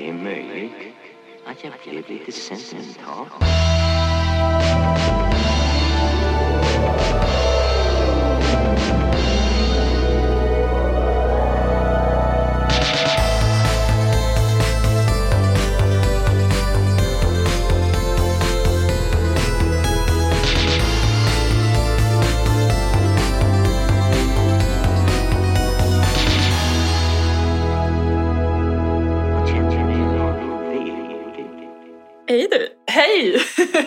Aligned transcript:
Det 0.00 0.08
är 0.08 0.12
möjligt 0.12 0.72
att 1.46 1.64
jag 1.64 1.72
blev. 1.84 3.30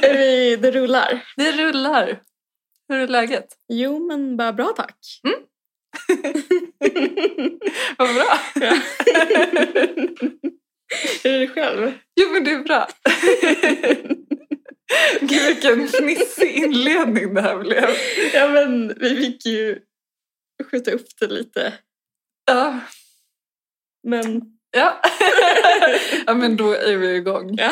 vi, 0.17 0.55
det 0.55 0.71
rullar. 0.71 1.25
Det 1.35 1.51
rullar. 1.51 2.19
Hur 2.89 2.99
är 2.99 3.07
läget? 3.07 3.47
Jo, 3.67 4.07
men 4.07 4.37
bara 4.37 4.53
bra 4.53 4.73
tack. 4.77 4.97
Vad 7.97 8.15
bra. 8.15 8.39
Hur 11.23 11.31
är 11.31 11.39
det 11.39 11.47
själv? 11.47 11.93
Jo, 12.15 12.29
men 12.31 12.43
det 12.43 12.51
är 12.51 12.63
bra. 12.63 12.87
Gud, 15.21 15.45
vilken 15.45 15.87
fnissig 15.87 16.51
inledning 16.51 17.33
det 17.33 17.41
här 17.41 17.57
blev. 17.59 17.89
Ja, 18.33 18.47
men 18.49 18.93
vi 18.99 19.15
fick 19.15 19.45
ju 19.45 19.79
skjuta 20.71 20.91
upp 20.91 21.07
det 21.19 21.27
lite. 21.27 21.73
Ja, 22.45 22.79
Men 24.03 24.41
ja. 24.73 25.01
ja 26.27 26.33
men 26.33 26.57
då 26.57 26.71
är 26.73 26.97
vi 26.97 27.15
igång. 27.15 27.55
ja, 27.57 27.71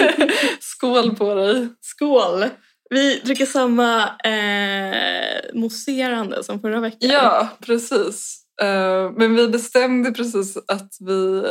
Skål 0.60 1.16
på 1.16 1.34
dig. 1.34 1.68
skål! 1.80 2.44
Vi 2.90 3.20
dricker 3.24 3.46
samma 3.46 4.02
eh, 4.24 5.54
mousserande 5.54 6.44
som 6.44 6.60
förra 6.60 6.80
veckan. 6.80 7.10
Ja, 7.10 7.48
precis. 7.66 8.40
Eh, 8.62 9.10
Men 9.16 9.36
vi 9.36 9.48
bestämde 9.48 10.12
precis 10.12 10.56
att 10.56 10.92
vi, 11.00 11.42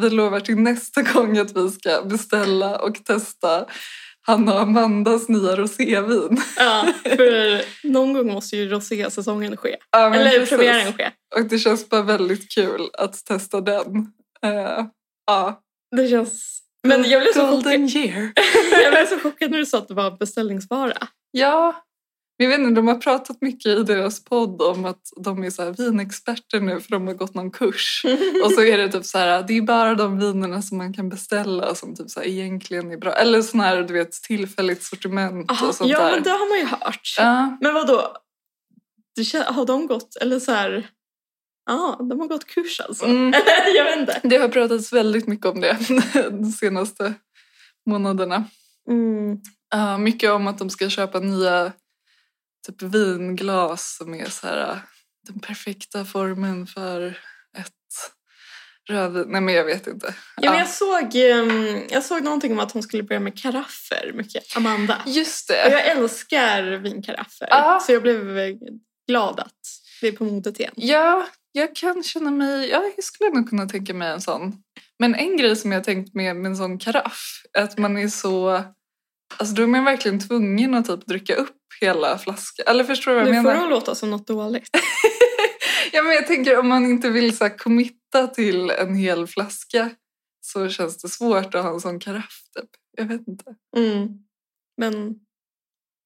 vi 0.00 0.10
lovar 0.10 0.40
till 0.40 0.56
nästa 0.56 1.02
gång 1.02 1.38
att 1.38 1.56
vi 1.56 1.70
ska 1.70 2.02
beställa 2.02 2.78
och 2.78 3.04
testa 3.04 3.64
Hanna 4.26 4.54
och 4.54 4.60
Amandas 4.60 5.28
nya 5.28 5.56
rosévin. 5.56 6.42
ja, 6.56 6.86
för 7.04 7.62
någon 7.88 8.12
gång 8.12 8.32
måste 8.32 8.56
ju 8.56 8.68
rosésäsongen 8.68 9.56
ske. 9.56 9.76
Ja, 9.90 10.14
Eller 10.14 10.46
premiären 10.46 10.92
ske. 10.92 11.10
Och 11.36 11.44
det 11.44 11.58
känns 11.58 11.88
bara 11.88 12.02
väldigt 12.02 12.50
kul 12.54 12.88
att 12.98 13.24
testa 13.24 13.60
den. 13.60 14.12
Eh, 14.44 14.86
ja. 15.26 15.62
Det 15.96 16.08
känns... 16.08 16.62
Men 16.88 17.04
jag 17.04 17.22
blev, 17.22 17.32
så 17.32 17.40
chockad, 17.40 17.72
jag 18.82 18.92
blev 18.92 19.06
så 19.06 19.18
chockad 19.18 19.50
när 19.50 19.58
du 19.58 19.66
sa 19.66 19.78
att 19.78 19.88
det 19.88 19.94
var 19.94 20.10
beställningsvara. 20.10 21.08
Ja, 21.30 21.88
jag 22.40 22.48
vet 22.48 22.58
inte, 22.58 22.74
de 22.74 22.88
har 22.88 22.94
pratat 22.94 23.36
mycket 23.40 23.66
i 23.66 23.82
deras 23.82 24.24
podd 24.24 24.62
om 24.62 24.84
att 24.84 25.02
de 25.16 25.44
är 25.44 25.50
så 25.50 25.62
här 25.62 25.72
vinexperter 25.72 26.60
nu 26.60 26.80
för 26.80 26.90
de 26.90 27.06
har 27.06 27.14
gått 27.14 27.34
någon 27.34 27.50
kurs. 27.50 28.02
Och 28.44 28.52
så 28.52 28.62
är 28.62 28.78
det 28.78 28.88
typ 28.88 29.04
så 29.04 29.18
här, 29.18 29.44
det 29.48 29.56
är 29.56 29.62
bara 29.62 29.94
de 29.94 30.18
vinerna 30.18 30.62
som 30.62 30.78
man 30.78 30.92
kan 30.92 31.08
beställa 31.08 31.74
som 31.74 31.96
typ 31.96 32.10
så 32.10 32.20
här 32.20 32.26
egentligen 32.26 32.90
är 32.90 32.96
bra. 32.96 33.12
Eller 33.12 33.42
sån 33.42 33.60
här, 33.60 33.82
du 33.82 33.94
vet, 33.94 34.12
tillfälligt 34.12 34.82
sortiment 34.82 35.50
Aha, 35.50 35.68
och 35.68 35.74
sånt 35.74 35.90
ja, 35.90 35.98
där. 35.98 36.12
men 36.12 36.22
det 36.22 36.30
har 36.30 36.48
man 36.48 36.58
ju 36.58 36.64
hört. 36.64 37.14
Ja, 37.18 37.58
Men 37.60 37.74
vad 37.74 37.86
då? 37.86 38.16
Har 39.46 39.66
de 39.66 39.86
gått, 39.86 40.16
eller 40.16 40.38
så 40.38 40.52
här... 40.52 40.88
Ja, 41.68 41.96
de 42.10 42.20
har 42.20 42.26
gått 42.28 42.44
kurs 42.46 42.80
alltså. 42.80 43.04
Mm. 43.04 43.32
jag 43.76 43.84
vet 43.84 43.98
inte. 43.98 44.20
det 44.24 44.36
har 44.36 44.48
pratats 44.48 44.92
väldigt 44.92 45.26
mycket 45.26 45.46
om 45.46 45.60
det 45.60 45.76
de 46.30 46.44
senaste 46.52 47.14
månaderna. 47.86 48.44
Mm. 48.90 49.38
Ja, 49.70 49.98
mycket 49.98 50.30
om 50.30 50.46
att 50.46 50.58
de 50.58 50.70
ska 50.70 50.88
köpa 50.88 51.20
nya 51.20 51.72
typ 52.66 52.82
vinglas 52.82 53.96
som 53.96 54.14
är 54.14 54.26
så 54.30 54.46
här, 54.46 54.78
den 55.26 55.40
perfekta 55.40 56.04
formen 56.04 56.66
för 56.66 57.06
ett 57.58 58.12
rödvin. 58.90 59.24
Nej 59.28 59.40
men 59.40 59.54
jag 59.54 59.64
vet 59.64 59.86
inte. 59.86 60.14
Ja, 60.40 60.50
men 60.50 60.58
jag, 60.58 60.68
såg, 60.68 61.14
ehm, 61.14 61.82
jag 61.90 62.04
såg 62.04 62.22
någonting 62.22 62.52
om 62.52 62.60
att 62.60 62.72
hon 62.72 62.82
skulle 62.82 63.02
börja 63.02 63.20
med 63.20 63.42
karaffer, 63.42 64.12
mycket 64.14 64.56
Amanda. 64.56 65.02
Just 65.06 65.50
Och 65.50 65.56
det. 65.56 65.70
jag 65.70 65.86
älskar 65.86 66.62
vinkaraffer, 66.62 67.46
Ja. 67.50 67.80
så 67.86 67.92
jag 67.92 68.02
blev 68.02 68.36
glad 69.08 69.40
att 69.40 69.52
det 70.00 70.08
är 70.08 70.12
på 70.12 70.24
modet 70.24 70.60
igen. 70.60 70.72
Ja, 70.76 71.26
jag 71.58 71.76
kan 71.76 72.02
känna 72.02 72.30
mig... 72.30 72.68
Ja, 72.68 72.92
jag 72.96 73.04
skulle 73.04 73.30
nog 73.30 73.48
kunna 73.48 73.66
tänka 73.66 73.94
mig 73.94 74.08
en 74.12 74.20
sån. 74.20 74.62
Men 74.98 75.14
en 75.14 75.36
grej 75.36 75.56
som 75.56 75.72
jag 75.72 75.84
tänkt 75.84 76.14
med 76.14 76.36
med 76.36 76.46
en 76.46 76.56
sån 76.56 76.78
karaff 76.78 77.42
är 77.52 77.62
att 77.62 77.78
man 77.78 77.98
är 77.98 78.08
så... 78.08 78.62
Alltså 79.36 79.54
då 79.54 79.62
är 79.62 79.66
man 79.66 79.84
verkligen 79.84 80.28
tvungen 80.28 80.74
att 80.74 80.86
typ 80.86 81.06
dricka 81.06 81.34
upp 81.34 81.56
hela 81.80 82.18
flaskan. 82.18 82.64
Eller 82.68 82.84
förstår 82.84 83.12
du 83.12 83.18
vad 83.18 83.28
jag 83.28 83.34
Nu 83.34 83.42
får 83.42 83.50
menar? 83.50 83.64
det 83.64 83.70
låta 83.70 83.94
som 83.94 84.10
något 84.10 84.26
dåligt. 84.26 84.68
Ja, 85.92 86.02
men 86.02 86.12
jag 86.12 86.26
tänker 86.26 86.58
om 86.58 86.68
man 86.68 86.84
inte 86.84 87.10
vill 87.10 87.36
så 87.36 87.44
här, 87.44 87.58
committa 87.58 88.26
till 88.26 88.70
en 88.70 88.94
hel 88.94 89.26
flaska 89.26 89.90
så 90.40 90.68
känns 90.68 90.98
det 90.98 91.08
svårt 91.08 91.54
att 91.54 91.64
ha 91.64 91.72
en 91.72 91.80
sån 91.80 92.00
karaff. 92.00 92.40
Typ. 92.58 92.70
Jag 92.96 93.04
vet 93.04 93.28
inte. 93.28 93.44
Mm. 93.76 94.08
Men, 94.76 95.14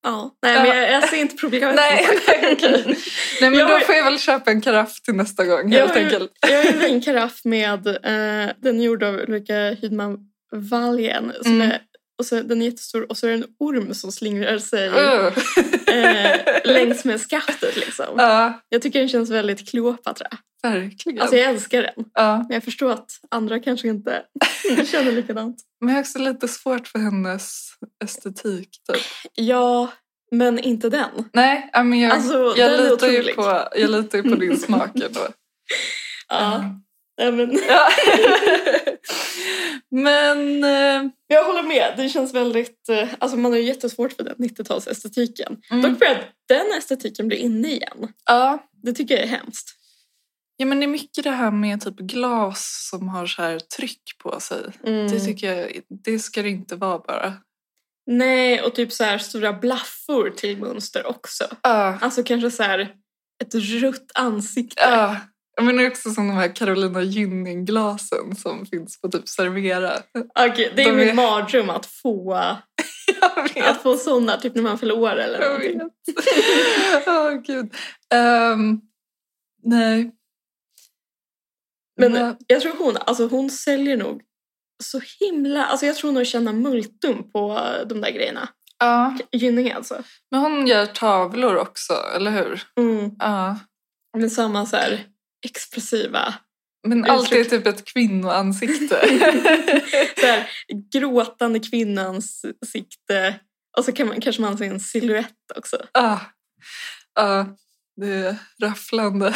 ja. 0.02 0.30
Nej, 0.42 0.54
men 0.54 0.76
jag, 0.76 0.92
jag 0.92 1.08
ser 1.08 1.16
inte 1.16 1.36
problemet. 1.36 1.74
Nej, 1.76 2.06
nej, 2.28 2.52
okej. 2.52 2.84
Nej, 3.40 3.50
men 3.50 3.58
Jag 3.58 3.68
då 3.68 3.80
får 3.80 3.94
jag 3.94 4.04
väl 4.04 4.18
köpa 4.18 4.50
en 4.50 4.60
karaff 4.60 5.00
till 5.02 5.14
nästa 5.14 5.44
gång 5.44 5.72
Jag 5.72 5.80
helt 5.80 5.96
enkelt. 5.96 6.30
Jag 6.48 6.64
har 6.64 6.72
en 6.72 6.78
vinkaraff 6.92 7.40
med, 7.44 7.86
eh, 7.86 8.52
den 8.62 8.80
är 8.80 8.84
gjord 8.84 9.02
av 9.02 9.14
Ulrika 9.14 9.54
Hydman 9.70 10.18
Wallien. 10.52 11.32
Som 11.42 11.52
Mm. 11.54 11.70
är, 11.70 11.78
och 12.22 12.26
så, 12.26 12.42
den 12.42 12.62
är 12.62 12.66
jättestor 12.66 13.10
och 13.10 13.16
så 13.18 13.26
är 13.26 13.30
det 13.30 13.36
en 13.36 13.46
orm 13.58 13.94
som 13.94 14.12
slingrar 14.12 14.58
sig 14.58 14.88
Uh. 14.88 15.32
eh, 15.96 16.40
längs 16.64 17.04
med 17.04 17.20
skaftet. 17.20 17.76
Liksom. 17.76 18.06
Ja, 18.16 18.60
Jag 18.68 18.82
tycker 18.82 18.98
den 18.98 19.08
känns 19.08 19.30
väldigt 19.30 19.68
Kleopatra. 19.68 20.26
verkligen. 20.62 21.20
Alltså 21.20 21.36
jag 21.36 21.50
älskar 21.50 21.82
den. 21.82 22.04
ja. 22.14 22.36
Men 22.38 22.50
jag 22.54 22.64
förstår 22.64 22.90
att 22.92 23.10
andra 23.30 23.58
kanske 23.60 23.88
inte 23.88 24.22
känner 24.90 25.12
likadant. 25.12 25.56
Men 25.80 25.88
jag 25.88 25.94
har 25.96 26.00
också 26.02 26.18
lite 26.18 26.48
svårt 26.48 26.88
för 26.88 26.98
hennes 26.98 27.68
estetik. 28.04 28.68
Typ. 28.92 29.02
Ja, 29.34 29.92
men 30.30 30.58
inte 30.58 30.88
den. 30.88 31.10
Nej, 31.32 31.70
men 31.74 32.00
jag, 32.00 32.12
Alltså, 32.12 32.54
jag, 32.56 32.70
den 32.70 32.88
litar 32.90 33.08
ju 33.08 33.22
på, 33.34 33.68
jag 33.76 33.90
litar 33.90 34.18
ju 34.18 34.30
på 34.30 34.36
din 34.36 34.56
smak 34.58 34.90
ändå. 34.94 35.20
Ja. 36.28 36.58
Men, 36.58 36.78
Ja. 37.18 37.30
men 37.36 37.58
eh, 40.64 41.10
jag 41.26 41.44
håller 41.44 41.62
med. 41.62 41.94
Det 41.96 42.08
känns 42.08 42.34
väldigt... 42.34 42.88
eh, 42.88 43.08
Alltså 43.18 43.36
man 43.36 43.52
har 43.52 43.58
ju 43.58 43.64
jättesvårt 43.64 44.12
för 44.12 44.24
den 44.24 44.36
90-talsestetiken. 44.36 45.56
Mm. 45.70 45.82
Dock 45.82 45.98
börjar 45.98 46.24
den 46.48 46.66
estetiken 46.78 47.28
bli 47.28 47.36
inne 47.36 47.68
igen. 47.68 48.12
ja, 48.26 48.66
Det 48.82 48.92
tycker 48.92 49.14
jag 49.14 49.24
är 49.24 49.28
hemskt. 49.28 49.78
Ja, 50.56 50.66
men 50.66 50.80
det 50.80 50.86
är 50.86 50.88
mycket 50.88 51.24
det 51.24 51.30
här 51.30 51.50
med 51.50 51.80
typ 51.80 51.96
glas 51.96 52.88
som 52.90 53.08
har 53.08 53.26
så 53.26 53.42
här 53.42 53.58
tryck 53.58 54.02
på 54.22 54.40
sig. 54.40 54.58
Mm. 54.86 55.08
Det 55.10 55.20
tycker 55.20 55.54
jag, 55.54 55.80
det 56.04 56.18
ska 56.18 56.42
det 56.42 56.48
inte 56.50 56.76
vara 56.76 56.98
bara. 56.98 57.34
Nej, 58.06 58.62
och 58.62 58.74
typ 58.74 58.92
så 58.92 59.04
här 59.04 59.18
stora 59.18 59.52
blaffor 59.52 60.30
till 60.30 60.58
mönster 60.58 61.06
också. 61.06 61.44
Ja, 61.62 61.98
Alltså 62.00 62.22
kanske 62.22 62.50
så 62.50 62.62
här 62.62 62.94
ett 63.42 63.54
rött 63.54 64.10
ansikte. 64.14 64.82
ja. 64.82 65.16
Jag 65.56 65.64
menar 65.64 65.86
också 65.86 66.10
som 66.10 66.28
de 66.28 66.34
här 66.36 66.54
Carolina 66.56 67.02
Gynning-glasen 67.02 68.36
som 68.36 68.66
finns 68.66 69.00
på 69.00 69.08
typ 69.08 69.28
Servera. 69.28 69.92
Okej, 70.38 70.72
det 70.76 70.82
är 70.82 70.86
De 70.90 70.96
min 70.96 71.08
är- 71.08 71.14
mardröm 71.14 71.70
att 71.70 71.86
få, 71.86 72.34
att 73.64 73.82
få 73.82 73.96
sådana 73.96 74.36
typ 74.36 74.54
när 74.54 74.62
man 74.62 74.78
fyller 74.78 74.98
år 74.98 75.16
eller 75.16 75.40
Jag 75.40 75.48
någonting. 75.48 75.78
vet. 75.78 77.06
Åh, 77.06 77.32
gud. 77.32 77.74
Ehm, 78.14 78.80
nej. 79.62 80.10
Men 82.00 82.36
jag 82.46 82.60
tror 82.60 82.72
hon, 82.78 82.96
alltså 82.96 83.26
hon 83.26 83.50
säljer 83.50 83.96
nog 83.96 84.22
så 84.84 85.00
himla... 85.20 85.66
Alltså 85.66 85.86
jag 85.86 85.96
tror 85.96 86.12
nog 86.12 86.26
tjänar 86.26 86.52
multum 86.52 87.30
på 87.32 87.60
de 87.86 88.00
där 88.00 88.10
grejerna. 88.10 88.48
ja, 88.78 89.18
Gynning 89.32 89.72
alltså. 89.72 90.02
men 90.30 90.40
hon 90.40 90.66
gör 90.66 90.86
tavlor 90.86 91.56
också, 91.56 91.92
eller 92.16 92.30
hur? 92.30 92.62
Mm. 92.80 93.10
Ja. 93.18 93.58
Med 94.16 94.32
samma 94.32 94.66
så 94.66 94.76
här 94.76 95.04
expressiva, 95.42 96.34
Men 96.86 97.04
alltid 97.04 97.50
typ 97.50 97.66
ett 97.66 97.84
kvinnoansikte. 97.84 98.96
så 100.20 100.26
här, 100.26 100.50
gråtande 100.92 101.60
kvinnans 101.60 102.44
sikte. 102.66 103.40
Och 103.78 103.84
så 103.84 103.92
kan 103.92 104.06
man, 104.06 104.20
kanske 104.20 104.42
man 104.42 104.58
se 104.58 104.66
en 104.66 104.80
silhuett 104.80 105.56
också. 105.56 105.86
Ja, 105.92 106.20
ja, 107.14 107.56
det 107.96 108.06
är 108.06 108.36
rafflande. 108.62 109.34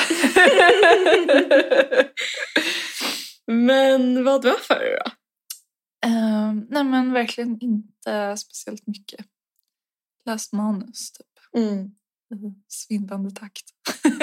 Men 3.47 4.25
vad 4.25 4.45
varför 4.45 4.99
då? 5.05 5.11
Ehm, 6.09 6.67
nej 6.71 6.85
men 6.85 7.13
verkligen 7.13 7.59
inte 7.61 8.37
speciellt 8.37 8.87
mycket. 8.87 9.27
Läst 10.25 10.53
manus 10.53 11.13
typ. 11.13 11.63
Mm. 11.63 11.91
svindlande 12.69 13.31
takt. 13.31 13.63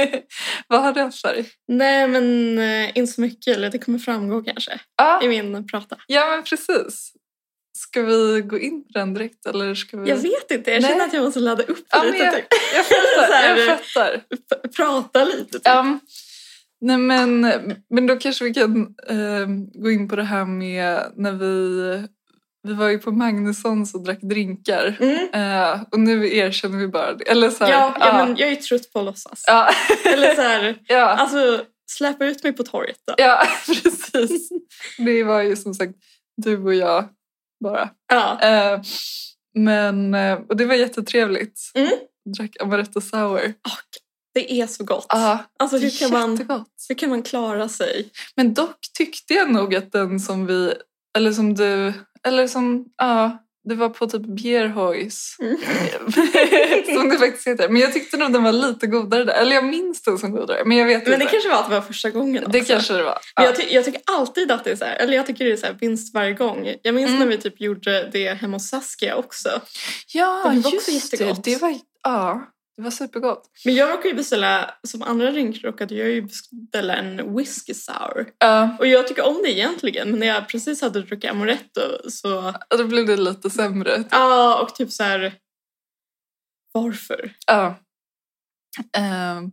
Vad 0.68 0.82
har 0.82 0.94
du 0.94 1.02
haft 1.02 1.22
för 1.22 1.28
dig? 1.34 1.50
Nej 1.68 2.08
men 2.08 2.58
eh, 2.60 2.98
inte 2.98 3.14
så 3.14 3.22
mycket, 3.22 3.56
eller 3.58 3.70
det 3.70 3.80
kommer 3.80 4.00
framgå 4.00 4.42
kanske 4.44 4.80
Ja, 4.98 5.24
i 5.24 5.28
min 5.28 5.68
prata. 5.68 5.98
ja, 6.08 6.30
men 6.30 6.44
precis. 6.44 7.14
Ska 7.78 8.02
vi 8.02 8.42
gå 8.42 8.60
in 8.60 8.84
på 8.84 8.90
den 8.94 9.14
direkt 9.14 9.46
eller 9.46 9.76
ska 9.76 9.98
vi... 9.98 10.10
Jag 10.10 10.18
vet 10.18 10.52
inte, 10.52 10.72
jag 10.72 10.82
Nej. 10.82 10.92
känner 10.92 11.06
att 11.06 11.14
jag 11.14 11.24
måste 11.24 11.40
ladda 11.40 11.64
upp 11.64 11.86
Ja, 11.90 12.04
lite. 12.04 12.18
jag, 12.18 12.36
typ. 12.36 12.46
jag 12.76 12.86
fattar. 12.86 13.34
här, 13.34 13.58
Jag 13.58 13.80
fattar. 13.80 14.18
P- 14.18 14.68
Prata 14.78 15.24
lite. 15.26 15.52
Typ. 15.54 15.62
Ja, 15.66 16.00
nej 16.82 16.98
men, 16.98 17.42
men 17.90 18.08
då 18.08 18.16
kanske 18.16 18.44
vi 18.44 18.54
kan 18.54 18.96
eh, 19.10 19.48
gå 19.74 19.92
in 19.92 20.10
på 20.10 20.16
det 20.16 20.24
här 20.24 20.46
med 20.46 21.12
när 21.16 21.32
vi... 21.32 22.08
Vi 22.64 22.74
var 22.74 22.90
ju 22.90 23.00
på 23.00 23.12
Magnussons 23.12 23.94
och 23.94 24.04
drack 24.04 24.20
drinkar. 24.22 24.98
Mm. 25.00 25.30
Eh, 25.34 25.82
och 25.92 26.00
nu 26.00 26.36
erkänner 26.38 26.78
vi 26.78 26.88
bara 26.88 27.14
det. 27.14 27.24
Eller 27.24 27.50
så 27.50 27.64
här, 27.66 27.72
Ja, 27.72 27.96
ja, 28.00 28.14
men 28.26 28.38
jag 28.38 28.50
är 28.50 28.56
trött 28.56 28.94
på 28.94 29.00
att 29.00 29.06
låtsas. 29.06 29.44
ja, 29.48 29.70
Eller 30.06 30.36
så 30.36 30.42
här, 30.42 30.80
ja, 30.88 31.06
alltså 31.10 31.66
släppa 31.92 32.26
ut 32.26 32.44
mig 32.44 32.54
på 32.54 32.64
torget 32.64 32.98
då. 33.08 33.14
ja, 33.18 33.44
precis. 33.68 34.50
Det 34.98 35.24
var 35.24 35.42
ju 35.42 35.56
som 35.56 35.74
sagt 35.74 35.94
du 36.38 36.64
och 36.64 36.74
jag 36.76 37.10
bara. 37.64 37.90
Ja. 38.08 38.40
Eh, 38.42 38.82
men, 39.56 40.14
eh, 40.14 40.40
och 40.50 40.58
det 40.58 40.66
var 40.66 40.76
jättetrevligt. 40.76 41.60
Mm. 41.76 41.92
Drack 42.38 42.52
amaretto 42.62 43.02
sour. 43.02 43.46
Och 43.46 43.88
det 44.34 44.54
är 44.62 44.68
så 44.68 44.84
gott. 44.84 45.06
Ja, 45.10 45.38
Alltså 45.60 45.78
hur 45.78 46.00
kan, 46.00 46.12
man, 46.12 46.64
hur 46.90 46.96
kan 46.96 47.10
man 47.10 47.22
klara 47.24 47.70
sig? 47.70 48.10
Men 48.36 48.54
dock 48.54 48.78
tyckte 48.98 49.34
jag 49.34 49.52
nog 49.52 49.76
att 49.76 49.92
den 49.92 50.20
som 50.20 50.46
vi, 50.46 50.74
eller 51.18 51.32
som 51.32 51.56
du, 51.56 51.94
eller 52.28 52.48
som, 52.48 52.86
ja, 52.98 53.40
det 53.70 53.76
var 53.76 53.90
på 53.90 54.08
typ 54.08 54.22
Bjerhojs. 54.22 55.36
Mm. 55.40 55.58
som 56.96 57.10
det 57.10 57.18
faktiskt 57.20 57.48
heter. 57.48 57.70
Men 57.70 57.82
jag 57.82 57.94
tyckte 57.94 58.18
nog 58.18 58.34
den 58.34 58.44
var 58.44 58.52
lite 58.52 58.88
godare 58.88 59.24
där. 59.24 59.34
Eller 59.34 59.56
jag 59.56 59.66
minns 59.66 60.02
den 60.02 60.18
som 60.18 60.32
godare. 60.32 60.62
Men 60.66 60.78
jag 60.78 60.86
vet 60.86 61.02
Men 61.08 61.20
det 61.20 61.24
inte. 61.24 61.26
kanske 61.34 61.50
var 61.50 61.58
att 61.60 61.70
det 61.70 61.76
var 61.76 61.82
första 61.82 62.10
gången 62.10 62.44
det 62.48 62.60
också. 62.62 62.74
kanske 62.74 62.94
det 62.94 63.04
var. 63.04 63.20
Men 63.38 63.46
Ja. 63.46 63.52
jag, 63.52 63.56
ty- 63.56 63.74
jag 63.76 63.86
tycker 63.86 64.02
alltid 64.06 64.52
att 64.52 64.64
det 64.64 64.72
är 64.72 64.76
så 64.76 64.86
här, 64.86 64.96
eller 64.96 65.14
jag 65.14 65.26
tycker 65.28 65.46
det 65.46 65.52
är 65.52 65.58
så 65.58 65.66
här 65.66 65.78
vinst 65.80 66.14
varje 66.14 66.34
gång. 66.34 66.74
Jag 66.82 66.96
minns 66.96 67.08
Mm. 67.10 67.20
när 67.20 67.28
vi 67.28 67.38
typ 67.38 67.62
gjorde 67.62 68.10
det 68.14 68.34
hemma 68.34 68.56
hos 68.56 68.68
Saskia 68.70 69.16
också. 69.16 69.50
ja, 70.14 70.52
det 70.54 70.60
var 70.60 70.74
också 70.76 70.92
just 70.92 71.12
det. 71.12 71.18
jättegott. 71.18 71.44
Det 71.44 71.62
var, 71.62 71.76
ja, 72.04 72.42
det 72.78 72.84
var 72.84 72.92
supergott. 72.92 73.50
Men 73.66 73.76
jag 73.76 73.90
råkade 73.90 74.10
ju 74.10 74.16
beställa, 74.16 74.76
som 74.88 75.02
andra 75.04 75.32
drink 75.32 75.64
råkade 75.64 75.96
jag 75.96 76.10
ju 76.10 76.22
beställa 76.22 76.96
en 76.96 77.36
whisky 77.38 77.74
sour. 77.74 78.30
Ja, 78.40 78.78
Och 78.80 78.88
jag 78.88 79.08
tycker 79.08 79.26
om 79.28 79.42
det 79.44 79.52
egentligen, 79.52 80.10
men 80.12 80.20
när 80.20 80.28
jag 80.28 80.50
precis 80.50 80.82
hade 80.82 81.02
druckit 81.02 81.32
amaretto 81.32 81.82
så... 82.10 82.48
och 82.70 82.78
då 82.78 82.88
blev 82.88 83.06
det 83.06 83.18
lite 83.18 83.50
sämre. 83.50 84.04
Ja, 84.12 84.62
och 84.62 84.76
typ 84.76 84.92
så 84.92 85.04
här... 85.04 85.34
Varför? 86.72 87.34
Ja. 87.48 87.80
Ehm, 88.98 89.52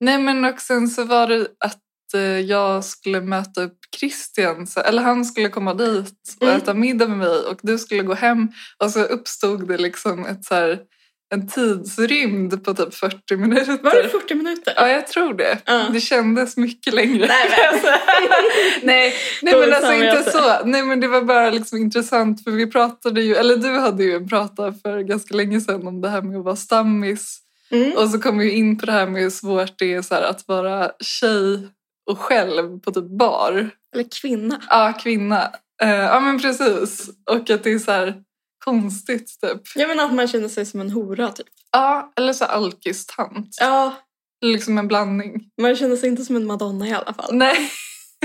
nej 0.00 0.18
men 0.18 0.44
och 0.44 0.60
sen 0.60 0.88
så 0.88 1.04
var 1.04 1.26
det 1.26 1.46
att 1.64 2.14
eh, 2.14 2.20
jag 2.40 2.84
skulle 2.84 3.20
möta 3.20 3.62
upp 3.62 3.78
Christian, 3.96 4.66
eller 4.84 5.02
han 5.02 5.24
skulle 5.24 5.48
komma 5.48 5.74
dit 5.74 6.36
och 6.40 6.42
Mm. 6.46 6.56
äta 6.56 6.74
middag 6.74 7.08
med 7.08 7.18
mig 7.18 7.40
och 7.46 7.60
du 7.62 7.78
skulle 7.78 8.02
gå 8.02 8.14
hem 8.14 8.48
och 8.78 8.90
så 8.90 9.02
uppstod 9.02 9.68
det 9.68 9.78
liksom 9.78 10.26
ett 10.26 10.44
så 10.44 10.54
här, 10.54 10.80
en 11.32 11.48
tidsrymd 11.48 12.64
på 12.64 12.74
typ 12.74 12.94
40 12.94 13.36
minuter. 13.36 13.78
Var 13.82 14.02
det 14.02 14.08
40 14.08 14.34
minuter? 14.34 14.72
Ja, 14.76 14.88
jag 14.88 15.06
tror 15.06 15.34
det. 15.34 15.58
Ja. 15.64 15.86
Det 15.92 16.00
kändes 16.00 16.56
mycket 16.56 16.94
längre. 16.94 17.26
Nej, 17.26 17.50
men- 17.50 17.80
nej, 18.82 19.14
nej 19.42 19.54
Dåligt 19.54 19.68
men 19.68 19.76
alltså 19.76 19.92
inte 19.92 20.30
så. 20.30 20.64
Nej 20.64 20.82
men 20.82 21.00
det 21.00 21.08
var 21.08 21.22
bara 21.22 21.50
liksom 21.50 21.78
intressant 21.78 22.44
för 22.44 22.50
vi 22.50 22.66
pratade 22.66 23.22
ju, 23.22 23.34
eller 23.34 23.56
du 23.56 23.78
hade 23.78 24.04
ju 24.04 24.14
en 24.16 24.28
prata 24.28 24.72
för 24.82 25.00
ganska 25.00 25.34
länge 25.34 25.60
sedan 25.60 25.86
om 25.86 26.00
det 26.00 26.08
här 26.08 26.22
med 26.22 26.38
att 26.38 26.44
vara 26.44 26.56
stammis. 26.56 27.38
Mm. 27.70 27.92
Och 27.92 28.08
så 28.08 28.18
kom 28.18 28.38
vi 28.38 28.50
in 28.50 28.78
på 28.78 28.86
det 28.86 28.92
här 28.92 29.06
med 29.06 29.22
hur 29.22 29.30
svårt 29.30 29.78
det 29.78 29.94
är 29.94 30.02
så 30.02 30.14
här, 30.14 30.22
att 30.22 30.48
vara 30.48 30.90
tjej 31.00 31.68
och 32.10 32.18
själv 32.18 32.78
på 32.80 32.90
typ 32.90 33.18
bar. 33.18 33.70
Eller 33.94 34.04
kvinna. 34.20 34.62
Ja, 34.70 34.92
kvinna. 35.02 35.50
Eh, 35.82 35.90
ja 35.90 36.20
men 36.20 36.40
precis. 36.40 37.10
Och 37.30 37.50
att 37.50 37.64
det 37.64 37.72
är 37.72 37.78
så 37.78 37.92
här 37.92 38.14
konstigt 38.64 39.40
typ. 39.40 39.60
Jag 39.74 39.88
menar 39.88 40.04
att 40.04 40.14
man 40.14 40.28
känner 40.28 40.48
sig 40.48 40.66
som 40.66 40.80
en 40.80 40.90
hora 40.90 41.32
typ. 41.32 41.46
Ja, 41.72 42.12
eller 42.16 42.32
så 42.32 42.44
alkistant. 42.44 43.56
Ja, 43.60 43.94
Liksom 44.44 44.78
en 44.78 44.88
blandning. 44.88 45.44
man 45.60 45.76
känner 45.76 45.96
sig 45.96 46.08
inte 46.08 46.24
som 46.24 46.36
en 46.36 46.46
madonna 46.46 46.88
i 46.88 46.92
alla 46.92 47.14
fall. 47.14 47.34
Nej. 47.34 47.70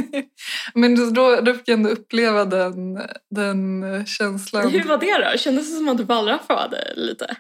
Men 0.73 1.13
då, 1.13 1.41
då 1.41 1.53
fick 1.53 1.67
jag 1.67 1.73
ändå 1.73 1.89
uppleva 1.89 2.45
den, 2.45 2.99
den 3.35 3.83
känslan. 4.05 4.69
Hur 4.71 4.83
var 4.83 4.97
det 4.97 5.31
då? 5.31 5.37
Kändes 5.37 5.71
det 5.71 5.77
som 5.77 5.89
att 5.89 5.97
du 5.97 6.03
wallraffade 6.03 6.93
lite? 6.95 7.35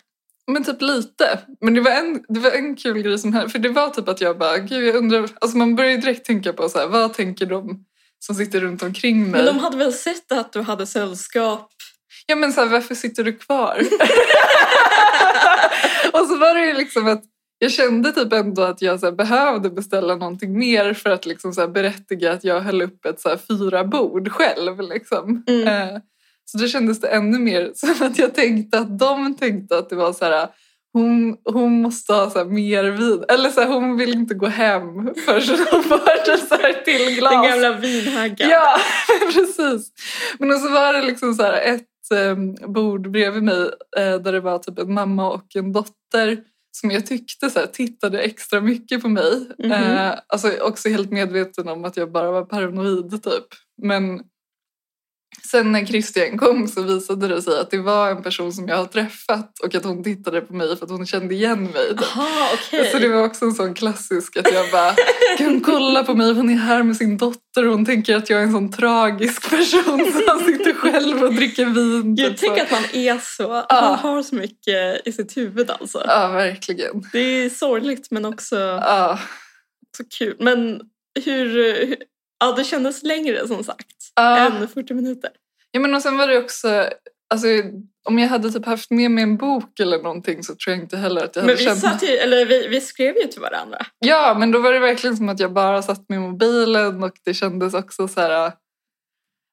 Men 0.51 0.63
typ 0.63 0.81
lite. 0.81 1.39
Men 1.61 1.73
det 1.73 1.81
var 1.81 1.91
en, 1.91 2.23
det 2.27 2.39
var 2.39 2.51
en 2.51 2.75
kul 2.75 3.01
grej 3.01 3.19
som 3.19 3.33
hände. 3.33 3.49
För 3.49 3.59
det 3.59 3.69
var 3.69 3.89
typ 3.89 4.07
att 4.07 4.21
jag 4.21 4.37
bara, 4.37 4.57
gud 4.57 4.83
jag 4.87 4.95
undrar. 4.95 5.29
Alltså 5.41 5.57
man 5.57 5.75
börjar 5.75 5.91
ju 5.91 5.97
direkt 5.97 6.25
tänka 6.25 6.53
på 6.53 6.69
så 6.69 6.77
här, 6.79 6.87
vad 6.87 7.13
tänker 7.13 7.45
de 7.45 7.85
som 8.19 8.35
sitter 8.35 8.59
runt 8.59 8.83
omkring 8.83 9.21
mig? 9.31 9.31
Men 9.31 9.45
de 9.45 9.59
hade 9.59 9.77
väl 9.77 9.93
sett 9.93 10.31
att 10.31 10.53
du 10.53 10.61
hade 10.61 10.87
sällskap? 10.87 11.71
Ja 12.29 12.35
men 12.35 12.53
så 12.53 12.61
här, 12.61 12.67
varför 12.67 12.95
sitter 12.95 13.23
du 13.23 13.33
kvar? 13.33 13.77
och 16.13 16.27
så 16.27 16.37
var 16.37 16.55
det 16.55 16.65
ju 16.65 16.73
liksom 16.73 17.07
att 17.07 17.23
jag 17.59 17.71
kände 17.71 18.11
typ 18.11 18.33
ändå 18.33 18.61
att 18.61 18.81
jag 18.81 18.99
så 18.99 19.11
behövde 19.11 19.69
beställa 19.69 20.15
någonting 20.15 20.59
mer 20.59 20.93
för 20.93 21.09
att 21.09 21.25
liksom 21.25 21.53
så 21.53 21.61
här, 21.61 21.67
berättiga 21.67 22.31
att 22.31 22.43
jag 22.43 22.61
höll 22.61 22.81
upp 22.81 23.05
ett 23.05 23.19
så 23.19 23.37
fyra 23.47 23.83
bord 23.83 24.31
själv. 24.31 24.81
Liksom. 24.81 25.43
Mm. 25.47 25.67
Eh, 25.67 26.01
så 26.45 26.57
då 26.57 26.67
kändes 26.67 27.01
det 27.01 27.07
ännu 27.07 27.39
mer 27.39 27.71
som 27.75 28.07
att 28.07 28.19
jag 28.19 28.35
tänkte 28.35 28.79
att 28.79 28.99
de 28.99 29.35
tänkte 29.35 29.77
att 29.77 29.89
det 29.89 29.95
var 29.95 30.13
så 30.13 30.25
här 30.25 30.47
hon, 30.93 31.37
hon 31.43 31.81
måste 31.81 32.13
ha 32.13 32.29
så 32.29 32.45
mer 32.45 32.83
vin. 32.83 33.23
Eller 33.27 33.49
så 33.49 33.61
här, 33.61 33.67
hon 33.67 33.97
vill 33.97 34.13
inte 34.13 34.33
gå 34.33 34.47
hem 34.47 34.85
förrän 35.25 35.65
hon 35.71 35.83
får 35.89 36.47
så 36.47 36.55
här 36.55 36.83
till 36.83 37.15
glas. 37.15 37.31
Den 37.31 37.43
gamla 37.43 37.79
vinhaggan. 37.79 38.49
Ja, 38.49 38.79
precis. 39.33 39.91
Men 40.39 40.59
så 40.59 40.69
var 40.69 40.93
det 40.93 41.01
liksom 41.01 41.33
så 41.33 41.43
här 41.43 41.61
ett 41.61 41.85
eh, 42.11 42.35
bord 42.67 43.11
bredvid 43.11 43.43
mig 43.43 43.69
eh, 43.97 44.15
där 44.15 44.31
det 44.31 44.39
var 44.39 44.59
typ 44.59 44.79
en 44.79 44.93
mamma 44.93 45.31
och 45.31 45.55
en 45.55 45.73
dotter 45.73 46.43
som 46.71 46.91
jag 46.91 47.05
tyckte 47.05 47.49
så 47.49 47.59
här, 47.59 47.67
tittade 47.67 48.21
extra 48.21 48.61
mycket 48.61 49.01
på 49.01 49.09
mig. 49.09 49.47
Mhm. 49.57 49.71
Eh, 49.71 50.13
alltså 50.27 50.51
också 50.61 50.89
helt 50.89 51.11
medveten 51.11 51.67
om 51.67 51.85
att 51.85 51.97
jag 51.97 52.11
bara 52.11 52.31
var 52.31 52.45
paranoid 52.45 53.23
typ. 53.23 53.47
Men 53.81 54.21
sen 55.51 55.71
när 55.71 55.85
Christian 55.85 56.37
kom 56.37 56.67
så 56.67 56.81
visade 56.81 57.27
det 57.27 57.41
sig 57.41 57.59
att 57.59 57.71
det 57.71 57.77
var 57.77 58.11
en 58.11 58.23
person 58.23 58.53
som 58.53 58.67
jag 58.67 58.77
har 58.77 58.85
träffat 58.85 59.59
och 59.59 59.75
att 59.75 59.83
hon 59.83 60.03
tittade 60.03 60.41
på 60.41 60.53
mig 60.53 60.77
för 60.77 60.85
att 60.85 60.91
hon 60.91 61.05
kände 61.05 61.35
igen 61.35 61.63
mig. 61.63 61.95
Jaha, 62.01 62.49
okej. 62.53 62.91
Så 62.91 62.99
det 62.99 63.07
var 63.07 63.23
också 63.23 63.45
en 63.45 63.51
sån 63.51 63.73
klassisk 63.73 64.37
att 64.37 64.53
jag 64.53 64.71
bara, 64.71 64.95
kan 65.37 65.47
hon 65.47 65.61
kolla 65.61 66.03
på 66.03 66.15
mig? 66.15 66.33
Hon 66.33 66.49
är 66.49 66.55
här 66.55 66.83
med 66.83 66.97
sin 66.97 67.17
dotter 67.17 67.65
och 67.65 67.71
hon 67.71 67.85
tänker 67.85 68.15
att 68.15 68.29
jag 68.29 68.39
är 68.39 68.43
en 68.43 68.51
sån 68.51 68.71
tragisk 68.71 69.49
person 69.49 70.11
som 70.27 70.39
sitter 70.45 70.73
själv 70.73 71.23
och 71.23 71.33
dricker 71.33 71.65
vin. 71.65 72.15
Gud, 72.15 72.37
tänk 72.37 72.57
så. 72.57 72.63
att 72.63 72.71
man 72.71 72.83
är 72.93 73.17
så. 73.17 73.65
Ja. 73.69 73.81
man 73.81 73.99
har 73.99 74.23
så 74.23 74.35
mycket 74.35 75.07
i 75.07 75.11
sitt 75.11 75.37
huvud 75.37 75.71
alltså. 75.71 76.03
Ja, 76.07 76.27
verkligen. 76.27 77.03
Det 77.11 77.19
är 77.19 77.49
sorgligt 77.49 78.11
men 78.11 78.25
också 78.25 78.55
Ja, 78.59 79.19
så 79.97 80.03
kul. 80.17 80.35
Men 80.39 80.81
hur... 81.25 81.95
Ja, 82.39 82.51
det 82.51 82.63
kändes 82.63 83.03
längre 83.03 83.47
som 83.47 83.63
sagt. 83.63 83.87
ja. 84.15 84.37
Än 84.37 84.67
40 84.67 84.93
minuter. 84.93 85.29
ja 85.71 85.79
men 85.79 85.95
och 85.95 86.01
sen 86.01 86.17
var 86.17 86.27
det 86.27 86.37
också, 86.37 86.89
alltså, 87.29 87.47
om 88.07 88.19
jag 88.19 88.27
hade 88.27 88.51
typ 88.51 88.65
haft 88.65 88.91
med 88.91 89.11
mig 89.11 89.23
en 89.23 89.37
bok 89.37 89.79
eller 89.79 89.97
någonting 89.97 90.43
så 90.43 90.55
tror 90.55 90.75
jag 90.75 90.83
inte 90.83 90.97
heller 90.97 91.23
att 91.23 91.35
jag 91.35 91.43
hade 91.43 91.53
Men 91.53 91.75
vi, 91.75 91.81
känt 91.81 92.03
ju, 92.03 92.07
eller 92.07 92.45
vi, 92.45 92.67
vi 92.67 92.81
skrev 92.81 93.17
ju 93.17 93.27
till 93.27 93.41
varandra. 93.41 93.77
Ja, 93.99 94.35
men 94.39 94.51
då 94.51 94.59
var 94.59 94.73
det 94.73 94.79
verkligen 94.79 95.17
som 95.17 95.29
att 95.29 95.39
jag 95.39 95.53
bara 95.53 95.81
satt 95.81 96.09
med 96.09 96.21
mobilen 96.21 97.03
och 97.03 97.13
det 97.25 97.33
kändes 97.33 97.73
också 97.73 98.07
så 98.07 98.21
här... 98.21 98.51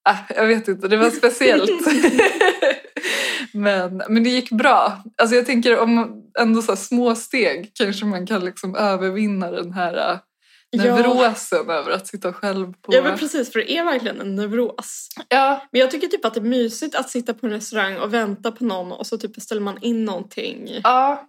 Äh, 0.08 0.16
jag 0.36 0.46
vet 0.46 0.68
inte, 0.68 0.88
det 0.88 0.96
var 0.96 1.10
speciellt. 1.10 1.70
men, 3.52 4.02
men 4.08 4.24
det 4.24 4.30
gick 4.30 4.50
bra. 4.50 5.02
Alltså 5.18 5.36
jag 5.36 5.46
tänker 5.46 5.78
om 5.78 6.22
ändå 6.38 6.62
så 6.62 6.76
små 6.76 7.14
steg 7.14 7.70
kanske 7.74 8.04
man 8.04 8.26
kan 8.26 8.44
liksom 8.44 8.76
övervinna 8.76 9.50
den 9.50 9.72
här 9.72 10.18
äh, 10.81 10.87
Ja. 10.87 10.95
neurosen 10.95 11.71
över 11.71 11.90
att 11.90 12.07
sitta 12.07 12.33
själv 12.33 12.73
på... 12.83 12.95
Ja 12.95 13.02
men 13.02 13.19
precis, 13.19 13.52
för 13.52 13.59
det 13.59 13.76
är 13.76 13.85
verkligen 13.85 14.21
en 14.21 14.35
neuros. 14.35 15.09
Ja, 15.28 15.69
Men 15.73 15.81
jag 15.81 15.90
tycker 15.90 16.07
typ 16.09 16.25
att 16.25 16.35
det 16.35 16.40
är 16.40 16.45
mysigt 16.45 16.95
att 16.95 17.11
sitta 17.11 17.35
på 17.35 17.47
en 17.47 17.52
restaurang 17.52 17.97
och 17.97 18.14
vänta 18.14 18.52
på 18.52 18.64
någon 18.64 18.93
och 18.93 19.07
så 19.07 19.19
typ 19.19 19.35
beställer 19.35 19.61
man 19.62 19.78
in 19.83 20.04
någonting. 20.04 20.81
ja. 20.83 21.28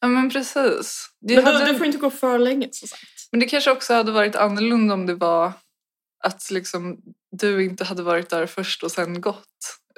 ja 0.00 0.08
men 0.08 0.30
precis. 0.30 1.08
Det 1.20 1.34
Men 1.34 1.44
hade... 1.44 1.58
du, 1.66 1.72
du 1.72 1.78
får 1.78 1.86
inte 1.86 1.98
gå 1.98 2.10
för 2.10 2.38
länge 2.38 2.68
som 2.72 2.88
sagt. 2.88 3.02
Men 3.30 3.40
det 3.40 3.46
kanske 3.46 3.70
också 3.70 3.94
hade 3.94 4.12
varit 4.12 4.36
annorlunda 4.36 4.94
om 4.94 5.06
det 5.06 5.14
var 5.14 5.52
att 6.24 6.50
liksom, 6.50 6.98
du 7.30 7.64
inte 7.64 7.84
hade 7.84 8.02
varit 8.02 8.30
där 8.30 8.46
först 8.46 8.82
och 8.82 8.92
sen 8.92 9.20
gått. 9.20 9.44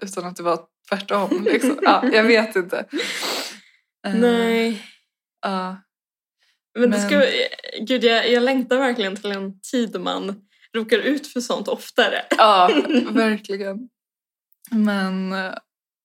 Utan 0.03 0.25
att 0.25 0.37
det 0.37 0.43
var 0.43 0.61
tvärtom. 0.89 1.43
Liksom. 1.45 1.79
Ja, 1.83 2.05
jag 2.13 2.25
vet 2.25 2.57
inte. 2.57 2.85
Eh, 4.07 4.15
Nej. 4.15 4.83
ja. 5.43 5.77
Men, 6.79 6.91
det 6.91 6.97
Men- 6.99 7.07
ska, 7.09 7.23
gud, 7.81 8.05
jag, 8.05 8.31
jag 8.33 8.43
längtar 8.43 8.79
verkligen 8.79 9.17
till 9.17 9.31
en 9.31 9.61
tid 9.61 9.91
då 9.93 9.99
man 9.99 10.43
råkar 10.77 10.99
ut 10.99 11.27
för 11.27 11.41
sånt 11.41 11.69
oftare. 11.69 12.23
ja, 12.39 12.71
verkligen. 13.11 13.89
Men, 14.71 15.33
eh, 15.33 15.55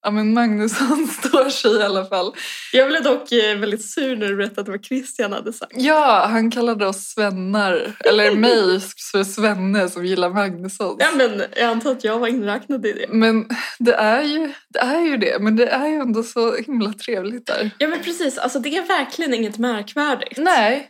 Ja 0.04 0.12
men 0.12 0.34
Magnusson 0.34 1.08
står 1.24 1.50
sig 1.50 1.72
i 1.72 1.84
alla 1.84 2.06
fall. 2.06 2.36
Jag 2.74 2.88
blev 2.88 3.04
dock 3.04 3.32
eh, 3.32 3.58
väldigt 3.58 3.86
sur 3.92 4.16
när 4.16 4.28
du 4.28 4.36
berättade 4.36 4.72
var 4.72 4.78
Christian 4.78 5.34
hade 5.34 5.54
sagt. 5.54 5.72
Ja, 5.76 6.26
han 6.30 6.52
kallade 6.52 6.88
oss 6.88 7.04
svennar. 7.04 7.96
Eller 8.00 8.32
mig 8.36 8.80
för 9.12 9.24
svenne 9.24 9.90
som 9.90 10.06
gillar 10.06 10.30
Magnusson. 10.30 10.96
Ja, 11.00 11.08
men 11.16 11.44
jag 11.56 11.64
antar 11.66 11.92
att 11.92 12.04
jag 12.04 12.20
var 12.20 12.28
inräknad 12.28 12.86
i 12.86 12.94
det. 12.94 13.06
Men 13.10 13.48
det 13.80 13.94
är, 13.94 14.22
ju, 14.22 14.54
det 14.70 14.80
är 14.80 15.02
ju 15.02 15.18
det. 15.18 15.40
Men 15.40 15.56
det 15.56 15.68
är 15.68 15.88
ju 15.88 15.96
ändå 15.96 16.24
så 16.24 16.56
himla 16.56 16.94
trevligt 16.94 17.46
där. 17.46 17.70
Ja 17.78 17.88
men 17.88 18.00
precis, 18.00 18.38
alltså 18.38 18.60
det 18.60 18.78
är 18.78 18.88
verkligen 18.88 19.34
inget 19.34 19.58
märkvärdigt. 19.58 20.38
Nej, 20.38 20.90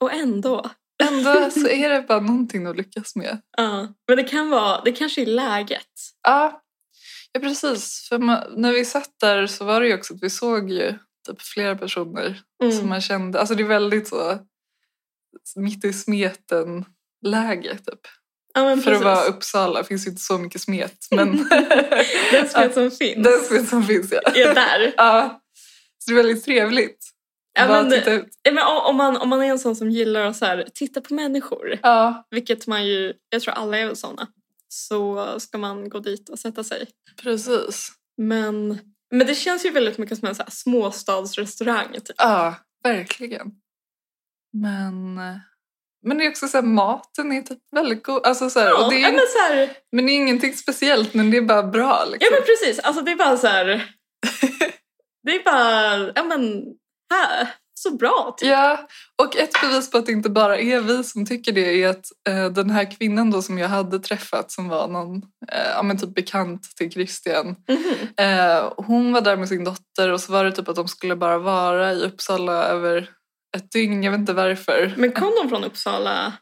Och 0.00 0.12
ändå. 0.12 0.70
ändå 1.02 1.50
så 1.50 1.68
är 1.68 1.88
det 1.88 2.02
bara 2.08 2.20
någonting 2.20 2.66
att 2.66 2.76
lyckas 2.76 3.16
med. 3.16 3.40
Ja. 3.56 3.88
Men 4.08 4.16
det 4.16 4.24
kan 4.24 4.50
vara, 4.50 4.80
det 4.84 4.92
kanske 4.92 5.22
är 5.22 5.26
läget. 5.26 5.82
Ja, 6.22 6.60
ja 7.32 7.40
precis. 7.40 8.06
För 8.08 8.18
man, 8.18 8.44
när 8.56 8.72
vi 8.72 8.84
satt 8.84 9.10
där 9.20 9.46
så 9.46 9.64
var 9.64 9.80
det 9.80 9.86
ju 9.88 9.94
också 9.94 10.14
att 10.14 10.22
vi 10.22 10.30
såg 10.30 10.70
ju 10.70 10.94
typ 11.28 11.42
flera 11.42 11.76
personer 11.76 12.40
Mm. 12.62 12.76
som 12.76 12.88
man 12.88 13.00
kände. 13.00 13.40
Alltså 13.40 13.54
det 13.54 13.62
är 13.62 13.66
väldigt 13.66 14.08
så 14.08 14.38
mitt 15.56 15.84
i 15.84 15.92
smeten 15.92 16.84
läge 17.26 17.78
typ. 17.78 18.00
Ja, 18.54 18.76
För 18.76 18.92
att 18.92 19.02
vara 19.02 19.24
Uppsala 19.24 19.84
finns 19.84 20.06
ju 20.06 20.10
inte 20.10 20.22
så 20.22 20.38
mycket 20.38 20.60
smet. 20.60 21.06
Men 21.10 21.48
Den 22.32 22.48
smet 22.48 22.74
som 22.74 22.90
finns 22.90 23.24
den 23.26 23.38
smet 23.48 23.68
som 23.68 23.82
finns 23.84 24.12
ja. 24.12 24.20
är 24.34 24.54
där. 24.54 24.94
ja. 24.96 25.40
Så 25.98 26.10
det 26.10 26.14
är 26.20 26.22
väldigt 26.24 26.44
trevligt. 26.44 26.98
Ja, 27.52 27.68
Bara 27.68 27.82
men- 27.82 27.90
titta 27.92 28.12
ut. 28.12 28.28
Ja, 28.42 28.52
men 28.52 28.66
om, 28.66 28.76
om, 28.78 28.96
man, 28.96 29.16
om 29.16 29.28
man 29.28 29.42
är 29.42 29.46
en 29.46 29.58
sån 29.58 29.76
som 29.76 29.90
gillar 29.90 30.22
att 30.22 30.36
så 30.36 30.44
här, 30.44 30.68
titta 30.74 31.00
på 31.00 31.14
människor, 31.14 31.78
Ja, 31.82 32.26
vilket 32.30 32.66
man 32.66 32.86
ju, 32.86 33.12
jag 33.30 33.42
tror 33.42 33.54
alla 33.54 33.78
är 33.78 33.86
väl 33.86 33.96
såna, 33.96 34.26
så 34.68 35.34
ska 35.40 35.58
man 35.58 35.88
gå 35.88 35.98
dit 35.98 36.28
och 36.28 36.38
sätta 36.38 36.64
sig. 36.64 36.86
precis. 37.22 37.92
Men, 38.22 38.78
men 39.10 39.26
det 39.26 39.34
känns 39.34 39.64
ju 39.66 39.70
väldigt 39.70 39.98
mycket 39.98 40.18
som 40.18 40.28
en 40.28 40.34
så 40.34 40.42
här 40.42 40.50
småstadsrestaurang. 40.50 41.92
Typ. 41.92 42.16
Ja, 42.18 42.54
verkligen. 42.84 43.50
Men, 44.52 45.14
men 46.06 46.18
det 46.18 46.24
är 46.26 46.30
också 46.30 46.48
så 46.48 46.56
här, 46.56 46.64
maten 46.64 47.32
är 47.32 47.42
typ 47.42 47.58
väldigt 47.76 48.02
god. 48.02 48.26
Alltså 48.26 48.50
så 48.50 48.60
här, 48.60 48.66
Ja, 48.66 48.84
och 48.84 48.90
det 48.92 48.96
är, 48.96 49.00
ja, 49.02 49.10
men 49.12 49.20
så 49.32 49.38
här, 49.38 49.76
men 49.92 50.06
det 50.06 50.12
är 50.12 50.16
ingenting 50.16 50.54
speciellt 50.54 51.14
men 51.14 51.30
det 51.30 51.36
är 51.36 51.42
bara 51.42 51.62
bra. 51.62 51.98
ja 52.04 52.10
Liksom. 52.12 52.28
men 52.34 52.42
precis, 52.42 52.78
alltså 52.78 53.02
det 53.02 53.10
är 53.10 53.16
bara 53.16 53.36
så 53.36 53.46
här, 53.46 53.66
det 55.22 55.30
är 55.34 55.44
bara, 55.44 56.12
ja 56.14 56.24
men 56.24 56.64
här, 57.14 57.48
så 57.82 57.96
bra 57.96 58.34
typ. 58.36 58.48
Ja, 58.48 58.88
och 59.22 59.36
ett 59.36 59.60
bevis 59.62 59.90
på 59.90 59.98
att 59.98 60.06
det 60.06 60.12
inte 60.12 60.30
bara 60.30 60.58
är 60.58 60.80
vi 60.80 61.04
som 61.04 61.26
tycker 61.26 61.52
det 61.52 61.82
är 61.82 61.88
att 61.88 62.06
eh, 62.28 62.46
den 62.46 62.70
här 62.70 62.90
kvinnan 62.98 63.30
då 63.30 63.42
som 63.42 63.58
jag 63.58 63.68
hade 63.68 63.98
träffat 63.98 64.50
som 64.50 64.68
var 64.68 64.88
någon 64.88 65.16
eh, 65.52 65.70
ja, 65.74 65.82
men 65.82 65.98
typ 65.98 66.14
bekant 66.14 66.62
till 66.76 66.90
Christian. 66.92 67.46
Mhm. 67.46 68.26
Eh, 68.26 68.72
hon 68.76 69.12
var 69.12 69.20
där 69.20 69.36
med 69.36 69.48
sin 69.48 69.64
dotter 69.64 70.12
och 70.12 70.20
så 70.20 70.32
var 70.32 70.44
det 70.44 70.52
typ 70.52 70.68
att 70.68 70.76
de 70.76 70.88
skulle 70.88 71.16
bara 71.16 71.38
vara 71.38 71.92
i 71.92 72.02
Uppsala 72.02 72.52
över 72.52 73.10
ett 73.56 73.72
dygn. 73.72 74.02
Jag 74.02 74.10
vet 74.10 74.20
inte 74.20 74.32
varför. 74.32 74.94
Men 74.96 75.12
kom 75.12 75.32
de 75.42 75.48
från 75.48 75.64
Uppsala? 75.64 76.32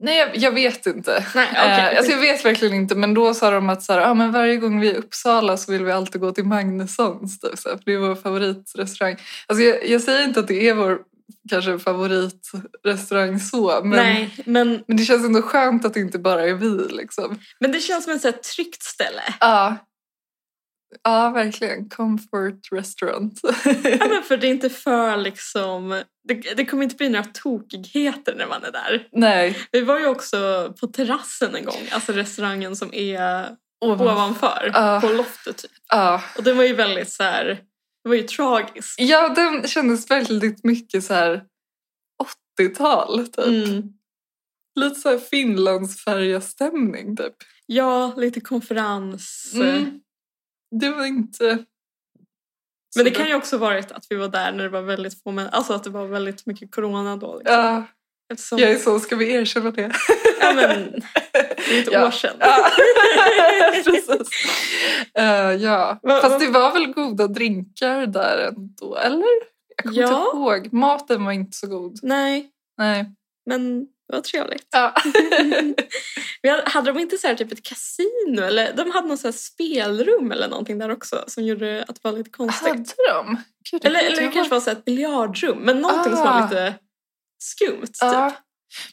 Nej, 0.00 0.18
jag, 0.18 0.36
jag 0.36 0.52
vet 0.52 0.86
inte. 0.86 1.26
Nej. 1.34 1.48
Eh, 1.54 1.98
alltså 1.98 2.12
jag 2.12 2.20
vet 2.20 2.44
verkligen 2.44 2.74
inte, 2.74 2.94
men 2.94 3.14
då 3.14 3.34
sa 3.34 3.50
de 3.50 3.68
att 3.68 3.82
så 3.82 3.92
här, 3.92 4.00
ah, 4.00 4.14
men 4.14 4.32
varje 4.32 4.56
gång 4.56 4.80
vi 4.80 4.90
är 4.90 4.94
i 4.94 4.96
Uppsala 4.96 5.56
så 5.56 5.72
vill 5.72 5.84
vi 5.84 5.92
alltid 5.92 6.20
gå 6.20 6.32
till 6.32 6.44
Magnussons. 6.44 7.40
Typ, 7.40 7.58
så 7.58 7.68
här, 7.68 7.76
för 7.76 7.84
det 7.84 7.92
är 7.92 7.98
vår 7.98 8.14
favoritrestaurang. 8.14 9.16
Alltså 9.46 9.64
jag, 9.64 9.88
jag 9.88 10.00
säger 10.00 10.24
inte 10.24 10.40
att 10.40 10.48
det 10.48 10.68
är 10.68 10.74
vår 10.74 10.98
kanske 11.50 11.78
favoritrestaurang 11.78 13.40
så, 13.40 13.80
men, 13.84 13.90
Nej, 13.90 14.34
men, 14.44 14.82
men 14.86 14.96
det 14.96 15.04
känns 15.04 15.24
ändå 15.24 15.42
skönt 15.42 15.84
att 15.84 15.94
det 15.94 16.00
inte 16.00 16.18
bara 16.18 16.42
är 16.42 16.54
vi. 16.54 16.88
Liksom. 16.88 17.38
men 17.60 17.72
det 17.72 17.80
känns 17.80 18.04
som 18.04 18.12
ett 18.12 18.22
så 18.22 18.32
tryggt 18.32 18.82
ställe. 18.82 19.22
Ja. 19.40 19.76
Ja, 21.02 21.30
verkligen. 21.30 21.88
Comfort 21.88 22.72
restaurant. 22.72 23.40
Ja, 23.44 24.06
men 24.08 24.22
för 24.28 24.36
det 24.36 24.46
är 24.46 24.50
inte 24.50 24.70
för 24.70 25.16
liksom, 25.16 26.02
det, 26.28 26.34
det 26.56 26.64
kommer 26.66 26.82
inte 26.82 26.96
bli 26.96 27.08
några 27.08 27.24
tokigheter 27.24 28.34
när 28.36 28.46
man 28.46 28.64
är 28.64 28.72
där. 28.72 29.08
Nej. 29.12 29.56
Vi 29.72 29.80
var 29.80 29.98
ju 29.98 30.06
också 30.06 30.72
på 30.80 30.86
terrassen 30.86 31.54
en 31.54 31.64
gång, 31.64 31.88
alltså 31.92 32.12
restaurangen 32.12 32.76
som 32.76 32.94
är 32.94 33.48
Ovan. 33.84 34.08
ovanför, 34.08 34.70
Ja. 34.74 35.00
på 35.00 35.08
loftet 35.12 35.56
typ. 35.56 35.70
Ja. 35.88 36.22
Och 36.38 36.44
den 36.44 36.56
var 36.56 36.64
ju 36.64 36.74
väldigt 36.74 37.10
så 37.12 37.22
här, 37.22 37.44
det 38.02 38.08
var 38.08 38.16
ju 38.16 38.22
tragiskt. 38.22 38.94
ja, 39.00 39.28
den 39.28 39.68
kändes 39.68 40.10
väldigt 40.10 40.64
mycket 40.64 41.04
så 41.04 41.14
här 41.14 41.42
80-tal. 42.60 43.26
Typ. 43.26 43.38
Mm. 43.46 43.82
Lite 44.80 45.00
så 45.00 45.08
här 45.08 45.18
Finlandsfärja-stämning 45.18 47.16
typ. 47.16 47.34
Ja, 47.66 48.14
lite 48.16 48.40
konferens. 48.40 49.52
Mm. 49.54 50.00
Det 50.80 50.90
var 50.90 51.06
inte... 51.06 51.58
Men 52.96 53.04
det 53.04 53.10
kan 53.10 53.28
ju 53.28 53.34
också 53.34 53.58
varit 53.58 53.92
att 53.92 54.06
vi 54.10 54.16
var 54.16 54.28
där 54.28 54.52
när 54.52 54.62
det 54.64 54.68
var 54.70 54.82
väldigt 54.82 55.22
få 55.22 55.30
män, 55.30 55.48
alltså 55.52 55.72
att 55.74 55.84
det 55.84 55.90
var 55.90 56.06
väldigt 56.06 56.46
mycket 56.46 56.74
corona 56.74 57.16
då. 57.16 57.38
Liksom. 57.38 57.54
Ja, 57.56 57.84
Eftersom, 58.32 58.58
jag 58.58 58.70
är 58.70 58.78
så. 58.78 59.00
Ska 59.00 59.16
vi 59.16 59.32
erkänna 59.32 59.70
det? 59.70 59.92
ja, 60.40 60.52
men, 60.54 60.92
det 61.32 61.76
är 61.78 61.82
ett 61.82 61.88
Ja. 61.92 62.06
år 62.06 62.10
sedan. 62.10 62.36
Ja, 62.40 62.70
precis. 63.84 64.28
Eh, 65.14 65.24
ja. 65.52 65.98
Va- 66.02 66.20
Fast 66.20 66.40
det 66.40 66.46
var 66.50 66.72
väl 66.72 66.86
goda 66.92 67.26
drinkar 67.26 68.06
där 68.06 68.38
ändå, 68.48 68.96
eller? 68.96 69.26
Jag 69.76 69.84
kommer 69.84 70.00
Ja. 70.00 70.24
inte 70.26 70.36
ihåg. 70.36 70.72
Maten 70.72 71.24
var 71.24 71.32
inte 71.32 71.56
så 71.56 71.66
god. 71.66 71.98
Nej, 72.02 72.50
Nej. 72.78 73.04
men 73.46 73.86
var 74.12 74.20
trevligt. 74.20 74.68
Ja. 74.70 74.94
Hade, 76.64 76.92
de 76.92 76.98
inte 77.00 77.18
så 77.18 77.34
typ 77.34 77.52
ett 77.52 77.62
kasino 77.62 78.42
eller 78.42 78.72
de 78.72 78.90
hade 78.90 79.08
något 79.08 79.20
så 79.20 79.32
spelrum 79.32 80.32
eller 80.32 80.48
någonting 80.48 80.78
där 80.78 80.90
också 80.90 81.24
som 81.26 81.44
gjorde 81.44 81.84
att 81.88 81.94
det 81.94 82.00
var 82.10 82.12
lite 82.12 82.30
konstigt. 82.30 82.68
Hade 82.68 82.84
de? 83.14 83.42
Gud, 83.70 83.84
Eller, 83.84 84.00
eller 84.00 84.16
det 84.22 84.28
kanske 84.28 84.54
var 84.54 84.60
så 84.60 84.70
ett 84.70 84.84
biljardrum 84.84 85.58
men 85.58 85.80
någonting 85.80 86.12
som 86.16 86.26
Ah. 86.26 86.32
var 86.40 86.42
lite 86.42 86.74
skumt 87.38 87.86
typ. 87.86 87.96
Ja. 88.00 88.32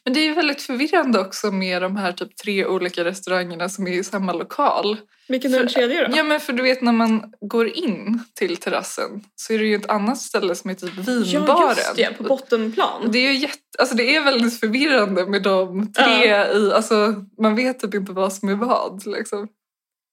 Men 0.04 0.12
det 0.12 0.20
är 0.20 0.24
ju 0.24 0.34
väldigt 0.34 0.62
förvirrande 0.62 1.20
också 1.20 1.50
med 1.50 1.82
de 1.82 1.96
här 1.96 2.12
typ 2.12 2.36
tre 2.36 2.66
olika 2.66 3.04
restaurangerna 3.04 3.68
som 3.68 3.86
är 3.86 3.92
i 3.92 4.04
samma 4.04 4.32
lokal. 4.32 4.96
Vilken 5.28 5.54
är 5.54 5.58
den 5.58 5.68
tredje 5.68 6.08
då? 6.08 6.16
Ja 6.16 6.22
men 6.22 6.40
för 6.40 6.52
du 6.52 6.62
vet 6.62 6.82
när 6.82 6.92
man 6.92 7.32
går 7.40 7.68
in 7.68 8.24
till 8.34 8.56
terrassen 8.56 9.24
så 9.34 9.52
är 9.52 9.58
det 9.58 9.64
ju 9.64 9.74
ett 9.74 9.90
annat 9.90 10.18
ställe 10.18 10.54
som 10.54 10.70
är 10.70 10.74
typ 10.74 10.94
vinbaren. 10.94 11.46
Ja, 11.46 11.74
just 11.76 11.96
det, 11.96 12.14
på 12.18 12.22
bottenplan. 12.22 13.10
Det 13.10 13.18
är 13.18 13.32
ju 13.32 13.38
jätte, 13.38 13.58
alltså 13.78 13.96
det 13.96 14.16
är 14.16 14.24
väldigt 14.24 14.60
förvirrande 14.60 15.26
med 15.26 15.42
de 15.42 15.92
tre 15.92 16.26
i, 16.26 16.72
alltså 16.72 17.24
man 17.40 17.56
vet 17.56 17.80
typ 17.80 17.94
inte 17.94 18.12
vad 18.12 18.32
som 18.32 18.48
är 18.48 18.54
vad 18.54 19.06
liksom. 19.06 19.48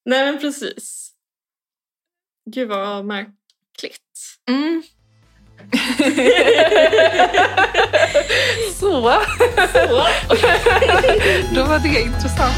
Nej 0.06 0.32
men 0.32 0.42
precis. 0.42 1.12
Gud 2.52 2.68
vad 2.68 3.06
märkligt. 3.06 3.38
Mm. 4.50 4.84
så, 8.80 8.92
då 11.56 11.64
var 11.64 11.80
det 11.80 12.02
intressant. 12.02 12.56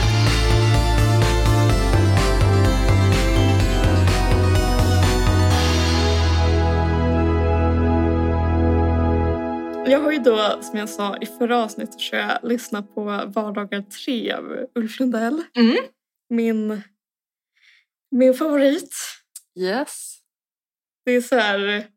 Jag 9.86 10.00
har 10.00 10.12
ju 10.12 10.18
då, 10.18 10.62
som 10.62 10.80
jag 10.80 10.90
sa 10.90 11.18
i 11.18 11.26
förra 11.26 11.64
avsnittet, 11.64 12.02
så 12.02 12.16
jag 12.16 12.40
lyssnat 12.44 12.96
på 12.96 13.04
Vardagar 13.36 13.82
3 14.06 14.32
av 14.32 14.68
Ulf 14.76 15.00
Lundell. 15.00 15.44
Mm. 15.56 15.78
Min, 16.30 16.82
min 18.12 18.34
favorit. 18.34 18.96
Yes. 19.60 20.18
Det 21.06 21.12
är 21.12 21.22
så 21.22 21.36
här... 21.36 21.88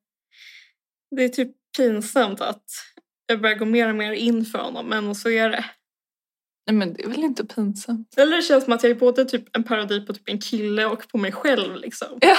Det 1.17 1.25
är 1.25 1.29
typ 1.29 1.51
pinsamt 1.77 2.41
att 2.41 2.65
jag 3.27 3.41
börjar 3.41 3.57
gå 3.57 3.65
mer 3.65 3.89
och 3.89 3.95
mer 3.95 4.13
in 4.13 4.45
för 4.45 4.59
honom, 4.59 4.87
men 4.87 5.15
så 5.15 5.31
är 5.31 5.51
det. 5.51 5.65
Nej 6.67 6.77
men 6.77 6.95
det 6.95 7.05
är 7.05 7.09
väl 7.09 7.25
inte 7.25 7.47
pinsamt? 7.47 8.15
Eller 8.17 8.37
det 8.37 8.43
känns 8.43 8.65
som 8.65 8.73
att 8.73 8.83
jag 8.83 8.91
är 8.91 8.95
både 8.95 9.25
typ 9.25 9.57
en 9.57 9.65
parodi 9.65 10.07
på 10.07 10.13
typ 10.13 10.29
en 10.29 10.41
kille 10.41 10.87
och 10.87 11.09
på 11.09 11.19
mig 11.19 11.33
själv 11.33 11.77
liksom. 11.77 12.09
Ja. 12.21 12.37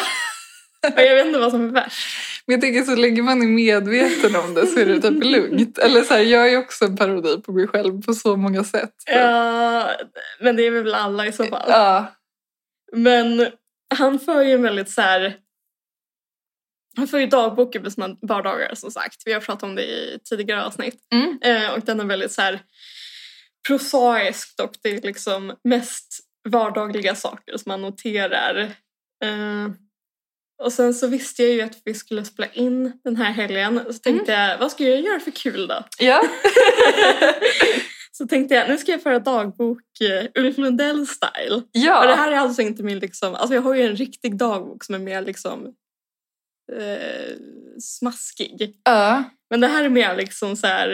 Och 0.96 1.02
jag 1.02 1.16
vet 1.16 1.26
inte 1.26 1.40
vad 1.40 1.52
som 1.52 1.66
är 1.66 1.72
värst. 1.72 2.08
Men 2.46 2.54
jag 2.54 2.62
tänker 2.62 2.84
så 2.84 2.96
länge 2.96 3.22
man 3.22 3.42
är 3.42 3.48
medveten 3.48 4.36
om 4.36 4.54
det 4.54 4.68
så 4.68 4.80
är 4.80 4.86
det 4.86 5.02
typ 5.02 5.24
lugnt. 5.24 5.78
Eller 5.78 6.02
så 6.02 6.14
här, 6.14 6.22
jag 6.22 6.54
är 6.54 6.58
också 6.58 6.86
en 6.86 6.98
parodi 6.98 7.42
på 7.42 7.52
mig 7.52 7.68
själv 7.68 8.02
på 8.02 8.14
så 8.14 8.36
många 8.36 8.64
sätt. 8.64 8.94
Ja, 9.06 9.90
men 10.40 10.56
det 10.56 10.64
är 10.68 10.72
väl 10.72 10.94
alla 10.94 11.28
i 11.28 11.32
så 11.32 11.44
fall. 11.44 11.66
Ja. 11.68 12.16
Men 12.94 13.48
han 13.96 14.20
för 14.20 14.42
ju 14.42 14.52
en 14.54 14.62
väldigt 14.62 14.90
så 14.90 15.02
här... 15.02 15.38
Han 16.98 17.08
för 17.08 17.20
ju 17.20 17.28
dagbok 17.28 17.76
över 17.76 17.90
sina 17.90 18.18
vardagar 18.22 18.76
som 18.76 18.92
sagt. 18.92 19.22
Vi 19.26 19.34
har 19.34 19.40
pratat 19.40 19.64
om 19.64 19.76
det 19.76 19.84
i 19.84 20.20
tidigare 20.30 20.66
avsnitt. 20.66 21.00
Mm. 21.14 21.40
Eh, 21.42 21.74
och 21.74 21.80
den 21.80 22.00
är 22.00 22.06
väldigt 22.06 22.32
så 22.32 22.42
här 22.42 22.60
prosaisk 23.68 24.60
och 24.64 24.74
det 24.84 24.90
är 24.90 25.02
liksom 25.02 25.56
mest 25.64 26.20
vardagliga 26.50 27.16
saker 27.16 27.58
som 27.58 27.70
man 27.70 27.82
noterar. 27.82 28.58
Eh, 29.24 29.68
och 30.64 30.74
sen 30.74 30.94
så 30.94 31.08
visste 31.08 31.44
jag 31.44 31.52
ju 31.52 31.62
att 31.62 31.78
vi 31.86 31.94
skulle 31.94 32.26
spela 32.26 32.48
in 32.54 33.00
den 33.04 33.16
här 33.16 33.32
helgen. 33.32 33.82
Så 33.94 34.00
tänkte 34.00 34.32
jag, 34.32 34.58
vad 34.58 34.72
ska 34.72 34.84
jag 34.84 35.02
göra 35.02 35.20
för 35.20 35.32
kul 35.32 35.68
då? 35.68 35.84
Ja. 36.00 36.24
så 38.12 38.28
tänkte 38.28 38.56
jag 38.56 38.70
nu 38.70 38.78
ska 38.78 38.92
jag 38.92 39.04
föra 39.04 39.20
dagbok 39.20 39.82
uh, 40.02 40.44
Ulf 40.44 40.58
Lundell-style. 40.58 41.64
Ja. 41.72 42.02
Och 42.02 42.08
det 42.08 42.16
här 42.16 42.32
är 42.32 42.38
alltså 42.38 42.62
inte 42.62 42.84
min 42.84 43.00
liksom, 43.00 43.36
alltså 43.36 43.56
jag 43.56 43.62
har 43.62 43.74
ju 43.74 43.82
en 43.82 43.96
riktig 43.96 44.38
dagbok 44.38 44.84
som 44.84 44.96
är 44.96 45.00
mer 45.00 45.22
liksom 45.22 45.74
eh, 46.74 47.36
smaskig. 47.80 48.80
Ja. 48.84 49.24
Men 49.50 49.60
det 49.62 49.68
här 49.68 49.84
är 49.84 49.90
mer 49.90 50.16
liksom 50.16 50.56
så 50.56 50.68
här, 50.68 50.90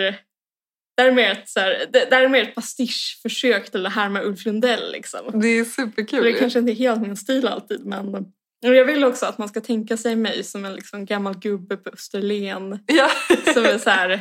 det 0.96 1.02
här 1.02 1.08
är 1.08 1.12
mer 1.12 1.32
ett, 1.32 1.50
så 1.50 1.60
här, 1.60 1.86
det, 1.94 2.06
det 2.10 2.16
är 2.16 2.30
mer 2.30 2.44
ett 2.44 2.56
pastischförsök 2.56 3.72
till 3.72 3.84
det 3.84 3.90
här 3.90 4.10
med 4.10 4.26
Ulf 4.26 4.46
Lundell 4.46 4.92
liksom. 4.92 5.40
Det 5.42 5.48
är 5.48 5.66
superkul. 5.66 6.24
det 6.24 6.30
ju. 6.30 6.40
kanske 6.40 6.60
inte 6.60 6.72
är 6.72 6.76
helt 6.76 7.02
min 7.02 7.18
stil 7.18 7.48
alltid 7.48 7.86
men 7.86 8.26
jag 8.72 8.86
vill 8.86 9.04
också 9.04 9.26
att 9.26 9.38
man 9.38 9.50
ska 9.50 9.62
tänka 9.62 9.98
sig 9.98 10.16
mig 10.16 10.44
som 10.44 10.66
en 10.66 10.76
liksom 10.76 11.06
gammal 11.06 11.40
gubbe 11.40 11.78
på 11.78 11.90
Österlen 11.90 12.80
Ja. 12.88 13.10
som 13.54 13.66
är 13.66 13.78
så 13.78 13.90
här 13.90 14.20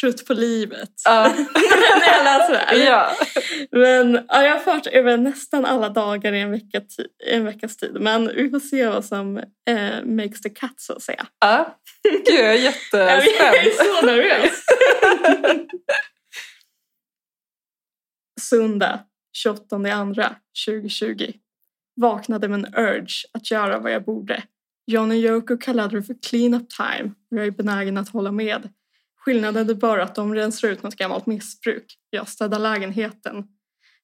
trött 0.00 0.26
på 0.26 0.34
livet. 0.34 0.90
Ja. 1.04 1.22
När 2.00 2.12
jag 2.12 2.24
läser 2.24 2.52
det 2.52 2.58
här. 2.58 2.76
ja. 2.76 3.10
Men 3.70 4.24
ja, 4.28 4.42
jag 4.42 4.52
har 4.52 4.58
fört 4.58 4.86
över 4.86 5.16
nästan 5.16 5.64
alla 5.64 5.88
dagar 5.88 6.32
i 6.32 6.40
en, 6.40 6.50
vecka 6.50 6.82
en 7.26 7.44
veckas 7.44 7.76
tid. 7.76 7.96
Men 8.00 8.26
vi 8.26 8.50
får 8.50 8.60
se 8.60 8.86
vad 8.86 9.04
som 9.04 9.36
eh, 9.68 10.04
makes 10.04 10.40
the 10.40 10.50
cut 10.50 10.74
så 10.80 10.92
att 10.92 11.02
säga. 11.02 11.26
ja. 11.40 11.78
Gud, 12.02 12.22
jag 12.28 12.54
är 12.54 12.72
Jag 12.92 13.10
är 13.10 13.22
jättespänd. 13.22 13.72
så 14.00 14.06
nervös. 14.06 14.64
Söndag 18.40 19.00
28 19.36 19.76
andra 19.76 20.34
2020. 20.66 21.32
Vaknade 22.00 22.48
med 22.48 22.58
en 22.58 22.74
urge 22.74 23.24
att 23.32 23.50
göra 23.50 23.78
vad 23.78 23.92
jag 23.92 24.04
borde. 24.04 24.42
John 24.86 25.10
och 25.10 25.16
Yoko 25.16 25.56
kallade 25.56 25.96
det 25.96 26.02
för 26.02 26.16
clean 26.28 26.54
up 26.54 26.68
time 26.70 27.10
och 27.30 27.36
jag 27.36 27.46
är 27.46 27.50
benägen 27.50 27.96
att 27.96 28.08
hålla 28.08 28.32
med. 28.32 28.68
Skillnaden 29.28 29.70
är 29.70 29.74
bara 29.74 30.02
att 30.02 30.14
de 30.14 30.34
rensar 30.34 30.68
ut 30.68 30.82
något 30.82 30.96
gammalt 30.96 31.26
missbruk. 31.26 31.84
Jag 32.10 32.28
städar 32.28 32.58
lägenheten. 32.58 33.44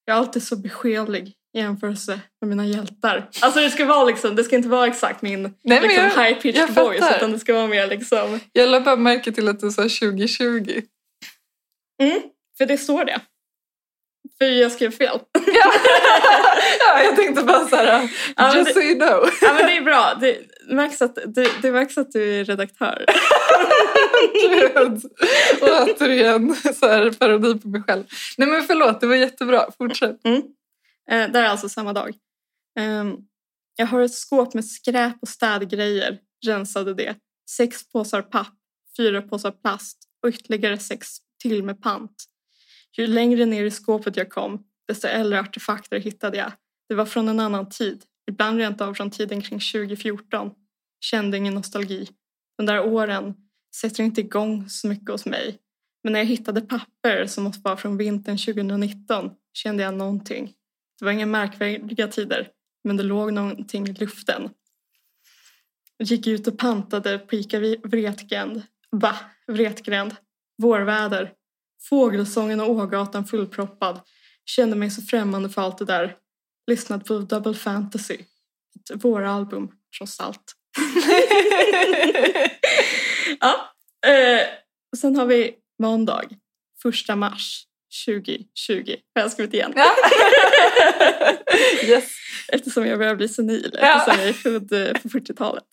Jag 0.05 0.15
är 0.15 0.19
alltid 0.19 0.43
så 0.43 0.57
beskedlig 0.57 1.33
i 1.57 1.59
jämförelse 1.59 2.21
med 2.41 2.49
mina 2.49 2.67
hjältar. 2.67 3.31
Alltså 3.43 3.61
det 3.61 3.71
ska 3.71 3.87
vara 3.87 4.05
liksom, 4.05 4.37
det 4.37 4.45
ska 4.45 4.57
inte 4.57 4.69
vara 4.69 4.87
exakt 4.87 5.23
min 5.23 5.43
Nej, 5.43 5.81
liksom, 5.83 6.05
jag- 6.05 6.25
high 6.25 6.41
pitched 6.41 6.69
jag 6.77 6.85
voice 6.85 7.17
utan 7.17 7.33
det 7.33 7.39
ska 7.39 7.55
vara 7.55 7.67
mer 7.67 7.87
liksom 7.87 8.41
Jag 8.53 8.69
lade 8.69 8.85
bara 8.85 8.97
märke 8.97 9.33
till 9.33 9.49
att 9.49 9.61
du 9.61 9.71
sa 9.71 9.83
2020. 9.83 10.83
Mm, 12.03 12.23
för 12.59 12.67
det 12.67 12.79
står 12.79 13.05
det. 13.05 13.21
För 14.39 14.45
jag 14.45 14.73
skrev 14.73 14.91
fel. 14.91 15.19
Ja, 15.47 15.73
ja 16.79 17.03
jag 17.03 17.17
tänkte 17.17 17.45
bara 17.45 17.69
så 17.69 17.77
här, 17.77 18.11
Ja, 18.37 18.57
just 18.57 18.67
det- 18.67 18.73
so 18.75 18.81
you 18.81 18.95
know. 18.95 19.29
Ja, 19.43 19.53
men 19.55 19.67
det 19.67 19.77
är 19.77 19.83
bra. 19.83 20.15
Det 20.21 20.39
märks 20.69 21.03
att, 21.03 21.15
det, 21.27 21.51
det 21.63 21.73
märks 21.73 21.99
att 21.99 22.13
du 22.13 22.41
är 22.41 22.45
redaktör. 22.45 23.05
Gud. 24.49 25.05
Och 25.63 25.69
återigen 25.89 26.55
så 26.55 26.89
här, 26.89 27.11
parodi 27.11 27.59
på 27.61 27.69
mig 27.69 27.83
själv. 27.83 28.05
Nej 28.39 28.49
men 28.49 28.63
förlåt, 28.63 29.01
det 29.01 29.07
var 29.07 29.15
jättebra. 29.15 29.67
Fortsätt. 29.79 30.25
Mm. 30.25 30.43
Eh, 31.11 31.31
det 31.33 31.39
är 31.39 31.45
alltså 31.45 31.69
samma 31.69 31.93
dag. 31.93 32.15
Ehm, 32.79 33.17
jag 33.77 33.87
har 33.87 34.01
ett 34.01 34.15
skåp 34.15 34.55
med 34.55 34.65
skräp 34.65 35.17
och 35.23 35.29
städgrejer. 35.29 36.19
Rensade 36.47 36.95
det. 36.95 37.15
Sex 37.51 37.89
påsar 37.93 38.23
papp, 38.23 38.55
fyra 38.97 39.23
påsar 39.23 39.51
plast 39.51 39.99
och 40.23 40.29
ytterligare 40.29 40.79
sex 40.79 41.09
till 41.43 41.63
med 41.65 41.83
pant. 41.83 42.25
Ju 42.99 43.07
längre 43.07 43.47
ner 43.47 43.65
i 43.65 43.71
skåpet 43.71 44.17
jag 44.17 44.31
kom, 44.31 44.65
desto 44.89 45.07
äldre 45.07 45.41
artefakter 45.41 46.01
hittade 46.01 46.37
jag. 46.37 46.53
Det 46.89 46.95
var 46.95 47.07
från 47.07 47.29
en 47.29 47.41
annan 47.41 47.69
tid, 47.69 48.05
ibland 48.31 48.59
rent 48.59 48.81
av 48.81 48.95
från 48.95 49.11
tiden 49.11 49.41
kring 49.41 49.61
2014. 49.61 50.51
Kände 51.01 51.37
ingen 51.37 51.55
nostalgi. 51.55 52.09
De 52.57 52.67
där 52.67 52.81
åren 52.87 53.35
sätter 53.75 54.03
inte 54.03 54.21
igång 54.21 54.69
så 54.69 54.89
mycket 54.89 55.11
hos 55.11 55.27
mig. 55.27 55.59
Men 56.03 56.13
när 56.13 56.21
jag 56.21 56.27
hittade 56.27 56.61
papper 56.61 57.27
som 57.27 57.45
måste 57.45 57.61
vara 57.61 57.77
från 57.77 57.97
vintern 57.97 58.39
2019 58.39 59.31
kände 59.53 59.83
jag 59.83 59.95
någonting. 59.95 60.53
Det 60.99 61.05
var 61.05 61.13
inga 61.13 61.27
märkvärdiga 61.27 62.09
tider, 62.09 62.49
men 62.85 62.97
det 62.97 63.03
låg 63.03 63.33
någonting 63.33 63.89
i 63.89 63.93
luften. 63.93 64.51
Jag 65.97 66.07
gick 66.07 66.27
ut 66.27 66.47
och 66.47 66.59
pantade 66.59 67.19
på 67.19 67.35
Ica 67.37 67.59
Vretgränd. 67.85 68.63
Va? 68.91 69.17
Vretgränd. 69.47 70.17
Vårväder. 70.63 71.33
Fågelsången 71.89 72.61
och 72.61 72.71
Ågatan 72.71 73.25
fullproppad. 73.27 74.01
Kände 74.47 74.77
mig 74.77 74.91
så 74.91 75.03
främmande 75.03 75.49
för 75.49 75.63
allt 75.63 75.79
det 75.79 75.85
där. 75.85 76.17
Lyssnade 76.67 77.05
på 77.05 77.19
Double 77.19 77.55
Fantasy. 77.55 78.15
Ett 78.15 79.05
våralbum, 79.05 79.69
trots 79.99 80.21
allt. 80.21 80.53
ja. 83.41 83.71
Eh, 84.11 84.47
sen 84.97 85.17
har 85.17 85.27
vi 85.27 85.55
måndag, 85.83 86.23
första 86.83 87.17
mars 87.17 87.65
2020. 88.07 88.97
Har 89.15 89.23
jag 89.23 89.33
skrivit 89.33 89.55
igen. 89.55 89.73
Ja. 89.77 89.87
yes. 91.85 92.11
Eftersom 92.49 92.87
jag 92.87 92.99
börjar 92.99 93.15
bli 93.15 93.29
senil, 93.29 93.77
Ja. 93.81 93.97
eftersom 93.97 94.21
jag 94.21 94.29
är 94.29 94.33
född 94.33 94.73
eh, 94.73 94.93
på 95.03 95.09
40-talet. 95.09 95.65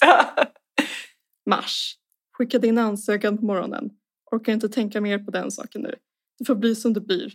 Mars. 1.50 1.96
Skickade 2.38 2.68
in 2.68 2.78
ansökan 2.78 3.38
på 3.38 3.46
morgonen. 3.46 3.90
Orkar 4.36 4.54
inte 4.54 4.70
tänka 4.70 5.02
mer 5.02 5.20
på 5.20 5.32
den 5.32 5.52
saken 5.52 5.82
nu. 5.82 5.96
Det 6.40 6.46
får 6.46 6.56
bli 6.56 6.76
som 6.76 6.94
det 6.94 7.02
blir. 7.02 7.34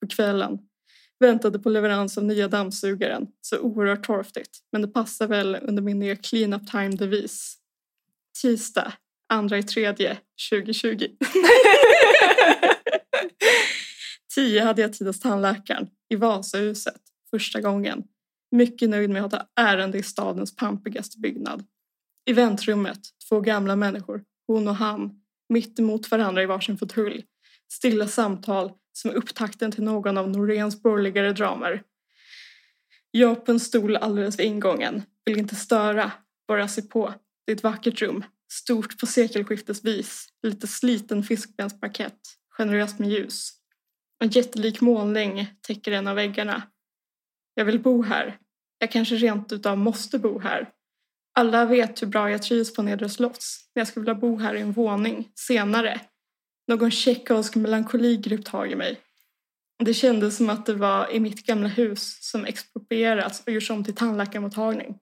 På 0.00 0.08
kvällen. 0.08 0.58
Väntade 1.20 1.58
på 1.58 1.68
leverans 1.68 2.18
av 2.18 2.24
nya 2.24 2.48
dammsugaren. 2.48 3.26
Så 3.40 3.58
oerhört 3.58 4.06
torftigt. 4.06 4.58
Men 4.72 4.82
det 4.82 4.88
passar 4.88 5.26
väl 5.26 5.58
under 5.62 5.82
min 5.82 5.98
nya 5.98 6.16
clean 6.16 6.52
up 6.52 6.70
time-devis. 6.70 7.54
Tisdag, 8.42 8.92
andra 9.28 9.58
i 9.58 9.62
tredje, 9.62 10.18
2020. 10.50 11.06
Tio 14.34 14.64
hade 14.64 14.82
jag 14.82 14.92
tid 14.92 15.06
hos 15.06 15.20
tandläkaren 15.20 15.88
i 16.08 16.16
Vasahuset 16.16 17.00
första 17.30 17.60
gången. 17.60 18.04
Mycket 18.50 18.90
nöjd 18.90 19.10
med 19.10 19.24
att 19.24 19.32
ha 19.32 19.48
ärende 19.56 19.98
i 19.98 20.02
stadens 20.02 20.56
pampigaste 20.56 21.18
byggnad. 21.18 21.64
I 22.24 22.32
väntrummet, 22.32 23.00
två 23.28 23.40
gamla 23.40 23.76
människor, 23.76 24.24
hon 24.46 24.68
och 24.68 24.74
han, 24.74 25.20
mitt 25.48 25.78
emot 25.78 26.10
varandra 26.10 26.42
i 26.42 26.46
varsin 26.46 26.78
fåtölj. 26.78 27.24
Stilla 27.72 28.08
samtal 28.08 28.72
som 28.92 29.10
upptakten 29.10 29.72
till 29.72 29.82
någon 29.82 30.18
av 30.18 30.30
Noréns 30.30 30.82
borgerligare 30.82 31.32
dramer. 31.32 31.82
Jag 33.10 33.46
på 33.46 33.52
en 33.52 33.60
stol 33.60 33.96
alldeles 33.96 34.38
vid 34.38 34.46
ingången, 34.46 35.02
vill 35.24 35.38
inte 35.38 35.54
störa, 35.54 36.12
bara 36.48 36.68
se 36.68 36.82
på. 36.82 37.14
Det 37.46 37.52
är 37.52 37.56
ett 37.56 37.62
vackert 37.62 38.02
rum, 38.02 38.24
stort 38.52 38.98
på 39.00 39.06
sekelskiftesvis, 39.06 40.28
lite 40.42 40.66
sliten 40.66 41.22
fiskbensparkett, 41.22 42.20
generöst 42.50 42.98
med 42.98 43.10
ljus. 43.10 43.50
En 44.20 44.28
jättelik 44.28 44.80
målning 44.80 45.46
täcker 45.60 45.92
en 45.92 46.08
av 46.08 46.16
väggarna. 46.16 46.62
Jag 47.54 47.64
vill 47.64 47.80
bo 47.80 48.02
här. 48.02 48.38
Jag 48.78 48.92
kanske 48.92 49.14
rent 49.14 49.52
utav 49.52 49.78
måste 49.78 50.18
bo 50.18 50.38
här. 50.38 50.70
Alla 51.38 51.64
vet 51.64 52.02
hur 52.02 52.06
bra 52.06 52.30
jag 52.30 52.42
trivs 52.42 52.74
på 52.74 52.82
Nedre 52.82 53.08
Slotts. 53.08 53.70
Jag 53.72 53.88
skulle 53.88 54.04
vilja 54.04 54.14
bo 54.14 54.38
här 54.38 54.54
i 54.54 54.60
en 54.60 54.72
våning, 54.72 55.28
senare. 55.34 56.00
Någon 56.68 56.90
tjeckovsk 56.90 57.54
melankoli 57.54 58.16
grep 58.16 58.44
tag 58.44 58.72
i 58.72 58.76
mig. 58.76 59.00
Det 59.84 59.94
kändes 59.94 60.36
som 60.36 60.50
att 60.50 60.66
det 60.66 60.74
var 60.74 61.12
i 61.12 61.20
mitt 61.20 61.46
gamla 61.46 61.68
hus 61.68 62.18
som 62.20 62.44
exproprierats 62.44 63.42
och 63.46 63.52
gjorts 63.52 63.70
om 63.70 63.84
till 63.84 63.94
tandläkarmottagning. 63.94 64.98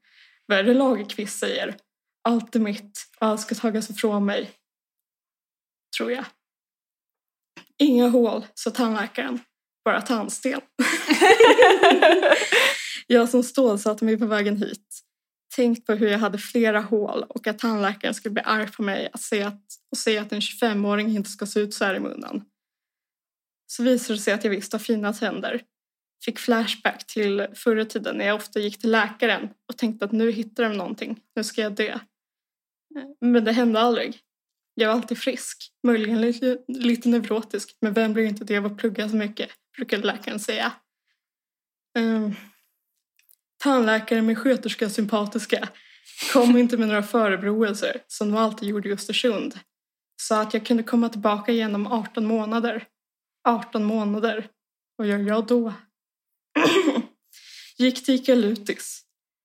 Vad 0.47 0.59
är 0.59 0.63
det 0.63 0.75
Lagerkvist 0.75 1.39
säger? 1.39 1.77
Allt 2.25 2.57
är 2.57 2.61
mitt 2.61 3.07
och 3.21 3.27
allt 3.27 3.41
ska 3.41 3.55
tagas 3.55 3.91
ifrån 3.91 4.25
mig. 4.25 4.51
Tror 5.99 6.13
jag. 6.13 6.25
Inga 7.79 8.09
hål, 8.09 8.47
sa 8.55 8.71
tandläkaren. 8.71 9.39
Bara 9.85 10.03
tandsten. 10.03 10.61
jag 13.07 13.29
som 13.29 13.43
stålsatte 13.43 14.05
mig 14.05 14.19
på 14.19 14.27
vägen 14.27 14.57
hit. 14.57 14.86
Tänkt 15.57 15.87
på 15.87 15.93
hur 15.93 16.09
jag 16.09 16.19
hade 16.19 16.39
flera 16.39 16.81
hål 16.81 17.23
och 17.29 17.47
att 17.47 17.59
tandläkaren 17.59 18.15
skulle 18.15 18.33
bli 18.33 18.43
arg 18.43 18.73
på 18.73 18.83
mig 18.83 19.11
att 19.13 19.21
se 19.21 19.43
att, 19.43 19.63
och 19.91 19.99
säga 19.99 20.23
att 20.23 20.33
en 20.33 20.41
25-åring 20.41 21.17
inte 21.17 21.31
ska 21.31 21.47
se 21.47 21.61
ut 21.61 21.75
så 21.75 21.85
här 21.85 21.95
i 21.95 22.01
munnen. 22.01 22.45
Så 23.67 23.83
visade 23.83 24.19
det 24.19 24.23
sig 24.23 24.35
att 24.35 24.45
jag 24.45 24.51
visst 24.51 24.73
har 24.73 24.79
fina 24.79 25.13
tänder. 25.13 25.63
Fick 26.25 26.39
flashback 26.39 27.07
till 27.07 27.47
förra 27.55 27.85
tiden 27.85 28.17
när 28.17 28.27
jag 28.27 28.37
ofta 28.37 28.61
gick 28.61 28.79
till 28.79 28.91
läkaren 28.91 29.49
och 29.69 29.79
tänkte 29.79 30.05
att 30.05 30.13
nu 30.13 30.31
hittar 30.31 30.63
de 30.63 30.77
någonting, 30.77 31.21
nu 31.37 31.45
ska 31.45 31.61
jag 31.61 31.75
dö. 31.75 31.99
Men 33.21 33.45
det 33.45 33.53
hände 33.53 33.81
aldrig. 33.81 34.21
Jag 34.75 34.89
var 34.89 34.95
alltid 34.95 35.19
frisk, 35.19 35.73
möjligen 35.83 36.21
lite, 36.21 36.59
lite 36.69 37.09
neurotisk, 37.09 37.77
men 37.81 37.93
vem 37.93 38.13
blir 38.13 38.25
inte 38.25 38.45
det 38.45 38.57
av 38.57 38.67
att 38.67 38.79
plugga 38.79 39.09
så 39.09 39.17
mycket, 39.17 39.51
brukade 39.77 40.07
läkaren 40.07 40.41
säga. 40.41 40.73
Um, 41.99 42.35
tandläkare 43.67 44.23
med 44.23 44.39
sköterska 44.39 44.91
sympatiska 44.91 45.69
kom 46.33 46.57
inte 46.57 46.77
med 46.77 46.89
några 46.89 47.03
förebråelser 47.03 48.03
som 48.07 48.31
de 48.31 48.39
alltid 48.39 48.69
gjorde 48.69 48.89
i 48.89 48.93
Östersund. 48.93 49.59
Sa 50.23 50.41
att 50.41 50.55
jag 50.55 50.67
kunde 50.67 50.83
komma 50.83 51.09
tillbaka 51.09 51.53
igen 51.53 51.75
om 51.75 51.87
18 51.87 52.27
månader. 52.27 52.85
18 53.49 53.85
månader. 53.85 54.49
Vad 54.97 55.09
gör 55.09 55.19
jag 55.19 55.47
då? 55.47 55.73
Gick 57.79 58.05
till 58.05 58.15
Ica 58.15 58.35
Lutis. 58.35 59.03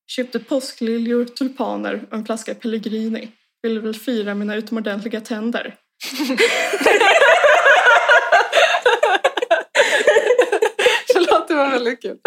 Köpte 0.07 0.39
påskliljor, 0.39 1.25
tulpaner 1.25 2.07
och 2.09 2.17
en 2.17 2.25
flaska 2.25 2.55
Pellegrini. 2.55 3.31
Ville 3.61 3.79
väl 3.79 3.95
fira 3.95 4.35
mina 4.35 4.55
utomordentliga 4.55 5.21
tänder. 5.21 5.75
det 11.47 11.55
var 11.55 11.71
väldigt 11.71 12.01
kul. 12.01 12.17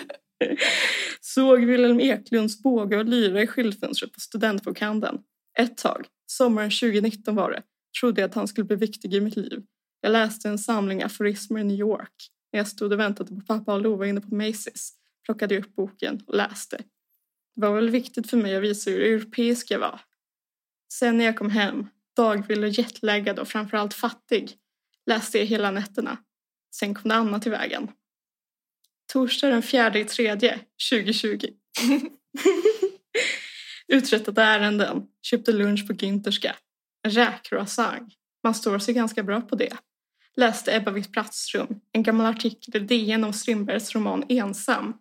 Såg 1.20 1.64
Wilhelm 1.64 2.00
Eklunds 2.00 2.62
båge 2.62 2.96
och 2.96 3.04
lyra 3.04 3.42
i 3.42 3.46
skyltfönstret 3.46 4.12
på 4.12 4.20
studentbokhandeln. 4.20 5.18
Ett 5.58 5.76
tag, 5.76 6.06
sommaren 6.26 6.70
2019 6.70 7.34
var 7.34 7.50
det, 7.50 7.62
trodde 8.00 8.20
jag 8.20 8.28
att 8.28 8.34
han 8.34 8.48
skulle 8.48 8.64
bli 8.64 8.76
viktig 8.76 9.14
i 9.14 9.20
mitt 9.20 9.36
liv. 9.36 9.62
Jag 10.00 10.12
läste 10.12 10.48
en 10.48 10.58
samling 10.58 11.02
aforismer 11.02 11.60
i 11.60 11.64
New 11.64 11.78
York. 11.78 12.30
När 12.52 12.60
jag 12.60 12.68
stod 12.68 12.92
och 12.92 13.00
väntade 13.00 13.34
på 13.34 13.40
pappa 13.40 13.74
och 13.74 13.82
Lova 13.82 14.06
inne 14.06 14.20
på 14.20 14.28
Macy's 14.28 14.90
plockade 15.24 15.54
jag 15.54 15.64
upp 15.64 15.74
boken 15.74 16.22
och 16.26 16.34
läste. 16.34 16.76
Det 17.56 17.60
var 17.60 17.74
väl 17.74 17.90
viktigt 17.90 18.30
för 18.30 18.36
mig 18.36 18.56
att 18.56 18.62
visa 18.62 18.90
hur 18.90 19.00
europeisk 19.00 19.70
jag 19.70 19.78
var. 19.78 20.00
Sen 20.92 21.18
när 21.18 21.24
jag 21.24 21.36
kom 21.36 21.50
hem, 21.50 21.86
dagvill 22.16 22.64
och 22.64 22.68
jetlaggad 22.68 23.38
och 23.38 23.48
framförallt 23.48 23.94
fattig, 23.94 24.52
läste 25.06 25.38
jag 25.38 25.46
hela 25.46 25.70
nätterna. 25.70 26.18
Sen 26.74 26.94
kom 26.94 27.08
det 27.08 27.14
annat 27.14 27.46
i 27.46 27.50
vägen. 27.50 27.88
Torsdag 29.12 29.48
den 29.48 29.62
fjärde 29.62 29.98
i 29.98 30.04
tredje 30.04 30.60
2020. 30.90 31.48
Uträttade 33.88 34.42
ärenden, 34.42 35.02
köpte 35.22 35.52
lunch 35.52 35.86
på 35.86 35.92
Günterska. 35.92 36.56
En. 37.02 38.10
Man 38.44 38.54
står 38.54 38.78
sig 38.78 38.94
ganska 38.94 39.22
bra 39.22 39.40
på 39.40 39.56
det. 39.56 39.76
Läste 40.36 40.76
Ebba 40.76 40.90
Witt-Brattström, 40.90 41.80
en 41.92 42.02
gammal 42.02 42.26
artikel 42.26 42.76
i 42.76 42.86
DN 42.86 43.24
om 43.24 43.32
Strindbergs 43.32 43.94
roman 43.94 44.24
Ensam. 44.28 44.94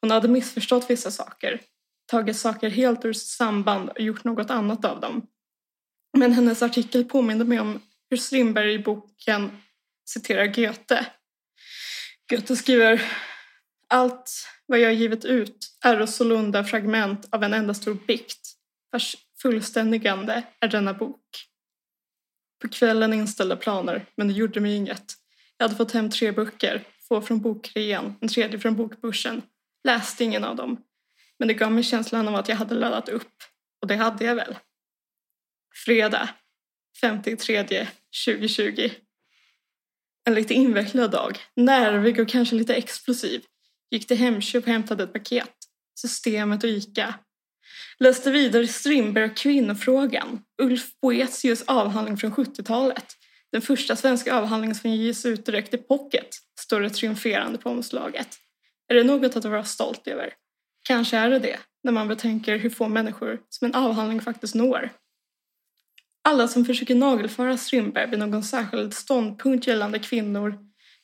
Hon 0.00 0.10
hade 0.10 0.28
missförstått 0.28 0.90
vissa 0.90 1.10
saker, 1.10 1.60
tagit 2.06 2.36
saker 2.36 2.70
helt 2.70 3.04
ur 3.04 3.12
samband 3.12 3.88
och 3.88 4.00
gjort 4.00 4.24
något 4.24 4.50
annat 4.50 4.84
av 4.84 5.00
dem. 5.00 5.26
Men 6.18 6.32
hennes 6.32 6.62
artikel 6.62 7.04
påminde 7.04 7.44
mig 7.44 7.60
om 7.60 7.80
hur 8.10 8.16
Strindberg 8.16 8.74
i 8.74 8.78
boken 8.78 9.58
citerar 10.08 10.46
Goethe. 10.46 11.06
Goethe 12.30 12.56
skriver 12.56 13.02
allt 13.88 14.48
vad 14.66 14.78
jag 14.78 14.94
givit 14.94 15.24
ut 15.24 15.76
är 15.84 16.06
sålunda 16.06 16.64
fragment 16.64 17.28
av 17.30 17.42
en 17.42 17.54
enda 17.54 17.74
stor 17.74 17.94
bikt, 17.94 18.40
vars 18.92 19.16
fullständigande 19.42 20.42
är 20.60 20.68
denna 20.68 20.94
bok. 20.94 21.20
På 22.62 22.68
kvällen 22.68 23.12
inställda 23.12 23.56
planer, 23.56 24.06
men 24.16 24.28
det 24.28 24.34
gjorde 24.34 24.60
mig 24.60 24.76
inget. 24.76 25.14
Jag 25.56 25.64
hade 25.64 25.76
fått 25.76 25.92
hem 25.92 26.10
tre 26.10 26.32
böcker, 26.32 26.84
två 27.08 27.20
från 27.20 27.40
bokrean, 27.40 28.14
en 28.20 28.28
tredje 28.28 28.58
från 28.58 28.76
bokbörsen. 28.76 29.42
Läste 29.84 30.24
ingen 30.24 30.44
av 30.44 30.56
dem, 30.56 30.82
men 31.38 31.48
det 31.48 31.54
gav 31.54 31.72
mig 31.72 31.84
känslan 31.84 32.28
av 32.28 32.34
att 32.34 32.48
jag 32.48 32.56
hade 32.56 32.74
laddat 32.74 33.08
upp, 33.08 33.32
och 33.80 33.88
det 33.88 33.96
hade 33.96 34.24
jag 34.24 34.34
väl. 34.34 34.56
Fredag, 35.84 36.28
53 37.00 37.86
2020. 38.26 38.90
En 40.24 40.34
lite 40.34 40.54
invecklad 40.54 41.10
dag, 41.10 41.38
nervig 41.56 42.20
och 42.20 42.28
kanske 42.28 42.54
lite 42.54 42.74
explosiv 42.74 43.44
gick 43.94 44.06
till 44.06 44.16
Hemköp 44.16 44.64
och 44.64 44.68
hämtade 44.70 45.04
ett 45.04 45.12
paket. 45.12 45.50
Systemet 46.00 46.64
och 46.64 46.70
ICA. 46.70 47.14
Läste 47.98 48.30
vidare 48.30 48.66
Strindberg 48.66 49.24
och 49.24 49.36
kvinnofrågan. 49.36 50.42
Ulf 50.62 51.00
Boetius 51.02 51.62
avhandling 51.62 52.16
från 52.16 52.32
70-talet. 52.32 53.06
Den 53.52 53.62
första 53.62 53.96
svenska 53.96 54.34
avhandlingen 54.34 54.74
som 54.74 54.90
ges 54.90 55.26
ut 55.26 55.46
direkt 55.46 55.74
i 55.74 55.78
pocket, 55.78 56.28
står 56.60 56.80
det 56.80 56.90
triumferande 56.90 57.58
på 57.58 57.70
omslaget. 57.70 58.28
Är 58.88 58.94
det 58.94 59.04
något 59.04 59.36
att 59.36 59.44
vara 59.44 59.64
stolt 59.64 60.06
över? 60.06 60.32
Kanske 60.82 61.16
är 61.16 61.30
det 61.30 61.38
det, 61.38 61.58
när 61.84 61.92
man 61.92 62.08
betänker 62.08 62.56
hur 62.56 62.70
få 62.70 62.88
människor 62.88 63.40
som 63.48 63.66
en 63.66 63.74
avhandling 63.74 64.20
faktiskt 64.20 64.54
når. 64.54 64.90
Alla 66.24 66.48
som 66.48 66.64
försöker 66.64 66.94
nagelfara 66.94 67.56
Strindberg 67.56 68.10
vid 68.10 68.18
någon 68.18 68.42
särskild 68.42 68.94
ståndpunkt 68.94 69.66
gällande 69.66 69.98
kvinnor, 69.98 70.58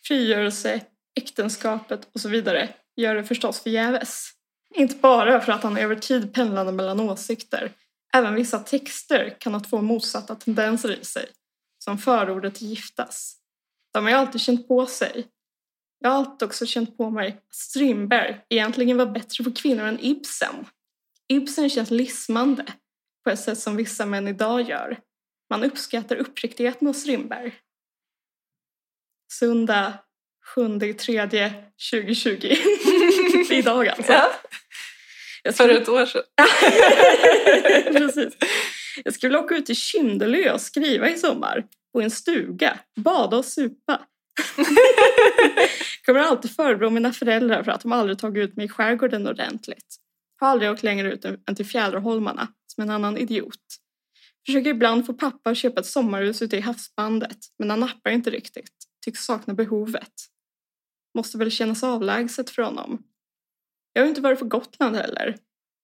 frigörelse, 0.05 0.81
äktenskapet 1.17 2.09
och 2.15 2.21
så 2.21 2.29
vidare 2.29 2.69
gör 2.97 3.15
det 3.15 3.25
förstås 3.25 3.61
förgäves. 3.61 4.31
Inte 4.75 4.97
bara 4.97 5.41
för 5.41 5.53
att 5.53 5.63
han 5.63 5.77
över 5.77 5.97
tid 5.97 6.35
pendlade 6.35 6.73
mellan 6.73 7.01
åsikter. 7.01 7.73
Även 8.13 8.35
vissa 8.35 8.59
texter 8.59 9.37
kan 9.41 9.55
ha 9.55 9.61
två 9.61 9.81
motsatta 9.81 10.35
tendenser 10.35 11.01
i 11.01 11.05
sig. 11.05 11.27
Som 11.85 11.99
förordet 11.99 12.55
till 12.55 12.67
Giftas. 12.67 13.37
De 13.93 14.05
har 14.05 14.11
jag 14.11 14.21
alltid 14.21 14.41
känt 14.41 14.69
på 14.69 14.87
sig. 14.87 15.27
Jag 15.99 16.11
har 16.11 16.17
alltid 16.17 16.49
också 16.49 16.67
känt 16.67 16.97
på 16.97 17.11
mig 17.11 17.29
att 17.29 17.55
Strindberg 17.55 18.41
egentligen 18.49 18.97
var 18.97 19.07
bättre 19.07 19.45
på 19.45 19.53
kvinnor 19.53 19.85
än 19.85 19.99
Ibsen. 20.01 20.67
Ibsen 21.29 21.71
känns 21.71 21.91
lismande 21.91 22.65
på 23.25 23.31
ett 23.31 23.41
sätt 23.41 23.59
som 23.59 23.77
vissa 23.77 24.07
män 24.07 24.29
idag 24.29 24.61
gör. 24.61 25.01
Man 25.51 25.65
uppskattar 25.65 26.17
uppriktigheten 26.17 26.89
hos 26.89 27.01
Strindberg. 27.01 27.55
Sunda. 29.33 29.99
7 30.55 30.95
tredje 30.95 31.53
2020. 31.91 32.57
Idag 33.51 33.89
alltså. 33.89 34.13
Ja. 34.13 34.33
Jag 35.43 35.57
För 35.57 35.65
skulle, 35.65 35.81
ett 35.81 35.89
år 35.89 36.07
sedan. 36.07 36.23
Precis. 37.93 38.37
Jag 39.05 39.15
skulle 39.15 39.39
åka 39.39 39.55
ut 39.55 39.67
till 39.67 39.77
Kindelö 39.77 40.53
och 40.53 40.61
skriva 40.61 41.11
i 41.11 41.19
sommar. 41.19 41.65
På 41.93 42.01
en 42.01 42.11
stuga. 42.11 42.79
Bada 42.97 43.37
och 43.37 43.45
supa. 43.45 44.01
Kommer 46.07 46.21
alltid 46.21 46.51
förebrå 46.51 46.91
mina 46.91 47.13
föräldrar 47.13 47.63
för 47.63 47.71
att 47.73 47.81
de 47.81 47.93
aldrig 47.93 48.19
tagit 48.19 48.49
ut 48.49 48.57
mig 48.57 48.67
i 48.67 48.69
skärgården 48.69 49.27
ordentligt. 49.27 49.97
Har 50.41 50.49
aldrig 50.49 50.71
åkt 50.71 50.83
längre 50.83 51.13
ut 51.13 51.25
än 51.25 51.55
till 51.57 51.67
Fjäderholmarna, 51.67 52.49
som 52.67 52.83
en 52.83 52.91
annan 52.91 53.17
idiot. 53.17 53.57
Försöker 54.47 54.71
ibland 54.71 55.07
få 55.07 55.15
pappa 55.15 55.51
att 55.51 55.59
köpa 55.59 55.81
ett 55.81 55.87
sommarhus 55.87 56.43
ute 56.43 56.57
i 56.57 56.61
havsbandet, 56.61 57.39
men 57.59 57.71
han 57.71 57.81
nappar 57.81 58.11
inte 58.11 58.31
riktigt. 58.31 58.73
Tycks 59.05 59.25
sakna 59.25 59.55
behovet. 59.55 60.13
Måste 61.15 61.39
väl 61.39 61.51
kännas 61.51 61.83
avlägset 61.83 62.51
för 62.51 62.63
honom. 62.63 63.03
Jag 63.93 64.03
har 64.03 64.09
inte 64.09 64.21
varit 64.21 64.39
på 64.39 64.45
Gotland 64.45 64.97
heller. 64.97 65.37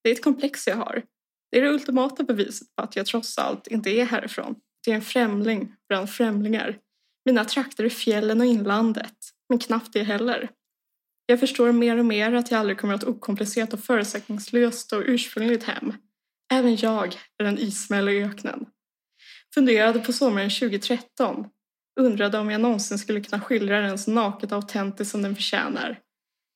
Det 0.02 0.10
är 0.10 0.14
ett 0.14 0.24
komplex 0.24 0.66
jag 0.66 0.76
har. 0.76 1.02
Det 1.50 1.58
är 1.58 1.62
det 1.62 1.70
ultimata 1.70 2.22
beviset 2.22 2.76
på 2.76 2.82
att 2.82 2.96
jag 2.96 3.06
trots 3.06 3.38
allt 3.38 3.66
inte 3.66 3.90
är 3.90 4.04
härifrån. 4.04 4.54
Det 4.84 4.90
är 4.90 4.94
en 4.94 5.02
främling 5.02 5.74
bland 5.88 6.10
främlingar. 6.10 6.78
Mina 7.24 7.44
trakter 7.44 7.84
är 7.84 7.88
fjällen 7.88 8.40
och 8.40 8.46
inlandet, 8.46 9.14
men 9.48 9.58
knappt 9.58 9.92
det 9.92 10.02
heller. 10.02 10.50
Jag 11.26 11.40
förstår 11.40 11.72
mer 11.72 11.96
och 11.96 12.06
mer 12.06 12.32
att 12.32 12.50
jag 12.50 12.60
aldrig 12.60 12.78
kommer 12.78 12.94
att 12.94 13.04
okomplicerat 13.04 13.72
och 13.72 13.80
förutsättningslöst 13.80 14.92
och 14.92 15.02
ursprungligt 15.06 15.64
hem. 15.64 15.94
Även 16.52 16.76
jag 16.76 17.16
är 17.38 17.44
en 17.44 17.58
ismäll 17.58 18.08
i 18.08 18.22
öknen. 18.22 18.66
Funderade 19.54 20.00
på 20.00 20.12
sommaren 20.12 20.50
2013. 20.50 21.46
Undrade 22.00 22.38
om 22.38 22.50
jag 22.50 22.60
någonsin 22.60 22.98
skulle 22.98 23.20
kunna 23.20 23.42
skildra 23.42 23.80
den 23.80 23.98
så 23.98 24.10
naket 24.10 24.52
och 24.52 24.56
autentiskt 24.56 25.10
som 25.10 25.22
den 25.22 25.34
förtjänar. 25.34 26.00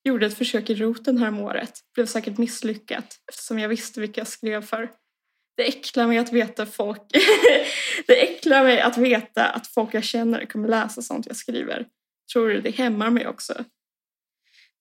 Gjorde 0.05 0.26
ett 0.26 0.38
försök 0.38 0.70
i 0.70 0.74
roten 0.74 1.18
häromåret. 1.18 1.81
Blev 1.94 2.07
säkert 2.07 2.38
misslyckat 2.38 3.16
eftersom 3.33 3.59
jag 3.59 3.68
visste 3.68 4.00
vilka 4.00 4.20
jag 4.20 4.29
skrev 4.29 4.62
för. 4.62 4.90
Det 5.57 5.68
äcklar 5.68 6.07
mig 6.07 6.18
att 6.18 6.33
veta 6.33 6.66
folk... 6.66 7.03
det 8.07 8.22
äcklar 8.22 8.64
mig 8.64 8.81
att 8.81 8.98
veta 8.98 9.46
att 9.46 9.66
folk 9.66 9.94
jag 9.94 10.05
känner 10.05 10.46
kommer 10.46 10.68
läsa 10.68 11.03
sånt 11.03 11.26
jag 11.26 11.37
skriver. 11.37 11.87
Tror 12.33 12.48
du 12.48 12.61
det 12.61 12.70
hämmar 12.70 13.11
mig 13.11 13.26
också? 13.26 13.64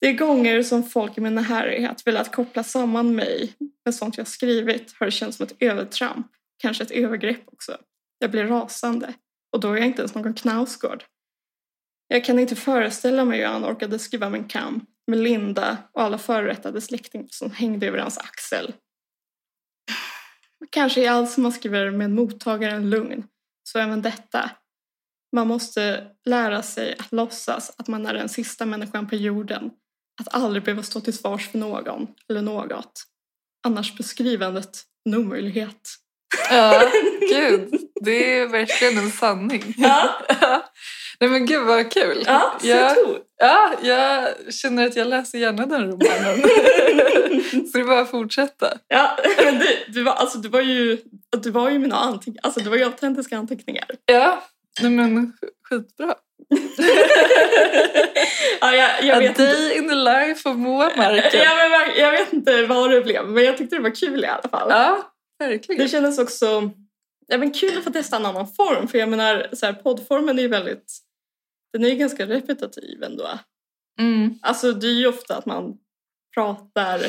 Det 0.00 0.08
är 0.08 0.12
gånger 0.12 0.62
som 0.62 0.84
folk 0.84 1.18
i 1.18 1.20
min 1.20 1.34
närhet 1.34 2.06
velat 2.06 2.32
koppla 2.32 2.64
samman 2.64 3.14
mig 3.14 3.54
med 3.84 3.94
sånt 3.94 4.18
jag 4.18 4.26
skrivit 4.26 4.94
har 4.98 5.06
det 5.06 5.10
känts 5.10 5.36
som 5.36 5.46
ett 5.46 5.56
övertramp. 5.60 6.26
Kanske 6.58 6.84
ett 6.84 6.90
övergrepp 6.90 7.42
också. 7.46 7.78
Jag 8.18 8.30
blir 8.30 8.44
rasande. 8.44 9.14
Och 9.52 9.60
då 9.60 9.72
är 9.72 9.76
jag 9.76 9.86
inte 9.86 10.02
ens 10.02 10.14
någon 10.14 10.34
Knausgård. 10.34 11.04
Jag 12.08 12.24
kan 12.24 12.38
inte 12.38 12.56
föreställa 12.56 13.24
mig 13.24 13.38
hur 13.38 13.46
han 13.46 13.64
orkade 13.64 13.98
skriva 13.98 14.30
min 14.30 14.48
kam 14.48 14.86
med 15.06 15.18
Linda 15.18 15.78
och 15.92 16.02
alla 16.02 16.18
förrättade 16.18 16.80
släktingar 16.80 17.26
som 17.30 17.50
hängde 17.50 17.86
över 17.86 17.98
hans 17.98 18.18
axel. 18.18 18.72
Kanske 20.70 21.06
är 21.06 21.10
allt 21.10 21.30
som 21.30 21.42
man 21.42 21.52
skriver 21.52 21.90
med 21.90 22.10
mottagaren 22.10 22.90
lugn, 22.90 23.24
så 23.62 23.78
även 23.78 24.02
detta. 24.02 24.50
Man 25.32 25.48
måste 25.48 26.10
lära 26.24 26.62
sig 26.62 26.96
att 26.98 27.12
låtsas 27.12 27.74
att 27.78 27.88
man 27.88 28.06
är 28.06 28.14
den 28.14 28.28
sista 28.28 28.66
människan 28.66 29.08
på 29.08 29.16
jorden. 29.16 29.70
Att 30.20 30.34
aldrig 30.34 30.64
behöva 30.64 30.82
stå 30.82 31.00
till 31.00 31.18
svars 31.18 31.48
för 31.48 31.58
någon 31.58 32.06
eller 32.28 32.42
något. 32.42 33.04
Annars 33.66 33.94
blir 33.94 34.04
skrivandet 34.04 34.84
en 35.04 35.14
omöjlighet. 35.14 35.88
Ja, 36.50 36.82
gud. 37.30 37.74
Det 38.00 38.38
är 38.38 38.46
verkligen 38.46 38.98
en 38.98 39.10
sanning. 39.10 39.74
Ja. 39.76 40.10
Nej 41.20 41.30
men 41.30 41.46
gud 41.46 41.62
vad 41.66 41.92
kul. 41.92 42.24
Ja, 42.26 42.54
så 42.60 42.66
jag, 42.66 42.96
ja, 43.38 43.72
jag 43.82 44.28
känner 44.54 44.86
att 44.86 44.96
jag 44.96 45.08
läser 45.08 45.38
gärna 45.38 45.66
den 45.66 45.82
romanen. 45.82 46.42
Så 47.72 47.78
det 47.78 47.80
är 47.80 47.84
bara 47.86 48.00
att 48.00 48.10
fortsätta. 48.10 48.72
Ja, 48.88 49.16
men 49.44 49.58
du, 49.58 49.66
du, 49.88 50.02
var, 50.02 50.12
alltså, 50.12 50.38
du 50.38 50.48
var 50.48 50.60
ju, 50.60 50.98
du 51.42 51.50
var 51.50 51.70
ju 51.70 51.78
mina 51.78 51.96
anteckningar, 51.96 52.40
alltså 52.42 52.60
det 52.60 52.70
var 52.70 52.76
ju 52.76 52.84
autentiska 52.84 53.36
anteckningar. 53.38 53.84
Ja, 54.06 54.44
nej 54.80 54.90
men 54.90 55.32
skitbra. 55.68 56.14
ja, 58.60 58.74
jag, 58.74 58.90
jag, 59.02 59.16
A 59.16 59.20
vet 59.20 59.28
inte, 59.28 59.46
day 59.46 59.76
in 59.76 59.88
the 59.88 59.94
life 59.94 60.48
of 60.48 60.56
Moa 60.56 60.90
Marken. 60.96 61.40
ja, 61.42 61.54
men, 61.56 62.02
jag 62.04 62.12
vet 62.12 62.32
inte 62.32 62.66
vad 62.66 62.90
det 62.90 63.00
blev, 63.00 63.28
men 63.28 63.44
jag 63.44 63.58
tyckte 63.58 63.76
det 63.76 63.82
var 63.82 63.94
kul 63.94 64.24
i 64.24 64.26
alla 64.26 64.48
fall. 64.50 64.66
Ja, 64.70 65.09
Det 65.44 65.50
verkligen. 65.50 65.88
kändes 65.88 66.18
också 66.18 66.70
ja, 67.26 67.38
men 67.38 67.50
kul 67.50 67.78
att 67.78 67.84
få 67.84 67.90
testa 67.90 68.16
en 68.16 68.26
annan 68.26 68.46
form, 68.48 68.88
för 68.88 68.98
jag 68.98 69.08
menar 69.08 69.48
så 69.52 69.66
här, 69.66 69.72
poddformen 69.72 70.38
är 70.38 70.42
ju 70.42 70.48
väldigt, 70.48 70.98
den 71.72 71.84
är 71.84 71.88
ju 71.88 71.94
ganska 71.96 72.26
repetitiv 72.26 73.02
ändå. 73.02 73.28
Mm. 74.00 74.38
Alltså 74.42 74.72
det 74.72 74.86
är 74.86 74.92
ju 75.00 75.06
ofta 75.06 75.36
att 75.36 75.46
man 75.46 75.74
pratar 76.34 77.00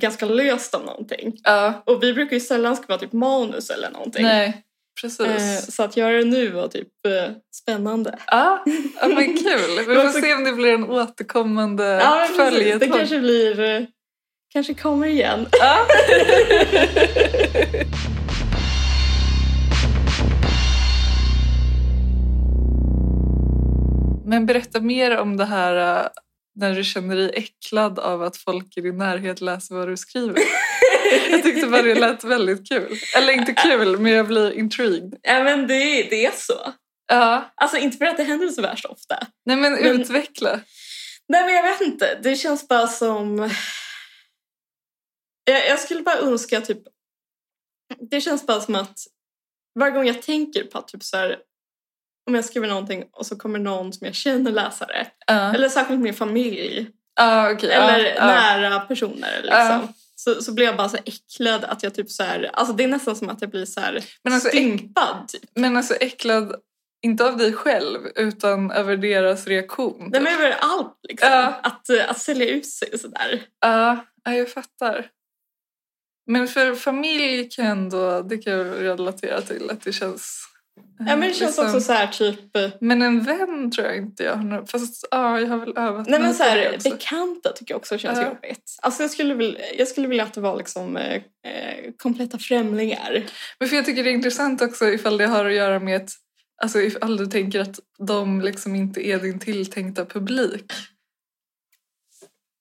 ganska 0.00 0.26
löst 0.26 0.74
om 0.74 0.82
någonting. 0.82 1.40
Ja, 1.42 1.82
Och 1.86 2.02
vi 2.02 2.12
brukar 2.12 2.36
ju 2.36 2.40
sällan 2.40 2.76
skriva 2.76 2.98
typ 2.98 3.12
manus 3.12 3.70
eller 3.70 3.90
någonting. 3.90 4.22
nej, 4.22 4.62
precis. 5.00 5.20
Eh, 5.20 5.58
så 5.72 5.82
att 5.82 5.96
göra 5.96 6.12
det 6.16 6.24
nu 6.24 6.48
var 6.50 6.68
typ 6.68 6.88
eh, 7.06 7.32
spännande. 7.54 8.18
Ja, 8.26 8.64
ja, 9.00 9.08
men 9.08 9.24
kul. 9.36 9.78
Vi 9.88 9.94
får 9.94 10.20
se 10.20 10.34
om 10.34 10.44
det 10.44 10.52
blir 10.52 10.74
en 10.74 10.84
återkommande 10.84 11.84
Ja, 11.84 12.26
precis. 12.28 12.36
Det 12.36 12.50
följetong. 12.50 12.98
kanske 12.98 13.18
blir... 13.20 13.86
Kanske 14.52 14.74
kommer 14.74 15.06
igen. 15.06 15.46
Ja. 15.60 15.86
Men 24.24 24.46
berätta 24.46 24.80
mer 24.80 25.16
om 25.16 25.36
det 25.36 25.44
här 25.44 26.00
äh, 26.04 26.06
när 26.54 26.74
du 26.74 26.84
känner 26.84 27.16
dig 27.16 27.30
äcklad 27.34 27.98
av 27.98 28.22
att 28.22 28.36
folk 28.36 28.76
i 28.76 28.80
din 28.80 28.98
närhet 28.98 29.40
läser 29.40 29.74
vad 29.74 29.88
du 29.88 29.96
skriver. 29.96 30.38
Jag 31.30 31.42
tyckte 31.42 31.66
bara 31.66 31.82
det 31.82 31.94
lät 31.94 32.24
väldigt 32.24 32.68
kul. 32.68 32.98
Eller 33.16 33.32
inte 33.32 33.52
kul, 33.52 33.98
men 33.98 34.12
jag 34.12 34.26
blir 34.26 34.52
intrigued. 34.58 35.14
Ja 35.22 35.44
men 35.44 35.66
det, 35.66 36.02
det 36.10 36.26
är 36.26 36.32
så. 36.36 36.72
Ja, 37.08 37.52
Alltså 37.54 37.76
inte 37.76 37.96
för 37.96 38.04
att 38.04 38.16
det 38.16 38.22
händer 38.22 38.48
så 38.48 38.62
värst 38.62 38.84
ofta. 38.84 39.18
nej 39.46 39.56
men 39.56 39.72
Men- 39.72 40.00
utveckla. 40.00 40.60
Nej 41.28 41.44
men 41.44 41.54
jag 41.54 41.62
vet 41.62 41.80
inte. 41.80 42.18
Det 42.22 42.36
känns 42.36 42.68
bara 42.68 42.86
som... 42.86 43.50
Jag, 45.46 45.68
jag 45.68 45.78
skulle 45.78 46.02
bara 46.02 46.18
önska 46.18 46.60
typ... 46.60 46.78
Det 48.10 48.20
känns 48.20 48.46
bara 48.46 48.60
som 48.60 48.74
att 48.74 48.98
varje 49.78 49.92
gång 49.92 50.06
jag 50.06 50.22
tänker 50.22 50.64
på 50.64 50.78
att 50.78 50.88
typ 50.88 51.02
så 51.02 51.16
här, 51.16 51.38
om 52.26 52.34
jag 52.34 52.44
skriver 52.44 52.68
någonting 52.68 53.04
och 53.12 53.26
så 53.26 53.36
kommer 53.36 53.58
någon 53.58 53.92
som 53.92 54.06
jag 54.06 54.14
känner 54.14 54.52
läsa 54.52 54.86
det. 54.86 55.06
Ja, 55.26 55.54
Eller 55.54 55.68
särskilt 55.68 56.00
min 56.00 56.14
familj. 56.14 56.90
okej. 57.52 57.70
ja, 57.70 57.90
eller 57.90 58.14
ja. 58.14 58.26
nära 58.26 58.80
personer 58.80 59.42
liksom. 59.42 59.94
Så, 60.18 60.42
så 60.42 60.52
blir 60.52 60.66
jag 60.66 60.76
bara 60.76 60.88
så 60.88 60.96
äcklad 61.04 61.64
att 61.64 61.82
jag 61.82 61.94
typ 61.94 62.10
så 62.10 62.22
här, 62.22 62.50
alltså 62.52 62.74
det 62.74 62.84
är 62.84 62.88
nästan 62.88 63.16
som 63.16 63.28
att 63.28 63.40
jag 63.40 63.50
blir 63.50 63.64
så 63.64 63.80
här 63.80 64.04
Men 64.22 64.32
alltså, 64.32 64.48
stympad 64.48 65.28
typ. 65.28 65.50
Men 65.54 65.76
alltså 65.76 65.94
äcklad, 65.94 66.54
inte 67.02 67.24
av 67.24 67.36
dig 67.36 67.52
själv, 67.52 67.98
utan 68.14 68.70
över 68.70 68.96
deras 68.96 69.46
reaktion. 69.46 70.08
Nej 70.12 70.20
men 70.20 70.34
över 70.34 70.56
allt 70.60 70.98
liksom. 71.08 71.54
Att, 71.62 71.90
att 72.08 72.18
sälja 72.18 72.48
ut 72.48 72.66
sig 72.66 72.98
sådär. 72.98 73.42
Ja, 73.60 74.04
jag 74.24 74.50
fattar. 74.50 75.10
Men 76.26 76.48
för 76.48 76.74
familj 76.74 77.48
kan 77.50 77.64
jag 77.64 77.72
ändå, 77.72 78.22
det 78.22 78.38
kan 78.38 78.52
jag 78.52 78.82
relatera 78.82 79.40
till 79.40 79.70
att 79.70 79.82
det 79.82 79.92
känns... 79.92 80.42
Ja 80.98 81.04
men 81.04 81.20
det 81.20 81.26
känns 81.26 81.40
liksom- 81.40 81.66
också 81.66 81.80
så 81.80 81.92
här 81.92 82.06
typ... 82.06 82.40
Men 82.80 83.02
en 83.02 83.22
vän 83.22 83.70
tror 83.70 83.86
jag 83.86 83.96
inte 83.96 84.22
jag 84.22 84.36
har. 84.36 84.66
Fast 84.66 85.08
ja, 85.10 85.40
jag 85.40 85.48
har 85.48 85.58
väl 85.58 85.72
övat 85.76 86.08
Nej 86.08 86.20
men 86.20 86.34
så 86.34 86.42
här, 86.42 86.78
bekanta 86.84 87.52
tycker 87.52 87.74
jag 87.74 87.78
också 87.78 87.98
känns 87.98 88.18
Ja. 88.18 88.24
jobbigt. 88.24 88.76
Alltså 88.82 89.02
jag 89.02 89.10
skulle, 89.10 89.34
vilja, 89.34 89.74
jag 89.78 89.88
skulle 89.88 90.08
vilja 90.08 90.24
att 90.24 90.34
det 90.34 90.40
var 90.40 90.56
liksom 90.56 90.96
eh, 90.96 91.14
eh, 91.14 91.92
kompletta 91.96 92.38
främlingar. 92.38 93.24
Men 93.58 93.68
för 93.68 93.76
jag 93.76 93.84
tycker 93.84 94.04
det 94.04 94.10
är 94.10 94.14
intressant 94.14 94.62
också 94.62 94.88
ifall 94.88 95.18
det 95.18 95.26
har 95.26 95.44
att 95.44 95.54
göra 95.54 95.80
med 95.80 95.96
att 95.96 96.10
Alltså 96.62 96.80
ifall 96.80 97.16
du 97.16 97.26
tänker 97.26 97.60
att 97.60 97.80
de 97.98 98.40
liksom 98.40 98.74
inte 98.74 99.08
är 99.08 99.18
din 99.18 99.38
tilltänkta 99.38 100.04
publik. 100.04 100.72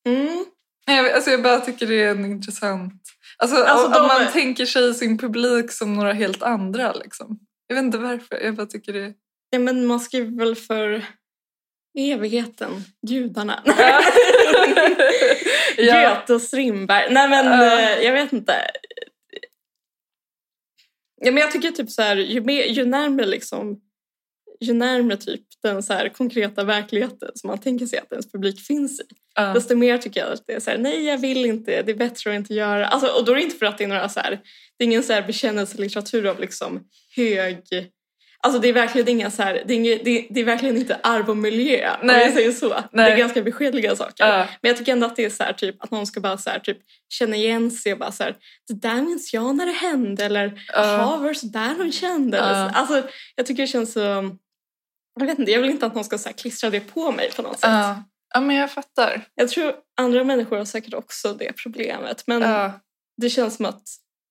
Mm. 0.07 0.45
Nej, 0.87 1.13
alltså 1.13 1.31
jag 1.31 1.43
bara 1.43 1.59
tycker 1.59 1.87
det 1.87 2.03
är 2.03 2.11
en 2.11 2.25
intressant... 2.25 3.01
Alltså, 3.37 3.57
Alltså, 3.63 3.85
om, 3.85 3.91
de- 3.91 3.99
om 3.99 4.07
man 4.07 4.31
tänker 4.31 4.65
sig 4.65 4.93
sin 4.93 5.17
publik 5.17 5.71
som 5.71 5.93
några 5.93 6.13
helt 6.13 6.43
andra 6.43 6.93
liksom. 6.93 7.39
Jag 7.67 7.75
vet 7.75 7.83
inte 7.85 7.97
varför, 7.97 8.39
jag 8.43 8.55
bara 8.55 8.67
tycker 8.67 8.93
det... 8.93 9.13
Ja 9.49 9.59
men 9.59 9.85
man 9.85 9.99
skriver 9.99 10.37
väl 10.45 10.55
för 10.55 11.05
evigheten, 11.97 12.71
gudarna. 13.07 13.61
ja. 13.65 14.01
Goethe 15.77 16.33
och 16.33 16.41
Strindberg. 16.41 17.13
Nej 17.13 17.29
men 17.29 17.45
Ja. 17.45 17.79
eh, 17.79 17.99
jag 18.05 18.13
vet 18.13 18.33
inte. 18.33 18.55
Ja, 21.21 21.31
men 21.31 21.37
jag 21.41 21.51
tycker 21.51 21.71
typ 21.71 21.91
så 21.91 22.01
här, 22.01 22.15
ju, 22.15 22.41
mer, 22.41 22.63
ju 22.63 22.85
närmare 22.85 23.25
liksom 23.25 23.81
ju 24.61 24.73
närmare 24.73 25.17
typ 25.17 25.41
den 25.63 25.83
så 25.83 25.93
här 25.93 26.09
konkreta 26.09 26.63
verkligheten 26.63 27.31
som 27.35 27.47
man 27.47 27.57
tänker 27.57 27.85
sig 27.85 27.99
att 27.99 28.11
ens 28.11 28.31
publik 28.31 28.59
finns 28.59 28.99
i. 28.99 29.03
Ja. 29.35 29.53
Desto 29.53 29.75
mer 29.75 29.97
tycker 29.97 30.19
jag 30.19 30.33
att 30.33 30.43
det 30.47 30.53
är 30.53 30.59
så 30.59 30.69
här, 30.69 30.77
nej 30.77 31.03
jag 31.03 31.17
vill 31.17 31.45
inte, 31.45 31.81
det 31.81 31.91
är 31.91 31.95
bättre 31.95 32.31
att 32.31 32.35
inte 32.35 32.53
göra. 32.53 32.87
Alltså, 32.87 33.07
och 33.07 33.25
då 33.25 33.31
är 33.31 33.35
det 33.35 33.41
inte 33.41 33.57
för 33.57 33.65
att 33.65 33.77
det 33.77 33.83
är 33.83 33.87
några 33.87 34.09
så 34.09 34.19
här, 34.19 34.39
det 34.77 34.83
är 34.83 34.85
ingen 34.85 35.03
så 35.03 35.13
här 35.13 35.21
bekännelselitteratur 35.21 36.25
av 36.25 36.39
liksom 36.39 36.83
hög, 37.15 37.91
alltså 38.45 38.59
det 38.59 38.69
är 38.69 38.73
verkligen 38.73 39.07
inga 39.07 39.31
så 39.31 39.43
här, 39.43 39.63
det 39.65 39.73
är, 39.73 39.75
inget, 39.75 40.05
det, 40.05 40.27
det 40.29 40.39
är 40.39 40.45
verkligen 40.45 40.77
inte 40.77 40.99
arv 41.03 41.29
och 41.29 41.37
miljö 41.37 41.91
om 42.01 42.07
Nej. 42.07 42.21
jag 42.21 42.33
säger 42.33 42.51
så. 42.51 42.69
Det 42.69 42.83
Nej. 42.91 43.11
är 43.11 43.17
ganska 43.17 43.41
beskedliga 43.41 43.95
saker. 43.95 44.27
Ja. 44.27 44.47
Men 44.61 44.69
jag 44.69 44.77
tycker 44.77 44.91
ändå 44.91 45.05
att 45.05 45.15
det 45.15 45.25
är 45.25 45.29
så 45.29 45.43
här, 45.43 45.53
typ, 45.53 45.83
att 45.83 45.91
någon 45.91 46.07
ska 46.07 46.19
bara 46.19 46.37
så 46.37 46.49
här, 46.49 46.59
typ, 46.59 46.77
känna 47.09 47.35
igen 47.35 47.71
sig 47.71 47.93
och 47.93 47.99
bara 47.99 48.11
så 48.11 48.23
här, 48.23 48.35
det 48.67 48.73
där 48.73 49.01
minns 49.01 49.33
jag 49.33 49.55
när 49.55 49.65
det 49.65 49.71
hände 49.71 50.25
eller 50.25 50.61
jaha 50.73 51.17
var 51.17 51.27
det 51.27 51.35
så 51.35 51.47
där 51.47 51.75
hon 51.77 51.91
kände? 51.91 52.37
Så. 52.37 52.43
Alltså, 52.43 53.03
jag 53.35 53.45
tycker 53.45 53.63
det 53.63 53.67
känns 53.67 53.93
så, 53.93 54.37
jag 55.19 55.25
vet 55.25 55.39
inte, 55.39 55.51
jag 55.51 55.61
vill 55.61 55.69
inte 55.69 55.85
att 55.85 55.95
någon 55.95 56.03
ska 56.05 56.17
så 56.17 56.33
klistra 56.33 56.69
det 56.69 56.79
på 56.79 57.11
mig 57.11 57.31
på 57.31 57.41
något 57.41 57.59
sätt. 57.59 57.69
Ja. 57.69 58.03
ja, 58.33 58.41
men 58.41 58.55
jag 58.55 58.71
fattar. 58.71 59.27
Jag 59.35 59.49
tror 59.49 59.75
andra 59.97 60.23
människor 60.23 60.57
har 60.57 60.65
säkert 60.65 60.93
också 60.93 61.33
det 61.33 61.53
problemet 61.53 62.23
men 62.27 62.41
Ja. 62.41 62.79
det 63.21 63.29
känns 63.29 63.55
som 63.55 63.65
att 63.65 63.83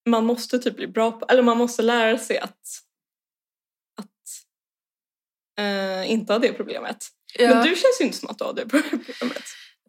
man 0.08 0.24
måste 0.26 0.58
typ 0.58 0.76
bli 0.76 0.86
bra 0.86 1.12
på, 1.12 1.26
eller 1.28 1.42
man 1.42 1.58
måste 1.58 1.82
lära 1.82 2.18
sig 2.18 2.38
att, 2.38 2.58
att 4.00 4.44
eh, 5.64 6.10
inte 6.12 6.32
ha 6.32 6.38
det 6.38 6.52
problemet. 6.52 6.96
Ja. 7.38 7.48
Men 7.48 7.62
du 7.64 7.68
känns 7.68 8.00
ju 8.00 8.04
inte 8.04 8.18
som 8.18 8.28
att 8.30 8.38
du 8.38 8.44
har 8.44 8.52
det 8.52 8.66
problemet. 8.68 9.42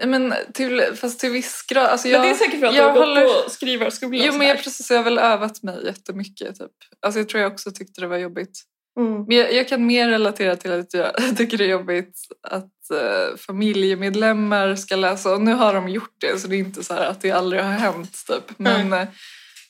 Men 0.05 0.33
till, 0.53 0.81
fast 0.95 1.19
till 1.19 1.29
viss 1.31 1.61
grad. 1.67 1.85
Alltså 1.85 2.07
jag, 2.07 2.19
men 2.19 2.27
det 2.29 2.35
är 2.35 2.37
säkert 2.37 2.59
för 2.59 2.67
att 2.67 2.73
du 2.73 2.77
jag 2.77 2.87
har 2.87 2.93
gått 2.93 3.05
håller- 3.07 3.43
på 3.43 3.49
skrivarskola 3.49 4.25
Jo 4.25 4.33
men 4.33 4.47
jag, 4.47 4.57
precis, 4.63 4.89
jag 4.89 4.97
har 4.97 5.03
väl 5.03 5.17
övat 5.17 5.63
mig 5.63 5.85
jättemycket. 5.85 6.59
Typ. 6.59 6.71
Alltså 7.01 7.19
jag 7.19 7.29
tror 7.29 7.41
jag 7.43 7.51
också 7.53 7.71
tyckte 7.71 8.01
det 8.01 8.07
var 8.07 8.17
jobbigt. 8.17 8.63
Mm. 8.99 9.25
Men 9.27 9.37
jag, 9.37 9.53
jag 9.53 9.67
kan 9.67 9.85
mer 9.85 10.09
relatera 10.09 10.55
till 10.55 10.71
att 10.71 10.93
jag 10.93 11.11
tycker 11.37 11.57
det 11.57 11.63
är 11.63 11.69
jobbigt 11.69 12.19
att 12.47 12.91
eh, 12.91 13.37
familjemedlemmar 13.37 14.75
ska 14.75 14.95
läsa. 14.95 15.33
Och 15.33 15.41
nu 15.41 15.53
har 15.53 15.73
de 15.73 15.89
gjort 15.89 16.15
det 16.17 16.39
så 16.39 16.47
det 16.47 16.55
är 16.55 16.59
inte 16.59 16.83
så 16.83 16.93
här 16.93 17.05
att 17.05 17.21
det 17.21 17.31
aldrig 17.31 17.61
har 17.61 17.71
hänt. 17.71 18.23
Typ. 18.27 18.59
Men, 18.59 18.93
eh, 18.93 19.07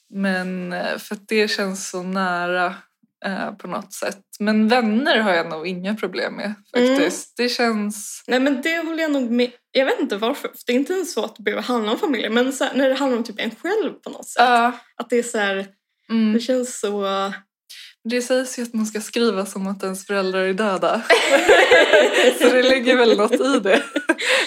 men 0.09 0.73
eh, 0.73 0.97
för 0.97 1.15
att 1.15 1.27
det 1.27 1.47
känns 1.47 1.89
så 1.89 2.03
nära 2.03 2.75
eh, 3.25 3.51
på 3.51 3.67
något 3.67 3.93
sätt. 3.93 4.21
Men 4.39 4.67
vänner 4.67 5.19
har 5.19 5.33
jag 5.33 5.49
nog 5.49 5.67
inga 5.67 5.95
problem 5.95 6.33
med 6.33 6.53
faktiskt. 6.75 7.38
Det 7.38 7.49
känns... 7.49 8.23
Nej 8.27 8.39
men 8.39 8.61
det 8.61 8.77
håller 8.77 9.01
jag 9.01 9.11
nog 9.11 9.31
med. 9.31 9.51
Jag 9.71 9.85
vet 9.85 9.99
inte 9.99 10.17
varför. 10.17 10.47
för 10.47 10.57
Det 10.65 10.71
är 10.71 10.75
inte 10.75 10.93
ens 10.93 11.13
så 11.13 11.25
att 11.25 11.35
det 11.35 11.43
behöver 11.43 11.63
handla 11.63 11.91
om 11.91 11.99
familjen. 11.99 12.33
Men 12.33 12.45
här, 12.45 12.73
när 12.73 12.89
det 12.89 12.95
handlar 12.95 13.17
om 13.17 13.23
typ 13.23 13.39
en 13.39 13.51
själv 13.55 13.93
på 13.93 14.09
något 14.09 14.27
sätt. 14.27 14.43
Ja, 14.43 14.71
Att 14.95 15.09
det 15.09 15.17
är 15.17 15.23
så 15.23 15.38
här, 15.38 15.67
mm. 16.09 16.33
det 16.33 16.39
känns 16.39 16.79
så... 16.79 17.07
Det 18.09 18.21
sägs 18.21 18.59
ju 18.59 18.63
att 18.63 18.73
man 18.73 18.85
ska 18.85 19.01
skriva 19.01 19.45
som 19.45 19.67
att 19.67 19.83
ens 19.83 20.05
föräldrar 20.07 20.43
är 20.43 20.53
döda. 20.53 21.01
så 22.41 22.49
det 22.49 22.63
ligger 22.63 22.95
väl 22.97 23.17
något 23.17 23.33
i 23.33 23.59
det 23.59 23.83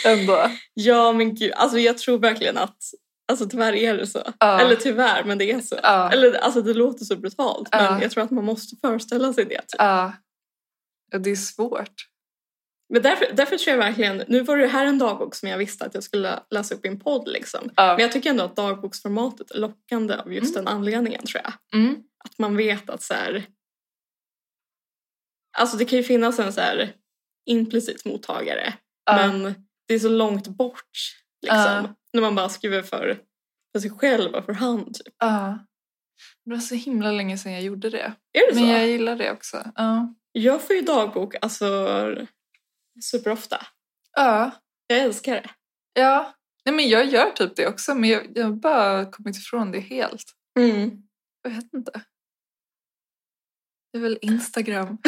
ändå. 0.05 0.51
Ja 0.75 1.13
men 1.13 1.35
gud, 1.35 1.53
alltså 1.53 1.79
jag 1.79 1.99
tror 1.99 2.19
verkligen 2.19 2.59
att 2.59 2.77
Alltså 3.31 3.47
tyvärr 3.49 3.75
är 3.75 3.97
det 3.97 4.07
så. 4.07 4.23
Ja. 4.41 4.61
Eller 4.61 4.77
tyvärr, 4.77 5.25
men 5.25 5.39
det 5.39 5.51
är 5.51 5.61
så. 5.61 5.77
Ja. 5.83 6.13
Eller 6.13 6.35
alltså 6.35 6.63
det 6.63 6.75
låter 6.75 7.05
så 7.05 7.17
brutalt 7.17 7.69
men 7.73 7.85
Ja. 7.85 8.03
jag 8.03 8.11
tror 8.11 8.25
att 8.25 8.31
man 8.31 8.45
måste 8.45 8.77
föreställa 8.77 9.33
sig 9.33 9.45
det. 9.45 9.61
Typ. 9.61 9.75
Ja. 9.79 10.13
det 11.19 11.31
är 11.31 11.37
svårt. 11.37 11.93
Men 12.93 13.03
därför, 13.03 13.27
därför 13.33 13.57
tror 13.57 13.77
jag 13.77 13.85
verkligen, 13.85 14.23
nu 14.29 14.41
var 14.41 14.57
det 14.57 14.67
här 14.67 14.87
en 14.87 14.99
dagbok 14.99 15.35
som 15.35 15.49
jag 15.49 15.59
visste 15.59 15.85
att 15.85 15.95
jag 15.95 16.03
skulle 16.03 16.41
läsa 16.51 16.75
upp 16.75 16.85
i 16.85 16.89
en 16.89 17.01
podd 17.01 17.29
liksom. 17.29 17.71
Men 17.77 17.99
jag 17.99 18.13
tycker 18.13 18.31
ändå 18.31 18.45
att 18.45 18.57
dagboksformatet 18.57 19.51
är 19.51 19.59
lockande 19.59 20.15
av 20.15 20.33
just 20.33 20.55
den 20.55 20.69
anledningen 20.69 21.23
tror 21.27 21.43
jag. 21.45 21.81
Mm. 21.81 21.97
Att 22.25 22.39
man 22.39 22.57
vet 22.57 22.91
att 22.91 23.03
så 23.03 23.15
här. 23.15 23.47
Alltså 25.59 25.77
det 25.77 25.85
kan 25.85 25.99
ju 25.99 26.05
finnas 26.05 26.39
en 26.39 26.53
så 26.53 26.61
här 26.61 26.95
implicit 27.47 28.05
mottagare. 28.05 28.75
Ja. 29.05 29.17
Men 29.17 29.55
det 29.89 29.95
är 29.95 29.99
så 29.99 30.09
långt 30.09 30.49
bort 30.49 30.91
liksom. 31.43 31.59
Ja. 31.59 31.95
När 32.13 32.21
man 32.21 32.35
bara 32.35 32.49
skriver 32.49 32.83
för, 32.83 33.21
för 33.73 33.81
sig 33.81 33.91
själv 33.91 34.35
och 34.35 34.45
för 34.45 34.53
hand. 34.53 34.95
Typ. 34.95 35.15
Ja. 35.19 35.59
Det 36.45 36.51
var 36.51 36.59
så 36.59 36.75
himla 36.75 37.11
länge 37.13 37.39
sedan 37.39 37.53
jag 37.53 37.63
gjorde 37.63 37.91
det. 37.91 38.15
Är 38.33 38.49
det 38.49 38.55
så? 38.55 38.61
Men 38.61 38.71
jag 38.71 38.87
gillar 38.89 39.17
det 39.17 39.33
också. 39.33 39.73
Ja. 39.75 40.15
Jag 40.33 40.63
får 40.67 40.77
ju 40.77 40.83
dagbok 40.83 41.35
alltså 41.43 41.67
superofta. 43.05 43.67
Ja. 44.17 44.51
Jag 44.87 44.99
älskar 44.99 45.35
det. 45.35 45.51
ja. 46.01 46.35
Nej, 46.65 46.75
men 46.75 46.89
jag 46.89 47.07
gör 47.07 47.31
typ 47.31 47.57
det 47.57 47.67
också 47.67 47.95
men 47.95 48.11
jag, 48.11 48.27
jag 48.35 48.45
har 48.45 48.53
bara 48.53 49.11
kommit 49.11 49.37
ifrån 49.37 49.73
det 49.73 49.81
helt. 49.81 50.25
Mm. 50.59 51.03
Jag 51.49 51.55
vet 51.55 51.75
inte. 51.75 52.03
Det 53.93 53.99
är 53.99 54.03
väl 54.03 54.19
Instagram 54.23 54.87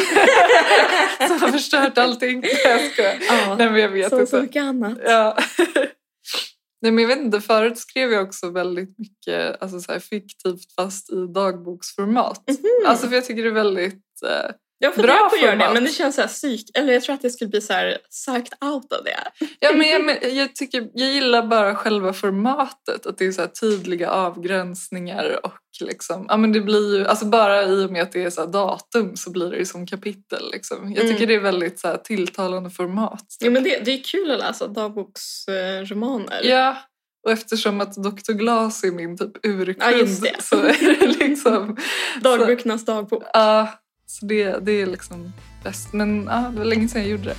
som 1.27 1.41
har 1.41 1.51
förstört 1.51 1.97
allting. 1.97 2.43
Jag 2.63 2.91
skojar. 2.91 3.17
Ja, 3.27 3.55
Nej, 3.55 3.71
men 3.71 3.81
jag 3.81 3.89
vet 3.89 4.09
så 4.09 4.21
inte. 4.21 4.41
mycket 4.41 4.63
annat. 4.63 4.97
Ja. 5.03 5.37
Nej, 6.81 6.91
men 6.91 6.97
jag 6.97 7.07
vet 7.07 7.19
inte, 7.19 7.41
förut 7.41 7.77
skrev 7.77 8.11
jag 8.11 8.23
också 8.23 8.49
väldigt 8.49 8.99
mycket 8.99 9.61
alltså, 9.61 9.79
så 9.79 9.91
här, 9.91 9.99
fiktivt 9.99 10.73
fast 10.75 11.11
i 11.11 11.27
dagboksformat. 11.33 12.43
Mhm. 12.47 12.85
Alltså 12.85 13.07
för 13.07 13.15
jag 13.15 13.25
tycker 13.25 13.43
det 13.43 13.49
är 13.49 13.53
väldigt... 13.53 14.03
Eh, 14.25 14.51
Jag 14.83 14.95
funderat 14.95 15.29
på 15.29 15.35
att 15.35 15.41
göra 15.41 15.55
det 15.55 15.73
men 15.73 15.83
det 15.83 15.89
känns 15.89 16.15
så 16.15 16.21
här 16.21 16.27
psyk... 16.27 16.77
Eller 16.77 16.93
jag 16.93 17.03
tror 17.03 17.15
att 17.15 17.23
jag 17.23 17.31
skulle 17.31 17.49
bli 17.49 17.61
så 17.61 17.73
här 17.73 17.97
psyched 18.09 18.53
out 18.61 18.93
av 18.93 19.03
det. 19.03 19.47
Ja, 19.59 19.71
men 19.73 19.89
jag, 19.89 20.05
men 20.05 20.17
jag, 20.37 20.55
tycker, 20.55 20.87
jag 20.93 21.09
gillar 21.09 21.47
bara 21.47 21.75
själva 21.75 22.13
formatet, 22.13 23.05
att 23.05 23.17
det 23.17 23.25
är 23.25 23.31
så 23.31 23.47
tydliga 23.47 24.09
avgränsningar 24.09 25.39
och 25.45 25.53
liksom, 25.81 26.25
ja, 26.29 26.37
men 26.37 26.51
det 26.51 26.61
blir 26.61 26.97
ju, 26.97 27.05
alltså 27.07 27.25
bara 27.25 27.63
i 27.63 27.85
och 27.85 27.91
med 27.91 28.01
att 28.01 28.11
det 28.11 28.23
är 28.23 28.29
så 28.29 28.45
datum 28.45 29.15
så 29.15 29.31
blir 29.31 29.49
det 29.49 29.57
ju 29.57 29.65
som 29.65 29.87
kapitel. 29.87 30.51
Liksom. 30.51 30.91
Jag 30.93 31.03
Mm. 31.03 31.13
tycker 31.13 31.27
det 31.27 31.35
är 31.35 31.39
väldigt 31.39 31.79
så 31.79 31.97
tilltalande 32.03 32.69
format. 32.69 33.25
Ja, 33.39 33.49
men 33.49 33.63
det, 33.63 33.79
det 33.85 33.91
är 33.91 34.03
kul 34.03 34.31
att 34.31 34.39
läsa 34.39 34.67
dagboksromaner. 34.67 36.41
Ja, 36.43 36.77
och 37.25 37.31
eftersom 37.31 37.81
att 37.81 37.95
Dr. 37.95 38.31
Glas 38.33 38.83
är 38.83 38.91
min 38.91 39.17
typ 39.17 39.45
urkund 39.45 39.77
Ja, 39.93 40.05
det. 40.21 40.41
så 40.43 40.55
är 40.55 40.99
det 40.99 41.07
liksom... 41.27 41.77
Dagböckernas 42.21 42.85
dagbok. 42.85 43.23
Ja, 43.33 43.67
så 44.11 44.25
det, 44.25 44.65
det 44.65 44.71
är 44.71 44.85
liksom 44.85 45.33
bäst. 45.63 45.93
Men 45.93 46.25
ja, 46.29 46.51
det 46.53 46.57
var 46.57 46.65
länge 46.65 46.87
sedan 46.87 47.01
jag 47.01 47.11
gjorde 47.11 47.23
det. 47.23 47.35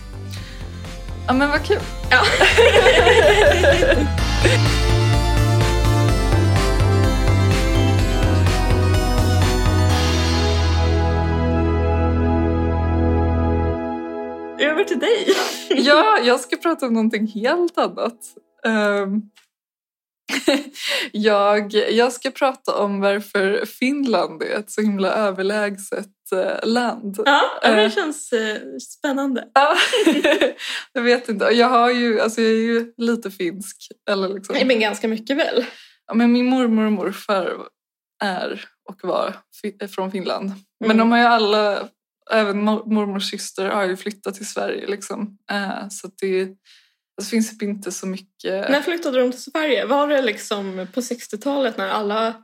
Ja, 1.26 1.32
men 1.32 1.50
vad 1.50 1.64
kul. 1.64 1.80
Ja. 2.10 2.22
Över 14.58 14.84
till 14.84 14.98
dig. 14.98 15.26
Ja, 15.68 16.18
jag 16.24 16.40
ska 16.40 16.56
prata 16.56 16.86
om 16.86 16.94
någonting 16.94 17.26
helt 17.26 17.78
annat. 17.78 18.18
Ehm, 18.66 19.22
jag, 21.12 21.72
jag 21.74 22.12
ska 22.12 22.30
prata 22.30 22.74
om 22.74 23.00
varför 23.00 23.66
Finland 23.66 24.42
är 24.42 24.58
ett 24.58 24.70
så 24.70 24.80
himla 24.80 25.12
överlägset 25.12 26.08
eh, 26.32 26.68
land. 26.68 27.16
Ja, 27.24 27.42
det 27.62 27.68
Eh. 27.82 27.90
känns 27.90 28.32
eh, 28.32 28.56
spännande. 28.90 29.48
Ja, 29.54 29.76
jag 30.92 31.02
vet 31.02 31.28
inte. 31.28 31.44
Jag, 31.44 31.68
har 31.68 31.90
ju, 31.90 32.20
alltså 32.20 32.40
jag 32.40 32.50
är 32.50 32.56
ju 32.56 32.92
lite 32.96 33.30
finsk. 33.30 33.76
Eller 34.10 34.28
liksom. 34.28 34.54
Nej, 34.54 34.64
men 34.64 34.80
ganska 34.80 35.08
mycket 35.08 35.36
väl. 35.36 35.64
ja, 36.06 36.14
men 36.14 36.32
min 36.32 36.46
mormor 36.46 36.84
och 36.86 36.92
morfar 36.92 37.56
är 38.24 38.64
och 38.88 39.00
var 39.02 39.34
från 39.94 40.10
Finland. 40.12 40.52
Men 40.80 40.90
Mm. 40.90 40.98
de 40.98 41.12
har 41.12 41.18
ju 41.18 41.24
alla, 41.24 41.88
även 42.30 42.60
mor- 42.64 42.84
mormors 42.86 43.30
syster 43.30 43.64
har 43.68 43.84
ju 43.84 43.96
flyttat 43.96 44.34
till 44.34 44.46
Sverige. 44.48 44.86
Liksom. 44.86 45.38
Så 45.90 46.10
det, 46.20 46.48
det 47.16 47.24
finns 47.24 47.50
typ 47.50 47.62
inte 47.62 47.92
så 47.92 48.06
mycket... 48.06 48.70
När 48.70 48.80
flyttade 48.80 49.20
de 49.20 49.30
till 49.30 49.42
Sverige? 49.42 49.86
Var 49.86 50.08
det 50.08 50.22
liksom 50.22 50.86
på 50.94 51.00
60-talet 51.00 51.76
när 51.76 51.88
alla... 51.88 52.34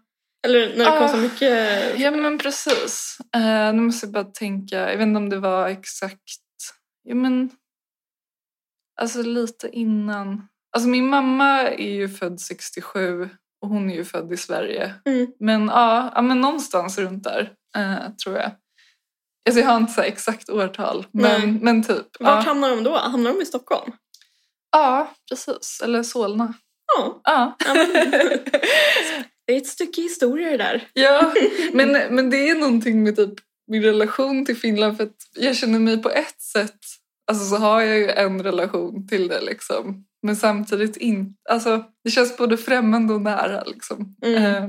Eller 0.46 0.76
när 0.76 0.84
det 0.84 0.98
kom 0.98 1.02
Ah, 1.02 1.08
så 1.08 1.16
mycket... 1.16 1.98
Ja 1.98 2.10
men 2.10 2.38
precis. 2.38 3.18
Uh, 3.36 3.74
nu 3.74 3.80
måste 3.80 4.06
jag 4.06 4.12
bara 4.12 4.24
tänka, 4.24 4.76
jag 4.76 4.98
vet 4.98 5.06
inte 5.06 5.18
om 5.18 5.28
det 5.28 5.38
var 5.38 5.68
exakt, 5.68 6.20
ja 7.02 7.14
men 7.14 7.50
alltså 9.00 9.22
lite 9.22 9.68
innan. 9.68 10.48
Alltså 10.76 10.88
min 10.88 11.06
mamma 11.06 11.60
är 11.60 11.92
ju 11.92 12.08
född 12.08 12.40
67 12.40 13.28
och 13.62 13.68
hon 13.68 13.90
är 13.90 13.94
ju 13.94 14.04
född 14.04 14.32
i 14.32 14.36
Sverige. 14.36 14.94
Mm. 15.04 15.26
Men 15.40 15.66
ja, 15.66 16.12
ja 16.14 16.22
men 16.22 16.40
någonstans 16.40 16.98
runt 16.98 17.24
där 17.24 17.52
eh, 17.76 18.10
tror 18.24 18.36
jag. 18.36 18.50
Alltså 19.48 19.60
jag 19.60 19.68
har 19.68 19.76
inte 19.76 19.92
så 19.92 20.00
exakt 20.00 20.50
årtal 20.50 21.06
Nej. 21.10 21.40
men, 21.40 21.58
men 21.58 21.82
typ. 21.82 22.06
Vart 22.20 22.44
ja. 22.44 22.50
hamnar 22.50 22.70
de 22.70 22.84
då? 22.84 22.96
Hamnar 22.96 23.32
de 23.32 23.42
i 23.42 23.46
Stockholm? 23.46 23.92
Ja 24.72 25.14
precis, 25.30 25.80
eller 25.84 26.02
Solna. 26.02 26.54
Ja. 26.96 27.20
Ja. 27.24 27.56
det 29.46 29.52
är 29.52 29.56
ett 29.56 29.66
stycke 29.66 30.00
historia 30.02 30.50
det 30.50 30.56
där. 30.56 30.88
Ja, 30.92 31.32
men, 31.72 32.14
men 32.14 32.30
det 32.30 32.48
är 32.48 32.54
någonting 32.54 33.02
med 33.02 33.16
typ 33.16 33.34
min 33.70 33.82
relation 33.82 34.44
till 34.46 34.56
Finland 34.56 34.96
för 34.96 35.04
att 35.04 35.16
jag 35.34 35.56
känner 35.56 35.78
mig 35.78 36.02
på 36.02 36.10
ett 36.10 36.40
sätt, 36.40 36.78
alltså 37.30 37.44
så 37.44 37.56
har 37.56 37.80
jag 37.80 37.98
ju 37.98 38.10
en 38.10 38.42
relation 38.42 39.08
till 39.08 39.28
det 39.28 39.40
liksom. 39.40 40.04
Men 40.22 40.36
samtidigt 40.36 40.96
inte, 40.96 41.32
alltså 41.50 41.84
det 42.04 42.10
känns 42.10 42.36
både 42.36 42.56
främmande 42.56 43.14
och 43.14 43.20
nära 43.22 43.64
liksom. 43.64 44.16
Mm. 44.24 44.44
Eh, 44.44 44.68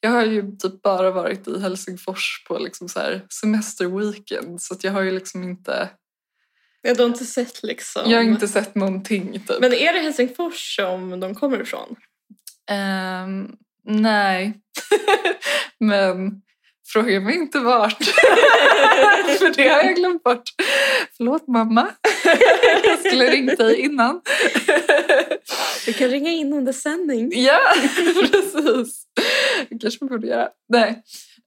Jag 0.00 0.10
har 0.10 0.24
ju 0.24 0.56
typ 0.56 0.82
bara 0.82 1.10
varit 1.10 1.48
i 1.48 1.60
Helsingfors 1.60 2.44
på 2.48 2.58
liksom 2.58 2.88
så 2.88 3.00
här 3.00 3.26
semesterweekend 3.40 4.62
så 4.62 4.76
jag 4.80 4.92
har 4.92 5.02
ju 5.02 5.10
liksom 5.10 5.42
inte, 5.42 5.88
Jag 6.82 6.96
har 6.96 7.06
inte 7.06 7.24
sett 7.24 7.62
liksom. 7.62 8.10
jag 8.10 8.18
har 8.18 8.24
inte 8.24 8.48
sett 8.48 8.74
någonting 8.74 9.32
typ. 9.32 9.60
Men 9.60 9.72
är 9.72 9.92
det 9.92 10.00
Helsingfors 10.00 10.76
som 10.76 11.20
de 11.20 11.34
kommer 11.34 11.60
ifrån? 11.60 11.96
Ehm, 12.70 13.52
nej. 13.84 14.60
Men 15.80 16.42
fråga 16.92 17.20
mig 17.20 17.34
inte 17.34 17.58
vart. 17.58 18.04
För 19.38 19.56
det 19.56 19.68
har 19.68 19.82
jag 19.82 19.96
glömt 19.96 20.22
bort. 20.22 20.42
Förlåt 21.16 21.48
mamma. 21.48 21.88
jag 22.84 22.98
skulle 22.98 23.30
ringt 23.30 23.58
dig 23.58 23.80
innan. 23.80 24.20
Du 25.86 25.92
kan 25.92 26.08
ringa 26.08 26.30
in 26.30 26.52
under 26.52 26.72
sändning. 26.72 27.32
ja, 27.34 27.60
precis. 28.30 29.02
Det 29.68 29.78
kanske 29.78 30.04
man 30.04 30.08
borde 30.08 30.26
göra. 30.26 30.48
Nej. 30.68 31.02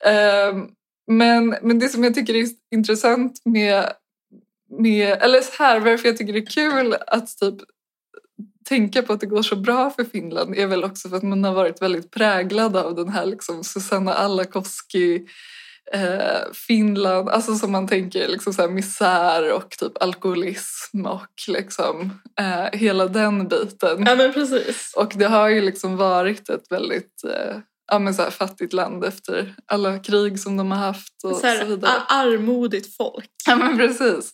Ehm, 0.06 0.68
men, 1.12 1.56
men 1.62 1.80
det 1.80 1.90
som 1.90 2.04
jag 2.04 2.16
tycker 2.16 2.36
är 2.36 2.48
intressant 2.76 3.42
med, 3.46 3.94
med 4.80 5.18
eller 5.22 5.42
så 5.42 5.64
här, 5.64 5.80
varför 5.80 6.08
jag 6.08 6.18
tycker 6.18 6.34
det 6.34 6.40
är 6.40 6.46
kul 6.46 6.96
att 7.08 7.38
typ 7.38 7.56
tänka 8.70 9.02
på 9.02 9.14
att 9.14 9.20
det 9.20 9.26
går 9.26 9.42
så 9.42 9.56
bra 9.56 9.90
för 9.90 10.04
Finland 10.04 10.56
är 10.56 10.68
väl 10.68 10.84
också 10.84 11.10
för 11.10 11.18
att 11.18 11.24
man 11.24 11.44
har 11.44 11.54
varit 11.54 11.82
väldigt 11.82 12.12
präglad 12.12 12.78
av 12.78 12.96
den 12.96 13.10
här 13.10 13.26
liksom 13.26 13.64
Susanna 13.64 14.14
Alakoski 14.14 15.26
eh, 15.94 16.52
Finland, 16.54 17.30
alltså 17.30 17.56
som 17.56 17.72
man 17.72 17.88
tänker 17.88 18.28
liksom 18.28 18.54
så 18.54 18.62
här 18.62 18.70
misär 18.70 19.54
och 19.54 19.70
typ 19.70 20.04
alkoholism 20.04 21.06
och 21.06 21.48
liksom 21.48 22.20
eh, 22.40 22.80
hela 22.80 23.08
den 23.08 23.48
biten. 23.48 24.04
Ja 24.06 24.16
men 24.16 24.34
precis. 24.34 24.94
Och 24.96 25.14
det 25.16 25.26
har 25.26 25.50
ju 25.50 25.62
liksom 25.62 25.98
varit 25.98 26.50
ett 26.50 26.72
väldigt 26.72 27.24
eh, 27.24 27.58
ja, 27.92 28.00
men 28.00 28.14
så 28.14 28.22
här 28.22 28.30
fattigt 28.30 28.74
land 28.74 29.04
efter 29.06 29.56
alla 29.66 30.00
krig 30.00 30.40
som 30.40 30.58
de 30.58 30.72
har 30.72 30.78
haft 30.80 31.24
och 31.24 31.32
Så 31.32 31.40
så, 31.40 31.48
här, 31.48 31.66
vidare. 31.66 31.92
a- 31.92 32.06
armodigt 32.10 32.96
folk. 32.98 33.30
Ja 33.48 33.56
men 33.56 33.78
precis. 33.78 34.34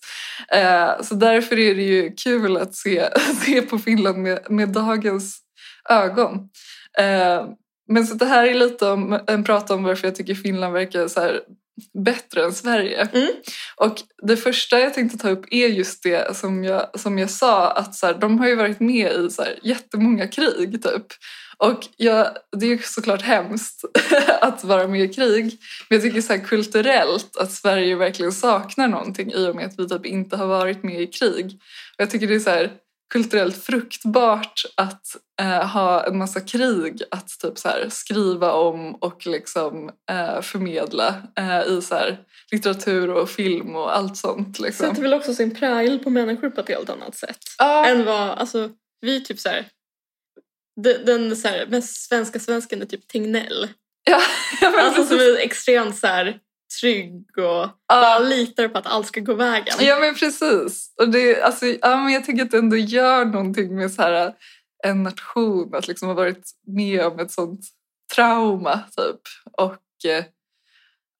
Eh, 0.53 1.01
så 1.01 1.15
därför 1.15 1.59
är 1.59 1.75
det 1.75 1.83
ju 1.83 2.11
kul 2.15 2.57
att 2.57 2.75
se, 2.75 3.09
se 3.45 3.61
på 3.61 3.77
Finland 3.79 4.17
med, 4.17 4.39
med 4.51 4.69
dagens 4.69 5.39
ögon. 5.89 6.49
Eh, 6.99 7.45
men 7.89 8.07
så 8.07 8.15
det 8.15 8.25
här 8.25 8.45
är 8.47 8.53
lite 8.53 8.85
om 8.89 9.19
en 9.27 9.43
prat 9.43 9.71
om 9.71 9.83
varför 9.83 10.07
jag 10.07 10.15
tycker 10.15 10.35
Finland 10.35 10.73
verkar 10.73 11.07
så 11.07 11.19
här 11.19 11.41
bättre 12.03 12.43
än 12.43 12.53
Sverige. 12.53 13.07
Mm. 13.13 13.29
Och 13.75 13.95
det 14.23 14.37
första 14.37 14.79
jag 14.79 14.93
tänkte 14.93 15.17
ta 15.17 15.29
upp 15.29 15.45
är 15.51 15.67
just 15.67 16.03
det 16.03 16.37
som 16.37 16.63
jag, 16.63 16.99
som 16.99 17.17
jag 17.17 17.29
sa 17.29 17.71
att 17.71 17.95
så 17.95 18.05
här, 18.05 18.13
de 18.13 18.39
har 18.39 18.47
ju 18.47 18.55
varit 18.55 18.79
med 18.79 19.11
i 19.11 19.29
så 19.29 19.41
här, 19.41 19.59
jättemånga 19.63 20.27
krig 20.27 20.83
typ. 20.83 21.05
Och 21.59 21.87
jag, 21.97 22.27
det 22.57 22.65
är 22.65 22.69
ju 22.69 22.79
såklart 22.81 23.21
hemskt 23.21 23.85
att 24.41 24.63
vara 24.63 24.87
med 24.87 25.01
i 25.01 25.13
krig 25.13 25.59
men 25.89 25.95
jag 25.95 26.01
tycker 26.01 26.21
så 26.21 26.33
här 26.33 26.43
kulturellt 26.43 27.37
att 27.37 27.51
Sverige 27.51 27.95
verkligen 27.95 28.31
saknar 28.31 28.87
någonting 28.87 29.31
i 29.33 29.47
och 29.47 29.55
med 29.55 29.65
att 29.65 29.79
vi 29.79 29.89
typ 29.89 30.05
inte 30.05 30.37
har 30.37 30.47
varit 30.47 30.83
med 30.83 31.01
i 31.01 31.07
krig. 31.07 31.45
Och 31.97 32.01
jag 32.01 32.09
tycker 32.09 32.27
det 32.27 32.35
är 32.35 32.39
så 32.39 32.49
här 32.49 32.71
kulturellt 33.13 33.63
fruktbart 33.63 34.61
att 34.75 35.05
eh, 35.41 35.67
ha 35.67 36.07
en 36.07 36.17
massa 36.17 36.39
krig 36.39 37.01
att 37.11 37.39
typ 37.39 37.57
så 37.57 37.67
här 37.67 37.87
skriva 37.89 38.51
om 38.51 38.95
och 38.95 39.27
liksom 39.27 39.89
eh, 40.11 40.41
förmedla 40.41 41.15
eh, 41.39 41.61
i 41.61 41.81
så 41.81 41.95
här 41.95 42.17
litteratur 42.51 43.09
och 43.09 43.29
film 43.29 43.75
och 43.75 43.97
allt 43.97 44.17
sånt. 44.17 44.59
Liksom. 44.59 44.87
Sätter 44.87 45.01
väl 45.01 45.13
också 45.13 45.33
sin 45.33 45.55
prägel 45.55 45.99
på 45.99 46.09
människor 46.09 46.49
på 46.49 46.61
ett 46.61 46.69
helt 46.69 46.89
annat 46.89 47.15
sätt. 47.15 47.39
Ja, 47.57 47.85
Än 47.85 48.05
vad, 48.05 48.29
alltså 48.29 48.69
vi 49.01 49.23
typ 49.23 49.39
så 49.39 49.49
här. 49.49 49.67
Den, 50.83 51.05
den 51.05 51.35
så 51.35 51.47
här, 51.47 51.65
mest 51.67 52.07
svenska 52.09 52.39
svensken 52.39 52.81
är 52.81 52.85
typ 52.85 53.07
Tegnell. 53.07 53.67
ja, 54.03 54.21
Alltså 54.81 55.05
som 55.05 55.17
är 55.17 55.37
extremt 55.37 55.97
så 55.97 56.07
här 56.07 56.39
trygg 56.81 57.25
och 57.37 57.43
Ja. 57.43 57.69
bara 57.87 58.19
litar 58.19 58.67
på 58.67 58.77
att 58.77 58.87
allt 58.87 59.07
ska 59.07 59.19
gå 59.19 59.33
vägen. 59.33 59.75
Ja 59.79 59.99
men 59.99 60.15
precis. 60.15 60.93
Och 60.97 61.09
det, 61.09 61.41
alltså, 61.41 61.65
ja, 61.65 61.95
men 61.97 62.13
jag 62.13 62.25
tycker 62.25 62.43
att 62.43 62.51
det 62.51 62.57
ändå 62.57 62.77
gör 62.77 63.25
någonting 63.25 63.75
med 63.75 63.91
så 63.91 64.01
här, 64.01 64.33
en 64.83 65.03
nation 65.03 65.75
att 65.75 65.87
liksom 65.87 66.07
ha 66.07 66.15
varit 66.15 66.51
med 66.67 67.05
om 67.05 67.19
ett 67.19 67.31
sånt 67.31 67.61
trauma 68.15 68.79
typ. 68.97 69.21
Och 69.51 70.05
eh, 70.11 70.25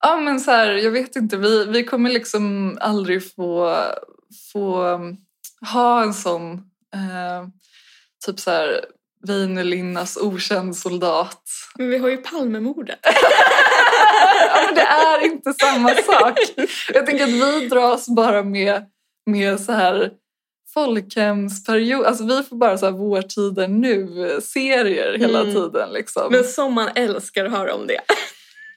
ja 0.03 0.17
men 0.17 0.39
så 0.39 0.51
här, 0.51 0.67
jag 0.73 0.91
vet 0.91 1.15
inte, 1.15 1.37
vi, 1.37 1.65
vi 1.65 1.83
kommer 1.83 2.09
liksom 2.09 2.77
aldrig 2.81 3.33
få, 3.35 3.77
få 4.53 4.83
um, 4.83 5.17
ha 5.71 6.03
en 6.03 6.13
sån 6.13 6.53
eh, 6.93 7.47
typ 8.25 8.39
så 8.39 8.51
här 8.51 8.85
Väinö 9.23 9.63
Linnas 9.63 10.17
okänd 10.17 10.75
soldat 10.77 11.41
Men 11.77 11.89
vi 11.89 11.97
har 11.97 12.09
ju 12.09 12.17
Palmemordet. 12.17 12.99
ja, 13.03 14.71
det 14.75 14.81
är 14.81 15.25
inte 15.25 15.53
samma 15.53 15.89
sak. 15.89 16.39
Jag 16.93 17.05
tänker 17.05 17.23
att 17.23 17.29
vi 17.29 17.67
dras 17.67 18.07
bara 18.07 18.43
med, 18.43 18.85
med 19.25 19.59
så 19.59 19.71
här 19.71 20.11
folkhemsperiod. 20.73 22.05
Alltså 22.05 22.23
vi 22.23 22.43
får 22.43 22.55
bara 22.55 22.77
så 22.77 22.85
här 22.85 22.93
vår 22.93 23.21
tiden 23.21 23.81
nu-serier 23.81 25.17
hela 25.19 25.39
Mm. 25.41 25.53
tiden. 25.53 25.89
Liksom. 25.93 26.31
Men 26.31 26.43
som 26.43 26.73
man 26.73 26.89
älskar 26.95 27.45
att 27.45 27.51
höra 27.51 27.75
om 27.75 27.87
det. 27.87 28.01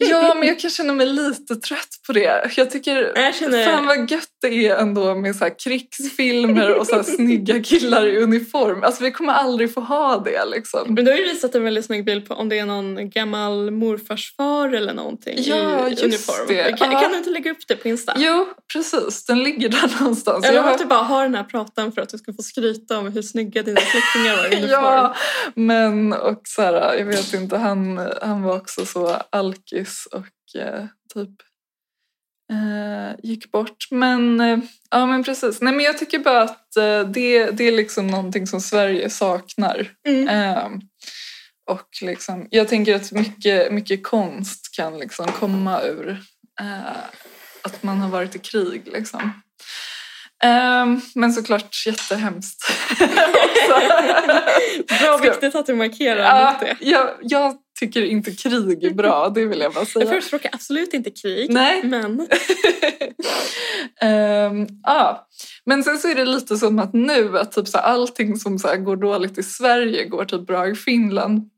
Ja, 0.03 0.35
men 0.35 0.49
jag 0.49 0.61
kan 0.61 0.71
känna 0.71 0.93
mig 0.93 1.07
lite 1.07 1.57
trött 1.57 1.89
på 2.07 2.13
det. 2.13 2.51
Jag 2.57 2.71
tycker, 2.71 3.13
Jag 3.15 3.35
känner- 3.35 3.65
fan 3.65 3.87
vad 3.87 4.11
gött 4.11 4.29
det 4.43 4.67
är 4.69 4.77
ändå 4.77 5.15
med 5.15 5.37
så 5.37 5.49
krigsfilmer 5.65 6.75
och 6.75 6.87
så 6.87 6.97
här 6.97 7.03
snygga 7.17 7.63
killar 7.63 8.07
i 8.07 8.17
uniform. 8.23 8.83
Alltså 8.83 9.03
vi 9.05 9.11
kommer 9.13 9.33
aldrig 9.33 9.75
få 9.75 9.81
ha 9.81 10.19
det 10.19 10.45
liksom. 10.45 10.95
Men 10.95 11.05
du 11.05 11.11
har 11.11 11.19
ju 11.19 11.25
visat 11.25 11.55
en 11.55 11.65
väldigt 11.65 11.85
snygg 11.85 12.05
bild 12.05 12.29
på 12.29 12.35
om 12.35 12.49
det 12.49 12.59
är 12.59 12.67
någon 12.67 13.11
gammal 13.11 13.71
morfars 13.71 14.35
far 14.37 14.69
eller 14.75 14.95
någonting 14.95 15.35
Ja, 15.39 15.87
i 15.89 15.91
just 15.91 16.03
uniform. 16.05 16.47
det. 16.49 16.79
Kan, 16.79 16.93
Ja. 16.93 17.01
kan 17.01 17.11
du 17.13 17.19
inte 17.19 17.31
lägga 17.31 17.51
upp 17.51 17.69
det 17.69 17.77
på 17.77 17.89
Insta? 17.89 18.15
Jo, 18.17 18.47
precis. 18.73 19.25
Den 19.25 19.43
ligger 19.43 19.69
där 19.69 20.01
någonstans. 20.01 20.45
Eller 20.45 20.57
Jag 20.57 20.63
har- 20.63 20.71
att 20.73 20.79
du 20.79 20.85
bara 20.85 21.03
har 21.03 21.23
den 21.23 21.35
här 21.35 21.45
pratan 21.45 21.93
för 21.93 22.03
att 22.03 22.09
du 22.09 22.19
ska 22.19 22.33
få 22.33 22.43
skryta 22.43 22.99
om 22.99 23.13
hur 23.13 23.23
snygga 23.23 23.63
dina 23.63 23.81
släktingar 23.81 24.37
var 24.37 24.45
i 24.45 24.57
uniform. 24.57 24.71
Ja, 24.85 25.15
men 25.55 26.13
och 26.13 26.41
så 26.45 26.63
här, 26.63 26.95
jag 26.99 27.05
vet 27.07 27.35
inte, 27.35 27.57
han, 27.57 28.09
han 28.23 28.43
var 28.43 28.57
också 28.57 28.87
så 28.87 29.17
alkis 29.31 29.90
och 30.07 30.61
eh, 30.61 30.85
typ 31.15 31.31
eh, 32.53 33.17
gick 33.23 33.51
bort. 33.51 33.87
Men 33.91 34.41
eh, 34.41 34.59
ja, 34.91 35.07
men 35.07 35.25
precis. 35.25 35.61
Nej, 35.61 35.73
men 35.75 35.85
jag 35.85 35.99
tycker 35.99 36.19
bara 36.19 36.43
att 36.43 36.77
eh, 36.77 37.01
det, 37.01 37.51
det 37.51 37.65
är 37.65 37.73
liksom 37.73 38.07
någonting 38.07 38.47
som 38.47 38.61
Sverige 38.61 39.11
saknar. 39.11 39.91
Mm. 40.09 40.29
Eh, 40.29 40.69
och 41.71 41.89
liksom, 42.03 42.47
jag 42.51 42.69
tänker 42.69 42.95
att 42.95 43.13
mycket, 43.13 43.73
mycket 43.73 44.03
konst 44.07 44.75
kan 44.77 44.99
liksom 44.99 45.27
komma 45.27 45.83
ur 45.83 46.11
eh, 46.61 46.97
att 47.63 47.83
man 47.83 47.99
har 48.01 48.09
varit 48.09 48.35
i 48.37 48.39
krig. 48.39 48.83
Liksom. 48.93 49.43
Ehm, 50.45 51.01
men 51.15 51.33
såklart 51.33 51.87
jättehemskt. 51.87 52.65
Bra 54.89 55.19
Ska- 55.19 55.31
viktigt 55.31 55.55
att 55.55 55.67
du 55.67 55.75
markerar 55.75 56.23
Ja, 56.23 56.51
mot 56.53 56.61
det. 56.61 56.77
jag, 56.81 57.11
jag 57.23 57.55
tycker 57.81 58.03
inte 58.05 58.31
krig 58.35 58.85
är 58.85 58.91
bra, 58.91 59.29
det 59.35 59.45
vill 59.47 59.61
jag 59.61 59.73
bara 59.73 59.81
Jag 59.81 59.89
säga. 59.89 60.07
förespråkar 60.07 60.51
absolut 60.53 60.95
inte 60.95 61.11
krig. 61.11 61.51
Nej. 61.53 61.83
Men 61.85 62.27
Ehm, 64.01 64.67
ja. 64.83 65.29
Men 65.65 65.85
sen 65.85 65.99
så 65.99 66.09
är 66.09 66.15
det 66.15 66.25
lite 66.25 66.57
som 66.57 66.79
att 66.79 66.93
nu 66.93 67.39
att 67.39 67.53
typ 67.53 67.69
så 67.69 67.79
här, 67.79 67.85
allting 67.85 68.37
som 68.37 68.59
så 68.59 68.69
här 68.69 68.77
går 68.77 68.97
dåligt 68.97 69.39
i 69.39 69.43
Sverige 69.43 70.05
går 70.05 70.25
typ 70.25 70.47
bra 70.47 70.69
i 70.69 70.75
Finland. 70.75 71.51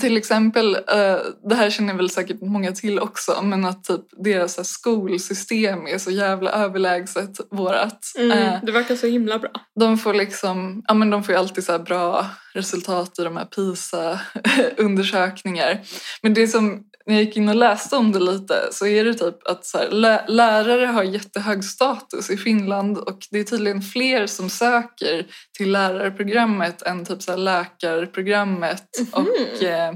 Till 0.00 0.16
exempel, 0.16 0.74
eh, 0.74 1.16
det 1.48 1.54
här 1.54 1.70
känner 1.70 1.94
väl 1.94 2.10
säkert 2.10 2.40
många 2.40 2.72
till 2.72 2.98
också, 3.00 3.42
men 3.42 3.64
att 3.64 3.84
typ 3.84 4.00
deras 4.24 4.68
skolsystem 4.68 5.86
är 5.86 5.98
så 5.98 6.10
jävla 6.10 6.50
överlägset 6.50 7.30
vårat. 7.50 7.98
mm, 8.18 8.30
Eh, 8.38 8.54
det 8.62 8.72
verkar 8.72 8.96
så 8.96 9.06
himla 9.06 9.38
bra. 9.38 9.50
de 9.80 9.98
får 9.98 10.14
liksom, 10.14 10.82
ja 10.88 10.94
men 10.94 11.10
de 11.10 11.24
får 11.24 11.32
ju 11.34 11.38
alltid 11.38 11.64
så 11.64 11.78
bra 11.78 12.26
resultat 12.54 13.18
i 13.18 13.22
de 13.22 13.36
här 13.36 13.44
PISA-undersökningar. 13.44 15.80
Men 16.22 16.34
det 16.34 16.48
som, 16.48 16.82
när 17.06 17.14
jag 17.14 17.24
gick 17.24 17.36
in 17.36 17.48
och 17.48 17.54
läste 17.54 17.96
om 17.96 18.12
det 18.12 18.18
lite 18.18 18.68
så 18.72 18.86
är 18.86 19.04
det 19.04 19.14
typ 19.14 19.46
att 19.48 19.64
så 19.64 19.78
här, 19.78 19.90
lä- 19.90 20.24
lärare 20.28 20.86
har 20.86 21.02
jättehög 21.02 21.64
status 21.64 22.30
i 22.30 22.36
Finland 22.36 22.98
och 22.98 23.18
det 23.30 23.38
är 23.38 23.44
tydligen 23.44 23.82
fler 23.82 24.26
som 24.26 24.50
söker 24.50 25.26
till 25.58 25.72
lärarprogrammet 25.72 26.82
än 26.82 27.04
typ 27.04 27.22
så 27.22 27.30
här 27.30 27.38
läkarprogrammet 27.38 28.86
och 29.12 29.62
eh, 29.62 29.88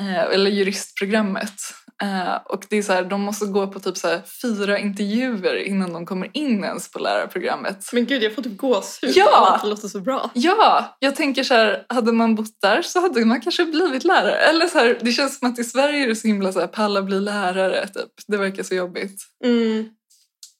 eh, 0.00 0.22
eller 0.22 0.50
juristprogrammet. 0.50 1.54
Eh, 2.02 2.34
och 2.44 2.64
det 2.70 2.76
är 2.76 2.82
så 2.82 2.92
här, 2.92 3.04
de 3.04 3.20
måste 3.20 3.46
gå 3.46 3.66
på 3.66 3.80
typ 3.80 3.96
så 3.96 4.08
här 4.08 4.20
fyra 4.42 4.78
intervjuer 4.78 5.56
innan 5.56 5.92
de 5.92 6.06
kommer 6.06 6.30
in 6.32 6.64
ens 6.64 6.90
på 6.90 6.98
lärarprogrammet. 6.98 7.88
Men 7.92 8.06
gud, 8.06 8.22
jag 8.22 8.34
får 8.34 8.42
typ 8.42 8.56
gåshud 8.56 9.10
Ja! 9.14 9.38
av 9.40 9.54
att 9.54 9.62
det 9.62 9.68
låter 9.68 9.88
så 9.88 10.00
bra. 10.00 10.30
Ja, 10.34 10.96
jag 10.98 11.16
tänker 11.16 11.44
så 11.44 11.54
här, 11.54 11.86
hade 11.88 12.12
man 12.12 12.34
bott 12.34 12.60
där 12.62 12.82
så 12.82 13.00
hade 13.00 13.24
man 13.24 13.40
kanske 13.40 13.64
blivit 13.64 14.04
lärare. 14.04 14.36
Eller 14.36 14.66
så 14.66 14.78
här, 14.78 14.98
det 15.00 15.12
känns 15.12 15.38
som 15.38 15.48
att 15.50 15.58
i 15.58 15.64
Sverige 15.64 16.04
är 16.04 16.08
det 16.08 16.16
så 16.16 16.26
himla 16.28 16.52
så 16.52 16.60
här, 16.60 16.66
palla 16.66 17.02
bli 17.02 17.20
lärare, 17.20 17.86
typ. 17.88 18.12
Det 18.26 18.36
verkar 18.36 18.62
så 18.62 18.74
jobbigt. 18.74 19.22
Mm. 19.44 19.88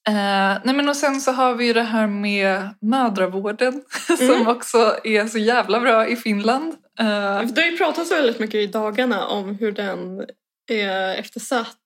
Eh, 0.09 0.61
nej 0.65 0.75
men 0.75 0.89
och 0.89 0.97
sen 0.97 1.21
så 1.21 1.33
har 1.33 1.55
vi 1.55 1.67
ju 1.67 1.73
det 1.73 1.83
här 1.83 2.07
med 2.07 2.69
mödravården 2.83 3.83
som 4.19 4.31
Mm. 4.31 4.47
också 4.49 4.97
är 5.05 5.27
så 5.27 5.39
jävla 5.39 5.81
bra 5.81 6.07
i 6.09 6.17
Finland. 6.17 6.75
Eh, 7.01 7.41
Det 7.43 7.61
har 7.61 7.71
ju 7.71 7.77
pratats 7.77 8.13
väldigt 8.13 8.39
mycket 8.39 8.55
i 8.55 8.67
dagarna 8.67 9.27
om 9.27 9.55
hur 9.55 9.73
den 9.73 10.23
är 10.67 11.15
eftersatt. 11.15 11.77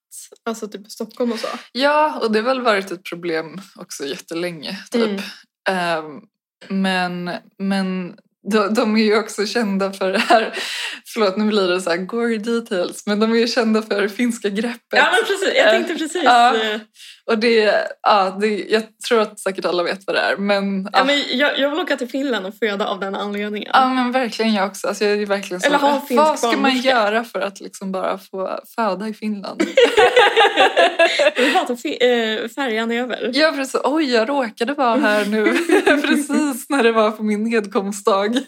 Alltså 0.45 0.69
typ 0.69 0.91
Stockholm 0.91 1.33
och 1.33 1.39
så. 1.39 1.47
ja, 1.73 2.19
och 2.23 2.33
det 2.33 2.39
har 2.39 2.47
väl 2.47 2.61
varit 2.61 2.91
ett 2.91 3.05
problem 3.05 3.61
också 3.77 4.07
jättelänge, 4.07 4.79
typ. 4.91 5.21
Mm. 5.69 5.99
Eh, 5.99 6.23
men, 6.69 7.31
men 7.59 8.17
de, 8.51 8.75
de 8.75 8.97
är 8.97 9.05
ju 9.05 9.19
också 9.19 9.47
kända 9.47 9.93
för 9.93 10.13
det 10.13 10.19
här, 10.19 10.55
förlåt 11.07 11.37
nu 11.37 11.49
blir 11.49 11.69
det 11.69 11.81
så 11.81 11.91
här 11.91 11.97
gory 11.97 12.39
details, 12.39 13.07
men 13.07 13.21
de 13.21 13.33
är 13.33 13.37
ju 13.37 13.47
kända 13.47 13.83
för 13.83 14.03
det 14.03 14.09
finska 14.09 14.49
greppet. 14.49 14.81
Ja 14.91 15.09
men 15.13 15.25
precis, 15.27 15.57
jag 15.57 15.71
tänkte 15.71 15.95
precis. 15.95 16.23
Ja. 16.25 16.55
Och 17.25 17.39
det, 17.39 17.75
ja, 18.03 18.37
det, 18.41 18.47
jag 18.69 18.83
tror 19.09 19.21
att 19.21 19.41
säkert 19.41 19.65
alla 19.65 19.83
vet 19.83 20.07
vad 20.07 20.17
det 20.17 20.21
är, 20.21 20.37
men, 20.37 20.83
ja, 20.83 20.99
Ja, 20.99 21.05
men 21.05 21.23
jag, 21.39 21.59
jag 21.59 21.71
vill 21.71 21.81
åka 21.81 21.97
till 21.97 22.09
Finland 22.09 22.47
och 22.47 22.55
föda 22.55 22.87
av 22.87 23.01
den 23.01 23.15
anledningen. 23.15 23.71
ja 23.73 23.89
men 23.89 24.13
verkligen 24.13 24.55
jag 24.55 24.67
också. 24.67 24.89
Alltså, 24.89 25.05
jag 25.05 25.23
är 25.23 25.27
verkligen 25.27 25.61
så, 25.61 25.67
Eller 25.67 25.79
ha 25.79 26.01
finsk 26.01 26.23
vad 26.23 26.39
ska 26.39 26.57
man 26.57 26.77
göra 26.81 27.25
för 27.25 27.41
att 27.41 27.61
liksom 27.61 27.93
bara 27.93 28.19
få 28.19 28.61
föda 28.77 29.09
i 29.09 29.15
Finland? 29.15 29.63
Ta 31.67 31.77
fi- 31.77 31.99
eh, 32.01 32.49
färjan 32.49 32.91
över. 32.91 33.31
Ja 33.35 33.53
precis, 33.57 33.81
oj 33.85 34.13
jag 34.13 34.29
råkade 34.29 34.75
vara 34.75 34.97
här 34.99 35.25
nu 35.27 35.45
precis 36.03 36.67
när 36.69 36.83
det 36.83 36.93
var 36.93 37.11
på 37.11 37.23
min 37.23 37.43
nedkomstdag. 37.45 38.29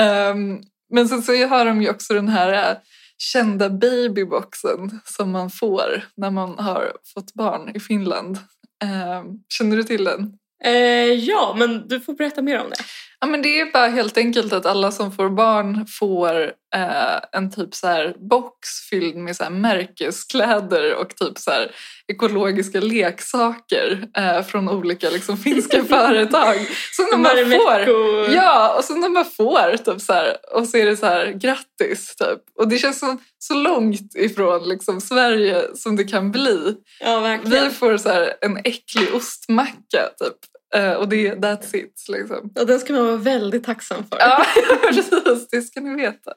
Ehm, 0.00 0.58
men 0.92 1.08
sen 1.08 1.22
så 1.22 1.46
har 1.46 1.64
de 1.64 1.82
ju 1.82 1.90
också 1.90 2.14
den 2.14 2.28
här 2.28 2.52
eh, 2.52 2.76
kända 3.22 3.70
babyboxen 3.70 5.00
som 5.04 5.30
man 5.30 5.50
får 5.50 6.04
när 6.16 6.30
man 6.30 6.58
har 6.58 6.92
fått 7.14 7.34
barn 7.34 7.76
i 7.76 7.80
Finland. 7.80 8.38
Ehm, 8.84 9.26
känner 9.48 9.76
du 9.76 9.82
till 9.82 10.04
den? 10.04 10.32
Eh, 10.64 11.12
ja, 11.14 11.54
men 11.58 11.88
du 11.88 12.00
får 12.00 12.14
berätta 12.14 12.42
mer 12.42 12.60
om 12.60 12.70
det. 12.70 12.76
Ja, 13.20 13.26
men 13.26 13.42
det 13.42 13.60
är 13.60 13.72
bara 13.72 13.86
helt 13.86 14.16
enkelt 14.16 14.52
att 14.52 14.66
alla 14.66 14.90
som 14.90 15.12
får 15.12 15.30
barn 15.30 15.86
får 15.86 16.42
eh, 16.74 17.18
en 17.32 17.50
typ 17.50 17.74
så 17.74 17.86
här 17.86 18.14
box 18.30 18.68
fylld 18.90 19.16
med 19.16 19.36
så 19.36 19.44
här 19.44 19.50
märkeskläder 19.50 20.94
och 20.94 21.16
typ 21.16 21.38
så 21.38 21.50
här 21.50 21.70
ekologiska 22.08 22.80
leksaker 22.80 24.08
eh, 24.16 24.42
från 24.42 24.68
olika 24.68 25.10
liksom, 25.10 25.36
finska 25.36 25.84
företag. 25.88 26.56
Som 26.92 27.06
de 27.10 27.22
bara 27.22 27.44
får. 27.44 28.34
Ja, 28.34 28.74
och 28.78 28.84
som 28.84 29.00
de 29.00 29.14
bara 29.14 29.24
får. 29.24 29.76
Typ, 29.76 30.00
så 30.00 30.12
här, 30.12 30.36
och 30.52 30.68
så 30.68 30.76
är 30.76 30.86
det 30.86 30.96
så 30.96 31.06
här, 31.06 31.26
grattis. 31.26 32.16
Typ. 32.16 32.40
Och 32.58 32.68
det 32.68 32.78
känns 32.78 32.98
så, 32.98 33.16
så 33.38 33.54
långt 33.54 34.14
ifrån 34.14 34.68
liksom, 34.68 35.00
Sverige 35.00 35.64
som 35.74 35.96
det 35.96 36.04
kan 36.04 36.32
bli. 36.32 36.74
ja, 37.00 37.20
verkligen. 37.20 37.64
Vi 37.64 37.70
får 37.70 37.96
så 37.96 38.08
här, 38.08 38.32
en 38.40 38.56
äcklig 38.56 39.14
ostmacka 39.14 40.08
typ. 40.18 40.49
Eh, 40.74 40.92
och 40.92 41.08
det, 41.08 41.34
that's 41.34 41.76
it. 41.76 42.04
Liksom. 42.08 42.52
Och 42.60 42.66
den 42.66 42.80
ska 42.80 42.92
man 42.92 43.06
vara 43.06 43.16
väldigt 43.16 43.64
tacksam 43.64 44.04
för. 44.08 44.18
Ja, 44.18 44.44
precis. 44.92 45.48
Det 45.50 45.62
ska 45.62 45.80
ni 45.80 45.94
veta. 46.02 46.32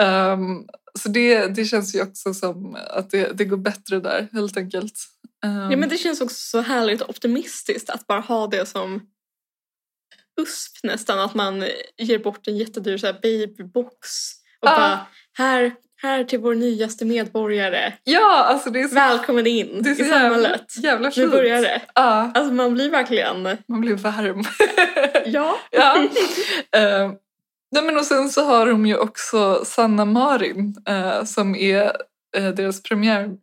Ehm, 0.00 0.64
så 0.98 1.08
det, 1.08 1.46
det 1.46 1.64
känns 1.64 1.94
ju 1.94 2.02
också 2.02 2.34
som 2.34 2.76
att 2.90 3.10
det, 3.10 3.32
det 3.38 3.44
går 3.44 3.56
bättre 3.56 4.00
där, 4.00 4.28
helt 4.32 4.56
enkelt. 4.56 4.94
Ehm, 5.44 5.70
Ja, 5.70 5.76
men 5.76 5.88
det 5.88 5.96
känns 5.98 6.20
också 6.20 6.36
så 6.36 6.60
härligt 6.60 7.02
optimistiskt 7.02 7.90
att 7.90 8.06
bara 8.06 8.20
ha 8.20 8.46
det 8.46 8.66
som 8.66 9.00
USP 10.40 10.82
nästan. 10.82 11.18
Att 11.20 11.34
man 11.34 11.64
ger 11.98 12.18
bort 12.18 12.48
en 12.48 12.56
jättedyr 12.56 12.98
så 12.98 13.06
här 13.06 13.18
babybox. 13.22 13.98
Och 14.60 14.68
Ja. 14.68 14.76
bara, 14.76 15.06
här, 15.32 15.74
här 16.02 16.24
till 16.24 16.38
vår 16.38 16.54
nyaste 16.54 17.04
medborgare. 17.04 17.92
ja, 18.04 18.44
alltså 18.44 18.70
det 18.70 18.80
är 18.80 18.88
så, 18.88 18.94
Välkommen 18.94 19.46
in 19.46 19.82
det 19.82 19.90
är 19.90 19.94
så 19.94 20.02
i 20.02 20.08
jävla, 20.08 20.34
samhället. 20.34 20.66
jävla 20.82 21.08
Nu 21.08 21.12
fint. 21.14 21.30
börjar 21.32 21.62
det. 21.62 21.82
Ja, 21.94 22.30
Alltså 22.34 22.52
man 22.52 22.74
blir 22.74 22.90
verkligen, 22.90 23.42
man 23.68 23.80
blir 23.80 23.94
varm. 23.94 24.42
ja. 25.24 25.56
ja. 25.70 25.96
Ehm, 26.76 27.14
nej, 27.72 27.84
men 27.84 27.96
och 27.98 28.04
sen 28.04 28.30
så 28.30 28.44
har 28.44 28.66
de 28.66 28.86
ju 28.86 28.96
också 28.96 29.62
Sanna 29.64 30.04
Marin 30.04 30.76
eh, 30.88 31.24
som 31.24 31.56
är 31.56 31.92
eh, 32.36 32.48
deras 32.48 32.82
premiärminister. 32.82 33.40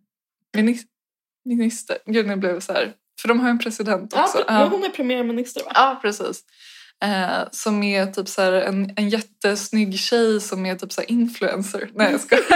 Gud, 2.05 2.28
nu 2.28 2.36
blev 2.36 2.60
så 2.60 2.74
här. 2.74 2.93
För 3.22 3.28
de 3.28 3.39
har 3.39 3.49
en 3.49 3.60
president 3.60 4.14
ja, 4.16 4.24
också. 4.24 4.43
men 4.47 4.68
Hon 4.68 4.84
är 4.84 4.89
premiärminister 4.89 5.64
va? 5.64 5.72
Ja, 5.76 5.99
precis. 6.01 6.43
Som 7.51 7.84
är 7.84 8.05
typ 8.05 8.28
så 8.28 8.41
här 8.41 8.51
en, 8.51 8.93
en 8.95 9.10
jättesnygg 9.44 10.00
tjej 10.00 10.42
som 10.42 10.66
är 10.66 10.76
typ 10.76 10.92
så 10.92 11.02
influencer. 11.02 11.90
Nej, 11.94 12.12
jag 12.12 12.22
skojar. 12.22 12.44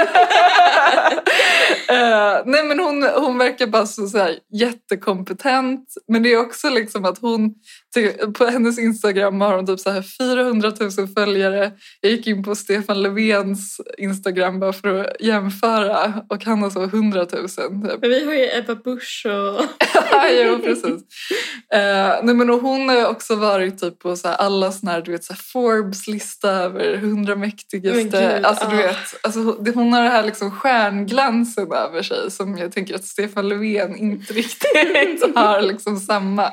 eh, 1.87 2.41
nej, 2.45 2.63
men 2.63 2.79
hon, 2.79 3.03
hon 3.03 3.37
verkar 3.37 3.67
bara 3.67 3.85
så, 3.85 4.07
så 4.07 4.17
här 4.17 4.37
jättekompetent. 4.53 5.87
Men 6.07 6.23
det 6.23 6.33
är 6.33 6.39
också 6.39 6.69
liksom 6.69 7.05
att 7.05 7.17
hon... 7.21 7.53
På 8.37 8.45
hennes 8.45 8.79
Instagram 8.79 9.41
har 9.41 9.55
hon 9.55 9.67
typ 9.67 9.79
så 9.79 9.89
här 9.89 10.03
400 10.19 10.71
000 10.79 11.07
följare. 11.07 11.71
Jag 12.01 12.11
gick 12.11 12.27
in 12.27 12.43
på 12.43 12.55
Stefan 12.55 13.01
Löfvens 13.01 13.81
Instagram 13.97 14.59
bara 14.59 14.73
för 14.73 14.95
att 14.95 15.21
jämföra. 15.21 16.13
Och 16.29 16.43
han 16.45 16.63
har 16.63 16.69
så 16.69 16.83
100 16.83 17.27
000. 17.31 17.49
Typ. 17.49 18.01
Men 18.01 18.09
vi 18.09 18.25
har 18.25 18.33
ju 18.33 18.57
Ebba 18.57 18.75
Busch 18.75 19.25
och... 19.25 19.65
Ja, 20.11 20.29
jo, 20.29 20.59
precis. 20.63 21.01
Eh, 21.73 22.23
nej, 22.23 22.35
men 22.35 22.49
och 22.49 22.61
hon 22.61 22.89
har 22.89 23.07
också 23.07 23.35
varit 23.35 23.79
typ 23.79 23.99
på 23.99 24.15
så 24.15 24.27
här, 24.27 24.35
alla 24.35 24.71
såna 24.71 24.91
här, 24.91 25.01
du 25.01 25.11
vet, 25.11 25.23
så 25.23 25.33
Forbes 25.33 26.07
lista 26.07 26.49
över 26.49 26.80
över 26.83 26.97
100 26.97 27.35
Men 27.35 27.39
mäktigaste. 27.39 28.03
gud, 28.03 28.45
alltså 28.45 28.67
du 28.69 28.75
ah. 28.75 28.77
vet, 28.77 28.97
alltså, 29.23 29.39
hon- 29.73 29.93
har 29.93 30.03
det 30.03 30.09
här 30.09 30.23
liksom 30.23 30.51
stjärnglansen 30.51 31.71
över 31.73 32.01
sig 32.01 32.31
som 32.31 32.57
jag 32.57 32.71
tänker 32.71 32.95
att 32.95 33.05
Stefan 33.05 33.49
Löfven 33.49 33.95
inte 33.95 34.33
riktigt 34.33 35.35
har 35.35 35.61
liksom 35.61 35.99
samma. 35.99 36.45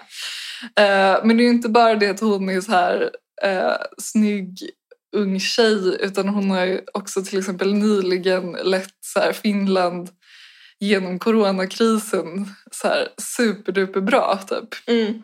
Eh, 0.63 1.25
men 1.25 1.37
det 1.37 1.43
är 1.43 1.45
ju 1.45 1.51
inte 1.51 1.69
bara 1.69 1.95
det 1.95 2.09
att 2.09 2.21
hon 2.21 2.49
är 2.49 2.61
så 2.61 2.73
här 2.73 3.11
uh, 3.47 3.77
snygg 3.99 4.59
ung 5.17 5.41
tjej 5.41 5.97
utan 6.01 6.29
hon 6.29 6.51
har 6.51 6.65
ju 6.65 6.81
också 6.93 7.23
till 7.23 7.39
exempel 7.39 7.75
nyligen 7.75 8.53
lett 8.53 8.95
så 9.01 9.21
här, 9.21 9.33
Finland 9.33 10.11
genom 10.81 11.19
coronakrisen 11.19 12.55
så 12.71 12.89
här 12.89 13.09
superduper 13.37 14.01
bra 14.01 14.39
typ. 14.49 14.89
Mm. 14.89 15.23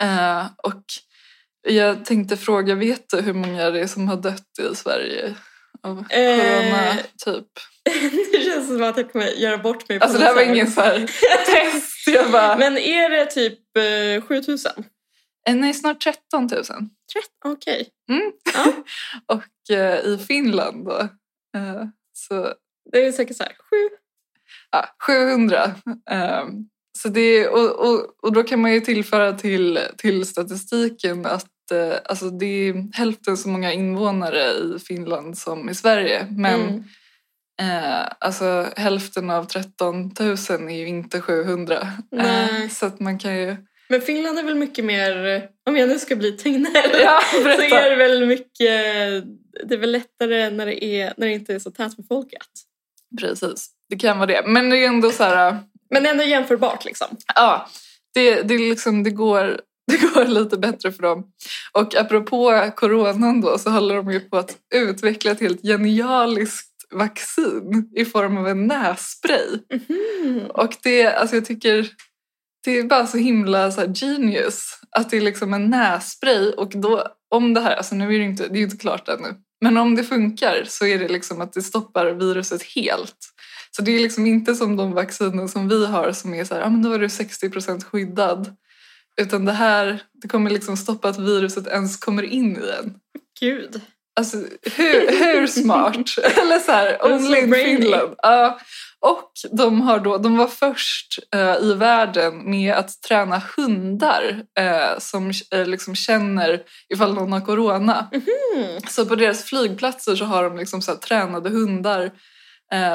Eh, 0.00 0.46
och 0.56 0.82
jag 1.68 2.04
tänkte 2.04 2.36
fråga, 2.36 2.74
vet 2.74 3.04
du 3.10 3.20
hur 3.20 3.32
många 3.32 3.70
det 3.70 3.80
är 3.80 3.86
som 3.86 4.08
har 4.08 4.16
dött 4.16 4.58
i 4.72 4.74
Sverige 4.76 5.34
av 5.82 6.04
Eh. 6.10 6.36
corona 6.40 6.96
typ? 7.24 7.46
det 8.32 8.40
känns 8.44 8.66
som 8.68 8.82
att 8.82 8.96
jag 8.96 9.12
kommer 9.12 9.26
göra 9.26 9.58
bort 9.58 9.88
mig. 9.88 9.98
Alltså 10.00 10.18
det 10.18 10.24
här 10.24 10.34
var 10.34 10.42
ingen 10.42 10.70
så 10.70 10.80
här 10.80 10.98
test. 11.46 12.06
Jag 12.06 12.30
bara, 12.30 12.58
Men 12.58 12.78
är 12.78 13.10
det 13.10 13.26
typ 13.26 13.58
eh, 13.76 14.22
7000? 14.26 14.72
Eh, 15.48 15.54
nej, 15.54 15.74
snart 15.74 16.00
13 16.00 16.20
000. 16.32 16.48
13? 16.48 16.88
Okej. 17.44 17.88
Mm. 18.10 18.32
Ja. 18.54 18.72
och 19.36 19.76
eh, 19.76 19.98
i 20.06 20.18
Finland 20.28 20.84
då, 20.84 20.98
eh, 21.56 21.84
så 22.12 22.52
Det 22.92 23.06
är 23.06 23.12
säkert 23.12 23.36
så 23.36 23.42
här, 23.42 23.52
sju. 23.70 23.96
ja, 24.70 24.88
700. 25.06 25.74
Eh, 26.10 26.44
så 26.98 27.08
det, 27.08 27.48
och, 27.48 27.88
och, 27.88 28.14
och 28.22 28.32
då 28.32 28.42
kan 28.42 28.60
man 28.60 28.72
ju 28.72 28.80
tillföra 28.80 29.32
till, 29.32 29.78
till 29.98 30.26
statistiken 30.26 31.26
att 31.26 31.46
alltså 32.04 32.30
det 32.30 32.46
är 32.46 32.96
hälften 32.96 33.36
så 33.36 33.48
många 33.48 33.72
invånare 33.72 34.50
i 34.50 34.78
Finland 34.78 35.38
som 35.38 35.68
i 35.68 35.74
Sverige. 35.74 36.26
Men 36.30 36.60
Mm. 36.60 36.84
Eh, 37.60 38.06
alltså 38.18 38.66
hälften 38.76 39.30
av 39.30 39.44
13 39.44 40.12
000 40.20 40.30
är 40.50 40.70
ju 40.70 40.88
inte 40.88 41.20
700. 41.20 41.88
Nej. 42.10 42.64
Eh, 42.64 42.68
så 42.68 42.86
att 42.86 43.00
man 43.00 43.18
kan 43.18 43.38
ju... 43.38 43.56
Men 43.88 44.00
Finland 44.00 44.38
är 44.38 44.42
väl 44.42 44.54
mycket 44.54 44.84
mer, 44.84 45.42
om 45.66 45.76
jag 45.76 45.88
nu 45.88 45.98
ska 45.98 46.16
bli 46.16 46.32
Tegnell, 46.32 46.90
Ja, 47.02 47.20
så 47.42 47.76
är 47.76 47.90
det 47.90 47.96
väl 47.96 48.26
mycket, 48.26 48.68
det 49.68 49.74
är 49.74 49.78
väl 49.78 49.92
lättare 49.92 50.50
när 50.50 50.66
det, 50.66 50.84
är, 50.84 51.14
när 51.16 51.26
det 51.26 51.32
inte 51.32 51.54
är 51.54 51.58
så 51.58 51.70
tätbefolkat. 51.70 52.48
Precis, 53.20 53.70
det 53.88 53.96
kan 53.96 54.18
vara 54.18 54.26
det. 54.26 54.42
Men 54.46 54.70
det 54.70 54.76
är 54.76 54.88
ändå 54.88 55.10
så 55.10 55.24
här... 55.24 55.58
Men 55.90 56.06
ändå 56.06 56.24
jämförbart 56.24 56.84
liksom. 56.84 57.06
Ja, 57.34 57.68
det, 58.14 58.42
det, 58.42 58.58
liksom, 58.58 59.02
det, 59.02 59.10
går, 59.10 59.60
det 59.88 59.96
går 59.96 60.24
lite 60.24 60.56
bättre 60.56 60.92
för 60.92 61.02
dem. 61.02 61.24
Och 61.72 61.96
apropå 61.96 62.70
coronan 62.76 63.40
då 63.40 63.58
så 63.58 63.70
håller 63.70 63.96
de 63.96 64.12
ju 64.12 64.20
på 64.20 64.36
att 64.36 64.56
utveckla 64.74 65.30
ett 65.30 65.40
helt 65.40 65.62
genialiskt 65.62 66.68
vaccin 66.90 67.90
i 67.96 68.04
form 68.04 68.36
av 68.36 68.48
en 68.48 68.66
nässpray. 68.66 69.58
Mhm. 69.72 70.46
Och 70.48 70.76
det, 70.82 71.06
alltså 71.06 71.36
jag 71.36 71.44
tycker, 71.44 71.88
det 72.64 72.78
är 72.78 72.82
bara 72.82 73.06
så 73.06 73.18
himla 73.18 73.70
så 73.70 73.80
genius 73.94 74.80
att 74.90 75.10
det 75.10 75.16
är 75.16 75.20
liksom 75.20 75.54
en 75.54 75.70
nässpray 75.70 76.52
och 76.52 76.72
då, 76.74 77.04
om 77.30 77.54
det 77.54 77.60
här, 77.60 77.76
alltså 77.76 77.94
nu 77.94 78.14
är 78.14 78.18
det 78.18 78.24
inte, 78.24 78.48
det 78.48 78.54
är 78.54 78.58
ju 78.58 78.64
inte 78.64 78.76
klart 78.76 79.08
ännu, 79.08 79.34
men 79.60 79.76
om 79.76 79.94
det 79.94 80.04
funkar 80.04 80.64
så 80.66 80.86
är 80.86 80.98
det 80.98 81.08
liksom 81.08 81.40
att 81.40 81.52
det 81.52 81.62
stoppar 81.62 82.06
viruset 82.06 82.62
helt. 82.62 83.16
Så 83.70 83.82
det 83.82 83.92
är 83.92 84.00
liksom 84.00 84.26
inte 84.26 84.54
som 84.54 84.76
de 84.76 84.92
vacciner 84.92 85.46
som 85.46 85.68
vi 85.68 85.86
har 85.86 86.12
som 86.12 86.34
är 86.34 86.44
så 86.44 86.54
här, 86.54 86.60
ja 86.60 86.68
men 86.68 86.82
då 86.82 86.92
är 86.92 86.98
du 86.98 87.06
60% 87.06 87.84
skyddad. 87.84 88.56
Utan 89.20 89.44
det 89.44 89.52
här, 89.52 90.02
det 90.22 90.28
kommer 90.28 90.50
liksom 90.50 90.76
stoppa 90.76 91.08
att 91.08 91.18
viruset 91.18 91.66
ens 91.66 91.96
kommer 91.96 92.22
in 92.22 92.56
i 92.56 92.70
en. 92.78 92.94
Gud. 93.40 93.80
Alltså 94.18 94.36
hur, 94.76 95.24
hur 95.24 95.46
smart? 95.46 95.96
Eller 96.36 96.58
så 96.58 96.72
här, 96.72 96.84
Det 96.84 96.92
är 96.92 97.18
så 97.18 97.24
only 97.24 97.38
in. 97.38 97.54
Finland. 97.54 98.14
Ja. 98.22 98.58
och 99.00 99.32
de, 99.52 99.80
har 99.80 99.98
då, 99.98 100.18
de 100.18 100.36
var 100.36 100.46
först 100.46 101.18
eh, 101.34 101.56
i 101.62 101.74
världen 101.74 102.50
med 102.50 102.74
att 102.74 103.02
träna 103.02 103.42
hundar 103.56 104.42
eh, 104.58 104.98
som 104.98 105.32
eh, 105.50 105.66
liksom 105.66 105.94
känner 105.94 106.62
ifall 106.94 107.14
någon 107.14 107.32
har 107.32 107.40
corona. 107.40 108.08
Mm. 108.12 108.80
Så 108.88 109.06
på 109.06 109.14
deras 109.14 109.44
flygplatser 109.44 110.16
så 110.16 110.24
har 110.24 110.44
de 110.44 110.56
liksom 110.56 110.82
så 110.82 110.90
här 110.90 110.98
tränade 110.98 111.50
hundar 111.50 112.10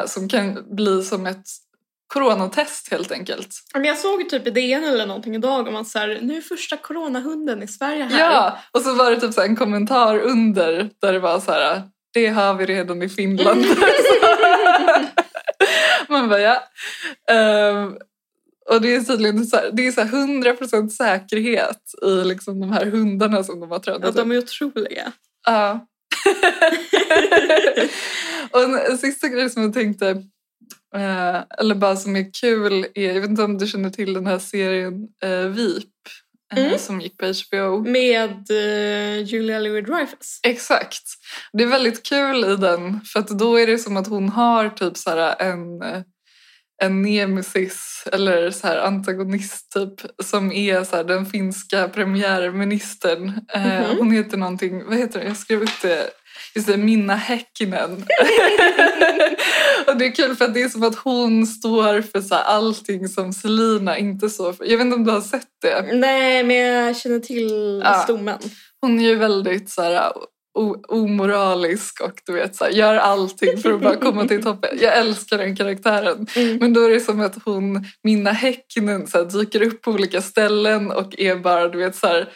som 0.06 0.30
kan 0.30 0.76
bli 0.76 1.04
som 1.04 1.26
ett 1.26 1.48
coronatest 2.14 2.92
helt 2.92 3.12
enkelt. 3.12 3.56
Men 3.74 3.84
jag 3.84 3.98
såg 3.98 4.30
typ 4.30 4.48
i 4.48 4.50
DN 4.50 4.84
eller 4.84 5.06
någonting 5.06 5.36
idag 5.36 5.68
om 5.68 5.76
att 5.76 5.88
så 5.88 6.00
här, 6.00 6.20
nu 6.22 6.38
är 6.38 6.42
första 6.42 6.78
coronahunden 6.78 7.64
i 7.64 7.68
Sverige 7.68 8.04
här. 8.04 8.20
Ja, 8.20 8.60
och 8.72 8.82
så 8.82 8.96
var 8.96 9.12
det 9.12 9.20
typ 9.20 9.34
så 9.34 9.42
en 9.42 9.56
kommentar 9.56 10.20
under 10.20 10.90
där 11.02 11.14
det 11.14 11.20
var 11.20 11.40
så 11.40 11.52
här, 11.52 11.82
det 12.14 12.28
har 12.28 12.54
vi 12.54 12.66
redan 12.66 13.02
i 13.02 13.10
Finland. 13.10 13.66
Man 16.10 16.30
bara, 16.30 16.40
ja. 16.40 16.64
Ehm, 17.32 17.98
och 18.70 18.82
det 18.82 18.96
är 18.96 19.02
tydligen 19.02 19.46
så 19.46 19.58
här, 19.58 19.70
det 19.74 19.88
är 19.88 19.92
så 19.92 20.02
här 20.02 20.08
100% 20.08 20.90
säkerhet 20.90 21.82
i 22.06 22.24
liksom 22.28 22.60
de 22.60 22.72
här 22.72 22.86
hundarna 22.86 23.44
som 23.44 23.60
de 23.60 23.72
har 23.72 23.80
tränat 23.80 24.02
Ja, 24.04 24.12
de 24.12 24.32
är 24.32 24.38
otroliga. 24.38 25.12
Ja. 25.46 25.88
och 28.52 28.64
en, 28.64 28.80
en 28.92 28.98
sista 28.98 29.28
grej 29.28 29.50
som 29.50 29.64
jag 29.64 29.74
tänkte, 29.74 30.24
eh, 30.96 31.44
eller 31.60 31.76
bara 31.76 31.96
som 31.96 32.16
är 32.16 32.34
kul, 32.42 32.86
är, 32.96 33.14
jag 33.14 33.22
vet 33.22 33.30
inte 33.30 33.44
om 33.44 33.58
du 33.58 33.68
känner 33.68 33.90
till 33.90 34.14
den 34.14 34.28
här 34.28 34.40
serien 34.40 34.94
eh, 35.24 35.48
VIP 35.48 35.84
eh, 36.56 36.66
Mm. 36.66 36.80
som 36.80 37.02
gick 37.02 37.18
på 37.18 37.26
HBO. 37.26 37.90
Med 37.90 38.52
uh, 38.52 39.24
Julia 39.24 39.60
Louis-Dreyfus. 39.60 40.40
Exakt. 40.44 41.04
Det 41.54 41.64
är 41.64 41.68
väldigt 41.68 42.04
kul 42.04 42.44
i 42.46 42.56
den 42.56 43.02
för 43.02 43.20
att 43.20 43.28
då 43.28 43.60
är 43.60 43.68
det 43.68 43.78
som 43.78 43.98
att 43.98 44.08
hon 44.08 44.30
har 44.30 44.70
typ 44.70 44.98
så 44.98 45.34
en, 45.40 45.82
en 46.84 47.02
nemesis 47.02 48.04
eller 48.12 48.52
så 48.52 48.68
här 48.68 48.78
antagonist 48.78 49.72
typ 49.72 50.24
som 50.24 50.52
är 50.52 50.84
så 50.84 51.04
den 51.04 51.26
finska 51.26 51.88
premiärministern. 51.88 53.42
Eh, 53.54 53.62
Mhm. 53.90 53.98
Hon 53.98 54.12
heter 54.12 54.38
någonting, 54.38 54.86
vad 54.86 54.98
heter 54.98 55.20
hon? 55.20 55.28
Jag 55.28 55.38
skrev 55.38 55.62
upp 55.62 55.82
det. 55.82 56.10
Just 56.56 56.68
det, 56.68 56.78
Minna 56.78 57.16
Häkkinen. 57.16 57.92
och 59.88 59.98
det 59.98 60.06
är 60.06 60.16
kul 60.16 60.36
för 60.36 60.46
att 60.46 60.54
det 60.54 60.62
är 60.62 60.70
som 60.70 60.84
att 60.84 60.96
hon 60.96 61.48
står 61.48 62.02
för 62.02 62.22
så 62.22 62.36
här 62.36 62.44
allting 62.44 63.08
som 63.08 63.34
Selina 63.34 63.98
inte 63.98 64.30
står 64.30 64.54
för. 64.54 64.66
Jag 64.66 64.78
vet 64.78 64.86
inte 64.86 64.96
om 64.96 65.04
du 65.04 65.12
har 65.12 65.22
sett 65.22 65.48
det? 65.62 65.90
Nej, 65.94 66.44
men 66.44 66.56
jag 66.56 66.98
känner 66.98 67.20
till 67.20 67.82
Ja. 67.86 67.94
stommen. 68.04 68.40
Hon 68.82 69.00
är 69.00 69.04
ju 69.04 69.16
väldigt 69.16 69.70
så 69.70 69.82
här, 69.82 70.12
omoralisk 70.88 72.02
och 72.02 72.22
du 72.26 72.34
vet, 72.34 72.56
så 72.56 72.64
här, 72.64 72.72
gör 72.72 72.96
allting 72.96 73.58
för 73.58 73.74
att 73.74 73.82
bara 73.82 73.96
komma 73.96 74.28
till 74.28 74.44
toppen. 74.44 74.78
Jag 74.82 74.98
älskar 74.98 75.38
den 75.38 75.56
karaktären. 75.56 76.28
Mm. 76.36 76.58
Men 76.58 76.74
då 76.74 76.82
är 76.82 76.90
det 76.90 77.00
som 77.00 77.20
att 77.20 77.36
hon, 77.46 77.86
Minna 78.04 78.32
Häkkinen, 78.32 79.08
så 79.08 79.18
här, 79.18 79.26
dyker 79.26 79.62
upp 79.62 79.82
på 79.82 79.92
olika 79.92 80.22
ställen 80.22 80.92
och 80.92 81.20
är 81.20 81.36
bara 81.36 81.68
du 81.68 81.78
vet, 81.78 81.96
så, 81.96 82.08
här, 82.08 82.30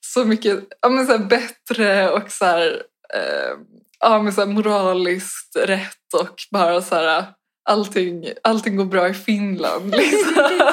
så 0.00 0.24
mycket 0.24 0.58
ja, 0.80 0.88
men, 0.88 1.06
så 1.06 1.18
bättre 1.18 2.10
och 2.10 2.30
så 2.30 2.44
här, 2.44 2.82
eh, 3.16 3.58
ja, 4.00 4.22
men, 4.22 4.32
så 4.32 4.46
moraliskt 4.46 5.56
rätt 5.56 6.14
och 6.20 6.36
bara 6.50 6.82
så 6.82 6.94
här, 6.94 7.24
allting, 7.64 8.24
allting 8.42 8.76
går 8.76 8.84
bra 8.84 9.08
i 9.08 9.14
Finland. 9.14 9.90
Liksom. 9.96 10.70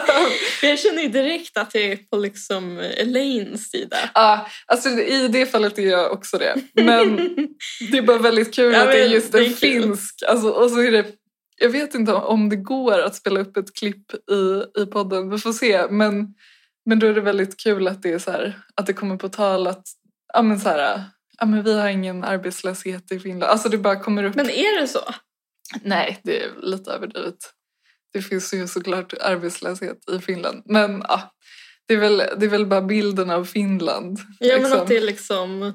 Jag 0.61 0.79
känner 0.79 1.01
ju 1.01 1.09
direkt 1.09 1.57
att 1.57 1.75
jag 1.75 1.83
är 1.83 1.95
på 1.95 2.17
liksom 2.17 2.79
Elaines 2.79 3.69
sida. 3.71 3.97
Ja, 4.13 4.47
alltså 4.65 4.89
i 4.89 5.27
det 5.27 5.45
fallet 5.45 5.77
är 5.79 5.89
jag 5.89 6.11
också 6.11 6.37
det. 6.37 6.55
Men 6.73 7.15
det 7.91 7.97
är 7.97 8.01
bara 8.01 8.17
väldigt 8.17 8.55
kul 8.55 8.73
Ja, 8.73 8.81
att 8.83 8.91
det 8.91 9.01
är 9.01 9.07
just 9.07 9.31
det 9.31 9.37
är 9.37 9.43
en 9.43 9.53
kul. 9.53 9.83
finsk. 9.83 10.15
Alltså, 10.27 10.49
och 10.49 10.71
så 10.71 10.81
är 10.81 10.91
det, 10.91 11.05
jag 11.57 11.69
vet 11.69 11.95
inte 11.95 12.13
om 12.13 12.49
det 12.49 12.55
går 12.55 12.99
att 12.99 13.15
spela 13.15 13.39
upp 13.39 13.57
ett 13.57 13.73
klipp 13.73 14.13
i, 14.13 14.81
i 14.81 14.85
podden. 14.85 15.29
Vi 15.29 15.37
får 15.37 15.53
se. 15.53 15.87
Men, 15.89 16.27
men 16.85 16.99
då 16.99 17.07
är 17.07 17.13
det 17.13 17.21
väldigt 17.21 17.59
kul 17.63 17.87
att 17.87 18.01
det, 18.03 18.11
är 18.11 18.19
så 18.19 18.31
här, 18.31 18.59
att 18.75 18.85
det 18.85 18.93
kommer 18.93 19.17
på 19.17 19.29
tal 19.29 19.67
att 19.67 19.83
ja, 20.33 20.41
men 20.41 20.59
så 20.59 20.69
här, 20.69 21.03
ja, 21.39 21.45
men 21.45 21.63
vi 21.63 21.79
har 21.79 21.87
ingen 21.89 22.23
arbetslöshet 22.23 23.11
i 23.11 23.19
Finland. 23.19 23.51
Alltså 23.51 23.69
det 23.69 23.77
bara 23.77 23.99
kommer 23.99 24.23
upp. 24.23 24.35
Men 24.35 24.49
är 24.49 24.81
det 24.81 24.87
så? 24.87 25.13
Nej, 25.83 26.19
det 26.23 26.43
är 26.43 26.51
lite 26.61 26.91
överdrivet. 26.91 27.35
Det 28.13 28.21
finns 28.21 28.53
ju 28.53 28.67
såklart 28.67 29.13
arbetslöshet 29.21 30.09
i 30.09 30.19
Finland. 30.19 30.61
Men 30.65 31.03
ja, 31.07 31.33
det 31.87 31.93
är 31.93 31.97
väl, 31.97 32.17
det 32.17 32.45
är 32.45 32.49
väl 32.49 32.65
bara 32.65 32.81
bilden 32.81 33.29
av 33.29 33.45
Finland. 33.45 34.19
Ja, 34.39 34.53
men 34.53 34.61
liksom. 34.61 34.81
att 34.81 34.87
det 34.87 34.97
är 34.97 35.01
liksom 35.01 35.73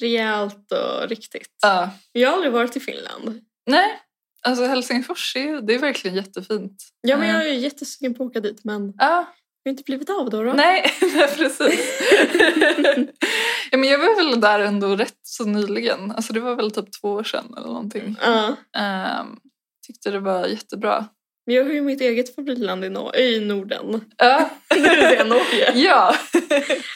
rejält 0.00 0.72
och 0.72 1.08
riktigt. 1.08 1.56
Ja. 1.62 1.90
Jag 2.12 2.28
har 2.28 2.34
aldrig 2.34 2.52
varit 2.52 2.76
i 2.76 2.80
Finland. 2.80 3.40
Nej, 3.66 4.00
alltså 4.42 4.64
Helsingfors 4.64 5.36
är, 5.36 5.60
det 5.60 5.74
är 5.74 5.78
verkligen 5.78 6.16
jättefint. 6.16 6.82
Ja, 7.00 7.16
men 7.16 7.28
Ja. 7.28 7.34
jag 7.34 7.46
är 7.46 7.52
jättesugen 7.54 8.14
på 8.14 8.24
att 8.24 8.30
åka 8.30 8.40
dit, 8.40 8.64
men 8.64 8.92
Ja, 8.98 9.26
har 9.70 9.72
inte 9.72 9.82
blivit 9.82 10.10
av 10.10 10.30
då. 10.30 10.42
då. 10.42 10.52
nej, 10.52 10.92
nej 11.00 11.28
precis. 11.36 12.02
ja, 13.70 13.78
men 13.78 13.88
jag 13.88 13.98
var 13.98 14.16
väl 14.16 14.40
där 14.40 14.60
ändå 14.60 14.96
rätt 14.96 15.18
så 15.22 15.44
nyligen. 15.44 16.10
Alltså 16.10 16.32
det 16.32 16.40
var 16.40 16.54
väl 16.54 16.70
typ 16.70 17.00
två 17.00 17.08
år 17.12 17.24
sedan 17.24 17.54
eller 17.56 17.66
någonting. 17.66 18.16
Ja. 18.22 18.56
Ehm, 18.76 19.26
tyckte 19.86 20.10
det 20.10 20.20
var 20.20 20.46
jättebra. 20.46 21.06
Jag 21.44 21.64
har 21.64 21.72
ju 21.72 21.80
mitt 21.80 22.00
eget 22.00 22.34
favoritland 22.34 22.84
i, 22.84 22.88
Nor- 22.88 23.16
i 23.16 23.40
Norden. 23.40 24.00
Ja. 24.16 24.50
Det 24.68 24.76
är 24.88 25.16
det 25.18 25.24
Norge. 25.24 25.72
ja. 25.74 26.14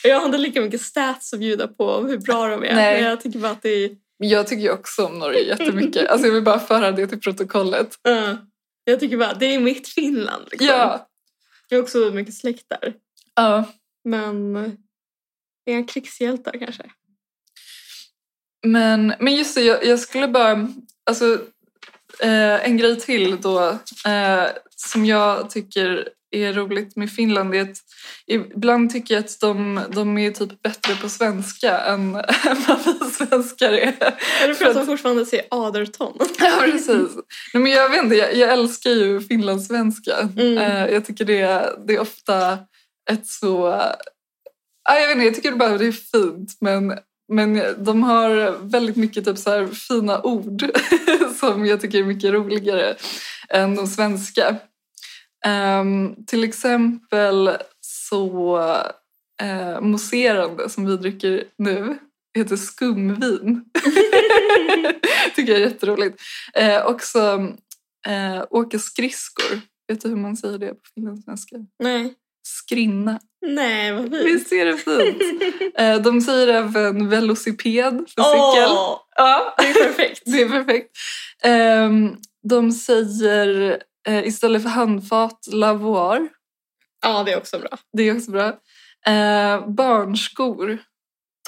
Jag 0.04 0.18
har 0.18 0.26
inte 0.26 0.38
lika 0.38 0.60
mycket 0.60 0.80
stats 0.80 1.32
att 1.32 1.38
bjuda 1.38 1.68
på 1.68 1.84
om 1.90 2.08
hur 2.08 2.18
bra 2.18 2.48
de 2.48 2.64
är. 2.64 2.74
Nej. 2.74 3.00
Men 3.00 3.10
jag 3.10 3.20
tycker 3.20 3.38
bara 3.38 3.52
att 3.52 3.62
det 3.62 3.84
är... 3.84 3.90
Jag 4.18 4.46
tycker 4.46 4.70
också 4.72 5.06
om 5.06 5.18
Norge 5.18 5.40
jättemycket. 5.40 6.10
Alltså 6.10 6.26
jag 6.26 6.34
vill 6.34 6.42
bara 6.42 6.58
föra 6.58 6.92
det 6.92 7.06
till 7.06 7.20
protokollet. 7.20 7.94
Uh, 8.08 8.34
jag 8.84 9.00
tycker 9.00 9.16
bara 9.16 9.34
det 9.34 9.54
är 9.54 9.60
mitt 9.60 9.88
Finland. 9.88 10.44
Liksom. 10.50 10.66
Ja. 10.66 11.06
Jag 11.70 11.78
har 11.78 11.82
också 11.82 12.10
mycket 12.10 12.34
släkt 12.34 12.66
där. 12.68 12.94
ja. 13.34 13.72
Men 14.04 14.56
är 15.64 15.74
en 15.74 15.86
krigshjältar 15.86 16.52
kanske? 16.58 16.90
Men, 18.66 19.14
men 19.20 19.36
just 19.36 19.54
det, 19.54 19.62
jag, 19.62 19.84
jag 19.84 20.00
skulle 20.00 20.28
bara... 20.28 20.68
Alltså, 21.04 21.34
eh, 22.20 22.66
en 22.66 22.76
grej 22.76 23.00
till 23.00 23.40
då 23.40 23.68
eh, 24.06 24.46
som 24.76 25.04
jag 25.04 25.50
tycker 25.50 26.08
är 26.32 26.52
roligt 26.52 26.96
med 26.96 27.10
Finland 27.12 27.54
är 27.54 27.62
att 27.62 27.76
ibland 28.26 28.90
tycker 28.90 29.14
jag 29.14 29.24
att 29.24 29.40
de, 29.40 29.80
de 29.92 30.18
är 30.18 30.30
typ 30.30 30.62
bättre 30.62 30.94
på 31.02 31.08
svenska 31.08 31.78
än 31.78 32.12
vad 32.68 32.78
vi 32.84 33.10
svenskar 33.10 33.72
är. 33.72 34.14
Eller 34.44 34.54
för 34.54 34.64
att 34.66 34.74
de 34.74 34.86
fortfarande 34.86 35.26
säger 35.26 35.44
aderton. 35.50 36.18
Ja, 36.38 36.58
precis. 36.64 37.08
Nej, 37.54 37.62
men 37.62 37.72
jag 37.72 37.88
vet 37.88 38.02
inte, 38.02 38.16
jag, 38.16 38.34
jag 38.36 38.52
älskar 38.52 38.90
ju 38.90 39.20
finlandssvenska. 39.20 40.16
Mm. 40.36 40.58
Eh, 40.58 40.86
jag 40.92 41.04
tycker 41.04 41.24
det, 41.24 41.40
är- 41.40 41.74
det 41.86 41.94
är 41.94 42.00
ofta 42.00 42.58
ett 43.10 43.26
så... 43.26 43.82
Ja, 44.88 44.98
jag 44.98 45.06
vet 45.06 45.16
inte, 45.16 45.24
jag 45.26 45.34
tycker 45.34 45.52
bara 45.52 45.78
det 45.78 45.86
är 45.86 45.92
fint 45.92 46.56
men, 46.60 46.98
men 47.32 47.62
de 47.84 48.02
har 48.02 48.56
väldigt 48.70 48.96
mycket 48.96 49.24
typ 49.24 49.38
så 49.38 49.68
fina 49.88 50.22
ord 50.22 50.64
som 51.40 51.66
jag 51.66 51.80
tycker 51.80 51.98
är 51.98 52.04
mycket 52.04 52.32
roligare 52.32 52.94
än 53.48 53.74
de 53.76 53.86
svenska. 53.86 54.56
Ehm, 55.46 56.14
till 56.26 56.44
exempel 56.44 57.50
så 57.80 58.58
uh, 59.42 59.80
mousserande 59.80 60.68
som 60.68 60.86
vi 60.86 60.96
dricker 60.96 61.44
nu 61.58 61.98
heter 62.38 62.56
skumvin. 62.56 63.64
tycker 65.36 65.52
jag 65.52 65.62
är 65.62 65.66
jätteroligt. 65.66 66.20
Eh, 66.54 66.86
också 66.86 67.18
eh, 68.06 68.44
åka 68.50 68.78
skridskor. 68.78 69.60
Vet 69.88 70.00
du 70.00 70.08
hur 70.08 70.16
man 70.16 70.36
säger 70.36 70.58
det 70.58 70.68
på 70.68 70.80
finlandssvenska? 70.94 71.56
Nej. 71.82 72.14
Skrinna. 72.42 73.20
Nej, 73.46 73.92
vad 73.92 74.02
fint. 74.02 74.24
Visst 74.24 74.52
är 74.52 74.64
det 74.64 74.76
fint? 74.76 76.04
De 76.04 76.20
säger 76.20 76.48
även 76.48 77.08
velociped 77.08 77.92
för 77.92 78.22
cykel. 78.22 78.70
Åh, 78.70 78.98
Ja, 79.16 79.54
det 79.58 79.64
är 79.64 79.84
perfekt. 79.84 80.22
det 80.26 80.42
är 80.42 80.48
perfekt. 80.48 80.90
Ehm, 81.42 82.16
de 82.48 82.72
säger 82.72 83.82
eh, 84.08 84.26
istället 84.26 84.62
för 84.62 84.68
handfat 84.68 85.46
lavoir. 85.52 86.28
Ja, 87.02 87.24
det 87.24 87.32
är 87.32 87.36
också 87.36 87.58
bra. 87.58 87.78
Det 87.92 88.02
är 88.02 88.16
också 88.16 88.30
bra. 88.30 88.48
Eh, 89.06 89.68
barnskor. 89.68 90.78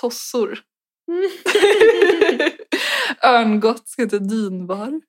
Tossor. 0.00 0.58
Örngott 3.22 3.94
heter 3.98 4.18
dynvar. 4.18 5.00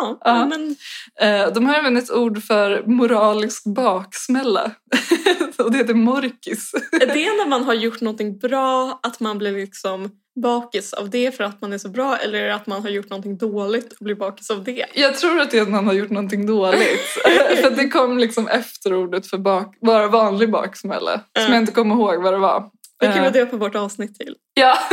Ja, 0.00 0.18
Ja. 0.24 0.46
men 0.46 0.76
Eh, 1.20 1.52
de 1.52 1.66
har 1.66 1.74
även 1.74 1.96
ett 1.96 2.10
ord 2.10 2.42
för 2.42 2.82
moralisk 2.86 3.64
baksmälla. 3.64 4.70
och 5.58 5.72
det 5.72 5.78
heter 5.78 5.94
morkis. 5.94 6.72
är 6.92 7.06
det 7.06 7.32
när 7.36 7.46
man 7.48 7.64
har 7.64 7.74
gjort 7.74 8.00
någonting 8.00 8.38
bra 8.38 9.00
att 9.02 9.20
man 9.20 9.38
blir 9.38 9.52
liksom 9.52 10.10
bakis 10.42 10.92
av 10.92 11.10
det 11.10 11.36
för 11.36 11.44
att 11.44 11.60
man 11.60 11.72
är 11.72 11.78
så 11.78 11.88
bra 11.88 12.16
eller 12.16 12.38
är 12.42 12.50
att 12.52 12.66
man 12.66 12.82
har 12.82 12.90
gjort 12.90 13.10
någonting 13.10 13.38
dåligt 13.38 13.92
och 13.92 14.04
blir 14.04 14.14
bakis 14.14 14.50
av 14.50 14.64
det? 14.64 14.86
Jag 14.94 15.16
tror 15.18 15.40
att 15.40 15.50
det 15.50 15.58
är 15.58 15.62
att 15.62 15.70
man 15.70 15.86
har 15.86 15.94
gjort 15.94 16.10
någonting 16.10 16.46
dåligt. 16.46 17.06
för 17.62 17.70
det 17.76 17.88
kom 17.88 18.18
liksom 18.18 18.48
efter 18.48 18.94
ordet 18.94 19.26
för 19.26 19.38
bak, 19.38 19.76
bara 19.80 20.08
vanlig 20.08 20.50
baksmälla. 20.50 21.12
Som 21.12 21.42
Mm. 21.44 21.52
jag 21.52 21.62
inte 21.62 21.72
kommer 21.72 21.94
ihåg 21.94 22.22
vad 22.22 22.32
det 22.32 22.38
var. 22.38 22.70
Det 23.00 23.06
kan 23.06 23.20
vi 23.20 23.26
Eh, 23.26 23.32
döpa 23.32 23.56
vårt 23.56 23.74
avsnitt 23.76 24.14
till. 24.18 24.34
Ja. 24.54 24.78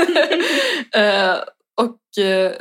Eh, 1.01 1.35
och 1.81 2.23
eh, 2.23 2.51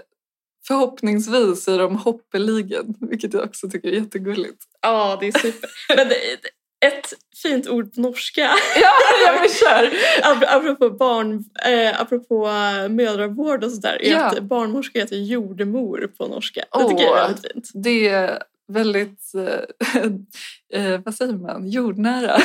förhoppningsvis 0.68 1.68
är 1.68 1.78
de 1.78 1.96
hoppeligen, 1.96 2.94
vilket 3.00 3.34
jag 3.34 3.44
också 3.44 3.68
tycker 3.68 3.88
är 3.88 3.92
jättegulligt. 3.92 4.58
Ja, 4.82 5.16
det 5.20 5.26
är 5.26 5.32
super. 5.38 5.70
Men 5.96 6.06
ett 6.86 7.12
fint 7.42 7.68
ord 7.68 7.94
på 7.94 8.00
norska, 8.00 8.40
Ja, 8.80 8.90
ja 9.26 9.32
men 9.40 9.48
kör! 9.48 9.90
ap- 10.22 10.44
apropå, 10.56 10.90
barn, 10.90 11.44
eh, 11.66 12.00
apropå 12.00 12.48
mödravård 12.90 13.64
och 13.64 13.70
sådär, 13.72 13.98
är 14.02 14.10
Ja. 14.12 14.40
barnmorska 14.40 14.98
heter 14.98 15.16
jordemor 15.16 16.10
på 16.18 16.26
norska. 16.26 16.64
Det 16.78 16.88
tycker 16.88 17.02
jag 17.04 17.18
är 17.18 17.22
väldigt 17.26 17.52
fint. 17.52 17.70
Det 17.74 18.08
är 18.08 18.42
väldigt, 18.72 19.20
eh, 19.34 20.82
eh, 20.94 21.00
vad 21.04 21.14
säger 21.14 21.32
man, 21.32 21.68
jordnära. 21.68 22.36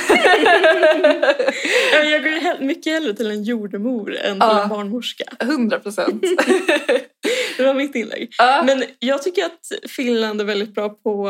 Ja, 1.93 2.03
Jag 2.03 2.23
går 2.23 2.63
mycket 2.65 2.93
hellre 2.93 3.13
till 3.13 3.31
en 3.31 3.43
jordemor 3.43 4.15
än 4.15 4.33
till 4.33 4.39
Ja. 4.39 4.63
en 4.63 4.69
barnmorska. 4.69 5.23
100 5.39 5.79
procent. 5.79 6.21
Det 7.57 7.63
var 7.65 7.73
mitt 7.73 7.95
inlägg. 7.95 8.33
ja. 8.37 8.63
Men 8.65 8.83
jag 8.99 9.23
tycker 9.23 9.45
att 9.45 9.89
Finland 9.89 10.41
är 10.41 10.45
väldigt 10.45 10.73
bra 10.75 10.89
på 10.89 11.29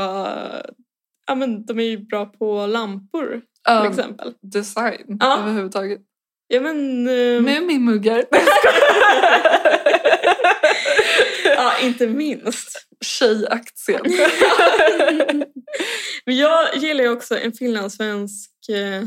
Ja, 1.28 1.36
men 1.36 1.66
de 1.66 1.80
är 1.80 1.84
ju 1.84 1.98
bra 1.98 2.26
på 2.26 2.66
lampor 2.68 3.28
till 3.30 3.42
Ja, 3.64 3.90
exempel. 3.90 4.34
design 4.42 5.18
Ja. 5.20 5.40
överhuvudtaget. 5.40 6.00
Ja 6.48 6.62
men... 6.62 7.08
eh, 7.08 7.42
Mumimuggar. 7.42 8.24
ja, 11.46 11.80
inte 11.82 12.08
minst. 12.08 12.88
Tjejaktien. 13.06 14.02
Men 16.26 16.38
jag 16.38 16.76
gillar 16.76 17.04
ju 17.04 17.10
också 17.10 17.38
en 17.40 17.54
finlandssvensk 17.54 18.52
eh, 18.70 19.02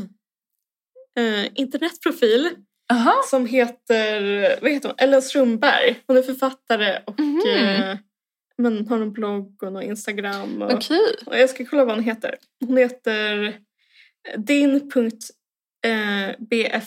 eh, 1.23 1.45
internetprofil 1.55 2.49
Aha. 2.91 3.21
som 3.29 3.45
heter, 3.45 4.21
vad 4.61 4.71
heter 4.71 4.89
hon? 4.89 4.95
Ellen 4.97 5.21
Strömberg. 5.21 5.99
Hon 6.07 6.17
är 6.17 6.21
författare 6.21 6.99
och 7.05 7.19
Mhm. 7.19 7.41
eh, 7.47 7.97
men 8.57 8.87
har 8.87 8.99
en 8.99 9.13
blogg 9.13 9.63
och 9.63 9.83
Instagram. 9.83 10.61
Och, 10.61 10.71
Okej. 10.73 11.15
och 11.25 11.37
jag 11.37 11.49
ska 11.49 11.65
kolla 11.65 11.85
vad 11.85 11.95
hon 11.95 12.03
heter. 12.03 12.35
Hon 12.65 12.77
heter 12.77 13.53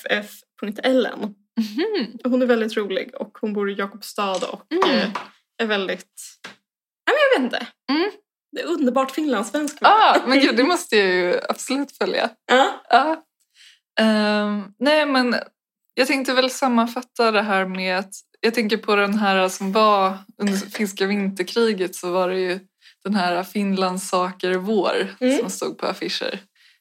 din.bff.ellen. 0.08 1.34
Mhm. 1.58 2.18
Hon 2.24 2.42
är 2.42 2.46
väldigt 2.46 2.76
rolig 2.76 3.14
och 3.14 3.38
hon 3.40 3.52
bor 3.52 3.70
i 3.70 3.74
Jakobstad 3.74 4.32
och 4.52 4.72
Mm. 4.72 4.98
eh, 4.98 5.10
är 5.62 5.66
väldigt, 5.66 6.06
nej 7.06 7.16
men 7.16 7.16
jag 7.32 7.40
vet 7.40 7.44
inte. 7.54 7.66
Mm. 7.92 8.10
Det 8.52 8.60
är 8.62 8.66
underbart 8.66 9.10
finlandssvensk. 9.10 9.76
Ah, 9.80 10.16
men 10.26 10.40
gud, 10.40 10.56
det 10.56 10.64
måste 10.64 10.96
jag 10.96 11.06
ju 11.14 11.40
absolut 11.48 11.96
följa. 11.96 12.30
Ja. 12.46 12.80
Ja. 12.90 13.24
Ehm, 14.00 14.62
nej, 14.78 15.06
men 15.06 15.36
jag 15.94 16.06
tänkte 16.06 16.32
väl 16.34 16.50
sammanfatta 16.50 17.30
det 17.30 17.42
här 17.42 17.64
med 17.66 17.98
att 17.98 18.12
jag 18.40 18.54
tänker 18.54 18.76
på 18.76 18.96
den 18.96 19.14
här 19.14 19.48
som 19.48 19.72
var 19.72 20.18
under 20.42 20.52
finska 20.70 21.06
vinterkriget 21.06 21.94
så 21.94 22.10
var 22.12 22.28
det 22.28 22.40
ju 22.40 22.60
den 23.04 23.14
här 23.14 23.42
Finlands 23.44 24.08
saker 24.08 24.54
vår 24.54 25.16
Mm. 25.20 25.38
som 25.38 25.50
stod 25.50 25.78
på 25.78 25.86
affischer. 25.86 26.38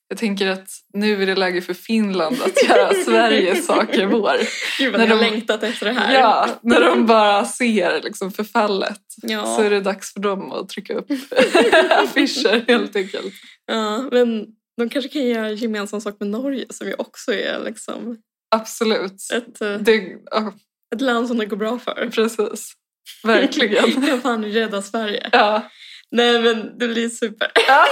Jag 0.09 0.17
tänker 0.17 0.47
att 0.47 0.69
nu 0.93 1.21
är 1.21 1.25
det 1.25 1.35
läge 1.35 1.61
för 1.61 1.73
Finland 1.73 2.35
att 2.41 2.69
göra 2.69 2.93
Sveriges 3.05 3.65
saker 3.65 4.05
vår. 4.05 4.37
Gud 4.77 4.91
vad 4.91 5.01
När 5.01 5.07
de- 5.07 5.19
längtat 5.19 5.63
efter 5.63 5.85
det 5.85 5.91
här. 5.93 6.13
Ja, 6.19 6.49
när 6.61 6.81
de 6.81 7.05
bara 7.05 7.45
ser 7.45 8.01
liksom 8.03 8.31
förfallet 8.31 9.01
Ja. 9.21 9.55
så 9.55 9.61
är 9.61 9.69
det 9.69 9.81
dags 9.81 10.13
för 10.13 10.19
dem 10.19 10.51
att 10.51 10.69
trycka 10.69 10.93
upp 10.93 11.07
affischer 12.03 12.63
helt 12.67 12.95
enkelt. 12.95 13.33
ja, 13.65 14.09
men 14.11 14.45
de 14.77 14.89
kanske 14.89 15.09
kan 15.09 15.27
göra 15.27 15.51
gemensam 15.51 16.01
sak 16.01 16.15
med 16.19 16.29
Norge 16.29 16.65
som 16.69 16.87
ju 16.87 16.93
också 16.97 17.33
är 17.33 17.59
liksom 17.65 18.17
Absolut. 18.55 19.21
ett, 19.33 19.61
eh, 19.61 19.73
Det, 19.73 20.03
ja, 20.31 20.53
ett 20.95 21.01
land 21.01 21.27
som 21.27 21.37
det 21.37 21.45
går 21.45 21.57
bra 21.57 21.79
för. 21.79 22.09
precis. 22.13 22.73
Verkligen. 23.23 24.01
Kampanj 24.07 24.51
Rädda 24.51 24.81
Sverige. 24.81 25.29
Ja. 25.31 25.69
Nej 26.11 26.41
men 26.41 26.77
det 26.79 26.87
blir 26.87 27.09
super. 27.09 27.51
Ja. 27.67 27.85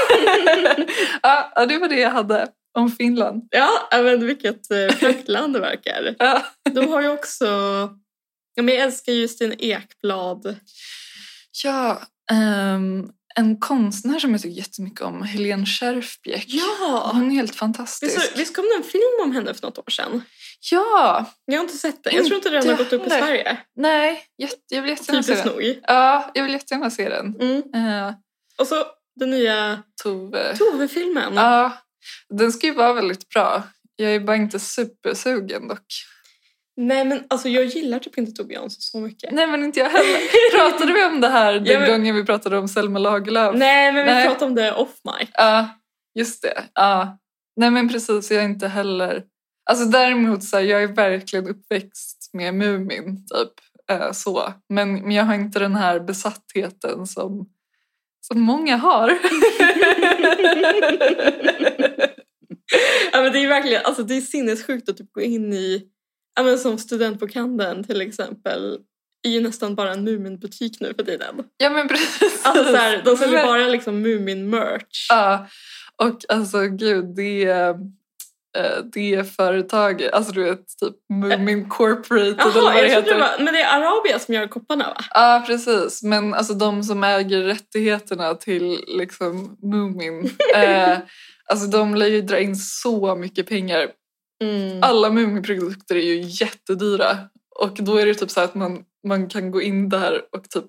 ja, 1.55 1.66
det 1.66 1.78
var 1.78 1.88
det 1.89 1.99
jag 1.99 2.09
hade 2.11 2.47
om 2.78 2.91
Finland. 2.91 3.47
Ja, 3.51 3.70
men 3.91 4.26
vilket 4.26 4.72
eh, 4.72 4.95
fräckt 4.95 5.28
land 5.28 5.53
det 5.53 5.59
verkar. 5.59 6.16
Ja, 6.20 6.45
De 6.72 6.88
har 6.88 7.01
ju 7.01 7.09
också, 7.09 7.45
ja, 8.55 8.63
men 8.63 8.76
jag 8.76 8.84
älskar 8.84 9.11
Justin 9.13 9.55
Ekblad. 9.59 10.55
ja 11.63 12.01
ehm, 12.32 13.09
en 13.36 13.59
konstnär 13.59 14.20
som 14.20 14.32
jag 14.32 14.41
tycker 14.41 14.57
jättemycket 14.57 15.01
om, 15.01 15.24
Helene 15.24 15.66
Scherfbäck. 15.66 16.45
Ja! 16.47 17.09
Hon 17.13 17.32
är 17.32 17.36
helt 17.36 17.49
Visst, 17.49 17.59
fantastisk. 17.59 18.32
visst 18.36 18.55
kom 18.55 18.66
det 18.66 18.76
en 18.86 18.91
film 18.91 19.20
om 19.24 19.32
henne 19.32 19.53
för 19.53 19.61
något 19.68 19.78
år 19.78 19.89
sedan? 19.91 20.22
Ja, 20.72 21.26
Jag 21.45 21.55
har 21.55 21.61
inte 21.63 21.78
sett 21.78 22.03
den. 22.03 22.16
Jag 22.16 22.26
tror 22.26 22.36
inte 22.38 22.49
den 22.49 22.68
har 22.70 22.76
gått 22.78 22.93
upp 22.93 23.07
i. 23.07 23.09
Sverige. 23.09 23.57
nej, 23.76 24.24
jag 24.70 24.82
vill 24.82 24.89
jättegärna 24.91 25.24
se 25.24 25.32
Typiskt 25.34 25.43
den. 25.45 25.53
nog. 25.53 25.80
Ja, 25.88 26.32
jag 26.34 26.43
vill 26.43 26.53
jättegärna 26.53 26.89
se 26.89 27.09
den. 27.09 27.36
Mm. 27.41 27.55
Uh, 28.07 28.13
Och 28.57 28.68
så 28.68 28.86
den 29.20 29.30
nya 29.30 29.84
Tove. 30.03 30.57
Tove-filmen. 30.57 31.34
Ja, 31.36 31.72
den 32.30 32.51
ska 32.51 32.68
ju 32.68 32.74
vara 32.74 32.93
väldigt 32.93 33.30
bra. 33.30 33.63
Jag 33.95 34.16
är 34.16 34.20
bara 34.20 34.36
inte 34.36 34.59
supersugen 34.59 35.68
dock. 35.68 35.86
Nej 36.78 37.05
men 37.05 37.24
alltså 37.30 37.49
jag 37.49 37.66
gillar 37.66 37.99
typ 37.99 38.18
inte 38.18 38.32
Tove 38.32 38.53
Jansson 38.53 38.82
så 38.82 38.99
mycket. 38.99 39.32
Nej 39.34 39.47
men 39.47 39.63
inte 39.63 39.80
jag 39.80 39.89
heller. 39.89 40.20
Pratade 40.59 40.93
vi 40.93 41.03
om 41.05 41.22
det 41.22 41.28
här 41.30 41.53
den 41.53 41.66
Ja, 41.66 41.80
men- 41.80 41.89
gången 41.91 42.16
vi 42.16 42.24
pratade 42.26 42.57
om 42.57 42.68
Selma 42.68 42.99
Lagerlöf? 42.99 43.55
Nej 43.55 43.91
men 43.91 44.05
vi 44.05 44.11
Nej. 44.11 44.26
pratade 44.28 44.45
om 44.45 44.55
det 44.55 44.72
off 44.74 44.89
mic. 45.03 45.30
Ja, 45.34 45.70
just 46.20 46.41
det. 46.41 46.63
Ja. 46.74 47.18
Nej 47.55 47.70
men 47.72 47.89
precis, 47.89 48.32
jag 48.32 48.41
är 48.41 48.45
inte 48.45 48.68
heller... 48.68 49.24
Alltså 49.70 49.86
däremot 49.86 50.43
så 50.43 50.57
här, 50.57 50.63
jag 50.63 50.84
är 50.84 50.88
verkligen 50.88 51.47
uppväxt 51.47 52.30
med 52.34 52.53
Mumin, 52.53 53.26
typ. 53.28 53.51
Eh, 53.91 54.11
så. 54.11 54.53
Men, 54.70 54.93
men 54.93 55.11
jag 55.11 55.24
har 55.24 55.36
inte 55.36 55.59
den 55.59 55.76
här 55.76 55.99
besattheten 55.99 57.07
som, 57.07 57.49
som 58.22 58.41
många 58.41 58.78
har. 58.78 59.18
Ja 63.11 63.22
men 63.22 63.34
det 63.34 63.39
är 63.39 63.47
verkligen, 63.47 63.86
alltså 63.86 64.03
det 64.03 64.18
är 64.18 64.22
sinnessjukt 64.22 64.89
att 64.89 64.97
typ 64.97 65.13
gå 65.13 65.22
in 65.22 65.53
i, 65.53 65.84
ja 66.36 66.43
men 66.43 66.57
som 66.57 66.78
student 66.78 67.20
på 67.20 67.28
Kanden 67.28 67.84
till 67.84 68.01
exempel, 68.01 68.80
är 69.24 69.30
ju 69.30 69.41
nästan 69.41 69.76
bara 69.76 69.93
en 69.93 70.03
Mumin-butik 70.03 70.80
nu 70.80 70.93
för 70.93 71.03
tiden. 71.03 71.43
ja 71.57 71.70
men 71.70 71.88
precis. 71.88 72.45
Alltså 72.45 72.63
så 72.63 72.76
här, 72.76 73.01
de 73.05 73.18
säljer 73.18 73.43
bara 73.43 73.68
liksom 73.68 74.05
Mumin-merch. 74.05 75.07
Ja, 75.09 75.47
och 76.03 76.20
alltså 76.30 76.61
gud, 76.68 77.16
det 77.16 77.45
är... 77.45 77.76
eh, 78.55 78.77
Det 78.93 79.35
företaget, 79.35 80.13
alltså 80.13 80.31
du 80.31 80.43
vet 80.43 80.59
typ 80.81 80.95
Mumin 81.13 81.69
Corporated 81.69 82.39
eller 82.39 82.55
Jaha, 82.55 82.73
vad 82.73 82.83
det 82.83 82.89
heter. 82.89 83.13
det 83.13 83.19
var, 83.19 83.35
men 83.43 83.53
det 83.53 83.61
är 83.61 83.77
Arabia 83.81 84.19
som 84.19 84.33
gör 84.33 84.47
kopparna 84.47 84.83
va? 84.89 84.97
Ja, 85.13 85.43
precis. 85.47 86.03
Men 86.03 86.33
alltså 86.33 86.53
de 86.53 86.83
som 86.83 87.03
äger 87.03 87.41
rättigheterna 87.43 88.33
till 88.35 88.83
liksom 88.87 89.57
Moomin, 89.61 90.31
eh, 90.55 90.97
alltså 91.49 91.67
de 91.67 91.95
lär 91.95 92.07
ju 92.07 92.21
dra 92.21 92.39
in 92.39 92.55
så 92.55 93.15
mycket 93.15 93.49
pengar. 93.49 93.87
Mm. 94.43 94.83
Alla 94.83 95.09
Moomin-produkter 95.09 95.95
är 95.95 96.01
ju 96.13 96.21
jättedyra. 96.21 97.17
Och 97.59 97.77
då 97.79 97.97
är 97.97 98.05
det 98.05 98.13
typ 98.13 98.31
så 98.31 98.41
att 98.41 98.55
man, 98.55 98.83
man 99.07 99.29
kan 99.29 99.51
gå 99.51 99.61
in 99.61 99.89
där 99.89 100.21
och 100.31 100.49
typ, 100.49 100.65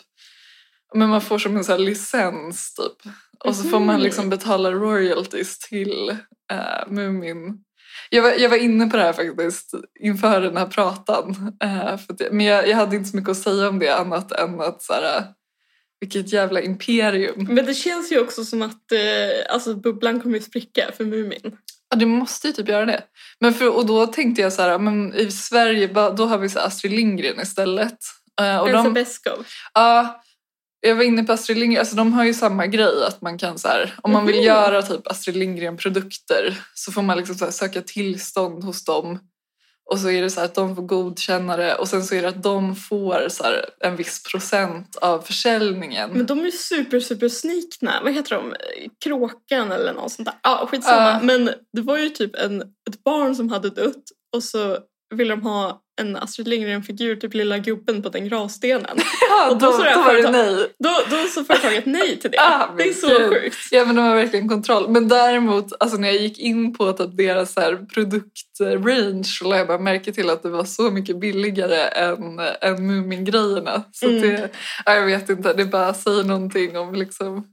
men 0.95 1.09
man 1.09 1.20
får 1.20 1.39
som 1.39 1.57
en 1.57 1.64
så 1.64 1.76
licens 1.76 2.74
typ. 2.74 3.12
Och 3.45 3.57
så 3.57 3.68
får 3.68 3.80
man 3.80 3.95
Mhm. 3.95 4.03
liksom 4.05 4.30
betala 4.30 4.70
royalties 4.72 5.59
till 5.59 6.11
eh, 6.53 6.87
Moomin. 6.87 7.59
Jag 8.11 8.23
var, 8.23 8.31
jag 8.31 8.49
var 8.49 8.57
inne 8.57 8.87
på 8.87 8.97
det 8.97 9.03
här 9.03 9.13
faktiskt 9.13 9.75
inför 10.01 10.41
den 10.41 10.57
här 10.57 10.67
pratan. 10.67 11.57
Att 11.61 12.21
jag, 12.21 12.33
men 12.33 12.47
jag, 12.47 12.69
jag 12.69 12.77
hade 12.77 12.97
inte 12.97 13.11
så 13.11 13.17
mycket 13.17 13.31
att 13.31 13.37
säga 13.37 13.69
om 13.69 13.79
det 13.79 13.89
annat 13.89 14.33
än 14.33 14.61
att 14.61 14.83
så 14.83 14.93
här, 14.93 15.25
vilket 16.01 16.33
jävla 16.33 16.61
imperium. 16.61 17.47
Men 17.51 17.67
det 17.67 17.75
känns 17.75 18.13
ju 18.13 18.21
också 18.21 18.45
som 18.45 18.63
att 18.63 18.93
eh, 18.93 19.55
alltså, 19.55 19.75
bubblan 19.75 20.21
kommer 20.21 20.37
ju 20.37 20.43
spricka 20.43 20.91
för 20.97 21.05
Mumin. 21.05 21.59
Ja, 21.91 21.97
det 21.97 22.07
måste 22.07 22.47
ju 22.47 22.53
typ 22.53 22.69
göra 22.69 22.87
det. 22.87 23.03
Men 23.41 23.55
för, 23.55 23.77
och 23.77 23.87
då 23.87 24.07
tänkte 24.07 24.43
jag 24.43 24.53
så 24.53 24.63
här, 24.63 24.79
men 24.79 25.15
i 25.15 25.31
Sverige 25.31 25.87
då 26.17 26.27
har 26.27 26.39
vi 26.39 26.49
så 26.49 26.59
Astrid 26.59 26.93
Lindgren 26.93 27.41
istället. 27.41 27.99
Eh, 28.41 28.59
och 28.59 28.69
Elsa 28.69 28.83
de, 28.83 28.95
Beskow. 28.95 29.47
ja, 29.75 30.23
jag 30.87 30.97
var 30.97 31.03
inne 31.05 31.24
på 31.24 31.32
Astrid 31.32 31.59
Lindgren, 31.59 31.80
alltså 31.80 31.97
de 31.97 32.12
har 32.12 32.24
ju 32.24 32.34
samma 32.34 32.66
grej 32.66 33.05
att 33.09 33.20
man 33.22 33.39
kan 33.39 33.59
så 33.59 33.68
här, 33.68 33.95
om 34.03 34.12
man 34.12 34.26
vill 34.26 34.37
Mhm. 34.37 34.45
göra 34.45 34.82
typ 34.82 35.07
Astrid 35.07 35.37
Lindgren 35.37 35.76
produkter 35.76 36.61
så 36.74 36.93
får 36.93 37.03
man 37.03 37.16
liksom 37.16 37.34
så 37.37 37.45
här 37.45 37.53
söka 37.53 37.82
tillstånd 37.82 38.64
hos 38.64 38.84
dem. 38.84 39.18
Och 39.91 39.99
så 40.01 40.11
är 40.11 40.22
det 40.22 40.30
så 40.30 40.41
här 40.41 40.45
att 40.45 40.55
de 40.55 40.76
får 40.76 40.82
godkänna 40.82 41.57
det 41.57 41.74
och 41.74 41.89
sen 41.89 42.05
så 42.05 42.14
är 42.14 42.22
det 42.22 42.28
att 42.28 42.43
de 42.43 42.76
får 42.76 43.28
så 43.28 43.45
en 43.80 43.97
viss 43.97 44.22
procent 44.22 44.97
av 44.97 45.20
försäljningen. 45.20 46.11
Men 46.12 46.26
de 46.26 46.41
är 46.41 46.45
ju 46.45 46.51
super 46.51 47.01
super 47.01 47.28
snikna. 47.28 48.01
Vad 48.03 48.12
heter 48.12 48.34
de? 48.37 48.55
Kråkan 49.05 49.72
eller 49.72 49.93
något 49.93 50.12
sånt 50.12 50.26
där. 50.26 50.34
Ja, 50.43 50.68
skitsamma. 50.70 51.11
Ja. 51.11 51.20
Men 51.22 51.51
det 51.72 51.80
var 51.82 51.99
ju 51.99 52.09
typ 52.09 52.37
en, 52.37 52.61
ett 52.62 53.05
barn 53.05 53.34
som 53.37 53.49
hade 53.49 53.70
dött 53.70 54.05
och 54.37 54.43
så 54.43 54.78
ville 55.15 55.31
de 55.35 55.43
ha 55.43 55.83
en 56.01 56.17
Astrid 56.17 56.49
Lindgren-figur, 56.49 57.17
typ 57.17 57.35
lilla 57.35 57.59
gubben 57.59 58.03
på 58.03 58.09
den 58.09 58.29
gravstenen. 58.29 58.97
ja, 59.31 59.51
och 59.51 59.59
då 59.59 59.67
då, 59.67 59.73
så 59.73 59.79
då, 59.79 60.03
var 60.03 60.15
det 60.15 60.31
nej. 60.31 60.55
Då, 60.79 60.91
då 61.11 61.17
sa 61.29 61.45
företaget 61.49 61.87
nej 61.87 62.19
till 62.19 62.31
det. 62.31 62.39
Ah, 62.41 62.69
det 62.77 62.83
är 62.89 62.93
så 62.93 63.09
gud. 63.09 63.29
sjukt. 63.31 63.57
Ja 63.71 63.85
men 63.85 63.97
de 63.97 64.03
har 64.03 64.15
verkligen 64.17 64.49
kontroll. 64.49 64.89
Men 64.89 65.09
däremot 65.09 65.73
alltså, 65.81 65.97
när 65.97 66.09
jag 66.09 66.17
gick 66.17 66.39
in 66.39 66.75
på 66.75 66.93
typ 66.93 67.17
deras 67.17 67.57
här, 67.57 67.77
produktrange 67.95 69.25
så 69.25 69.45
lade 69.45 69.59
jag 69.59 69.67
bara 69.67 69.79
märke 69.79 70.13
till 70.13 70.31
att 70.31 70.43
det 70.43 70.49
var 70.49 70.65
så 70.65 70.91
mycket 70.91 71.21
billigare 71.21 71.81
än, 71.89 72.39
än 72.61 72.87
Mumin-grejerna. 72.87 73.83
Så 73.93 74.07
Mm. 74.09 74.21
det, 74.23 74.51
ja, 74.85 74.95
jag 74.95 75.07
vet 75.07 75.31
inte, 75.31 75.53
det 75.53 75.65
bara 75.65 75.95
säger 75.95 76.25
någonting 76.25 76.79
om 76.79 76.95
liksom... 76.95 77.45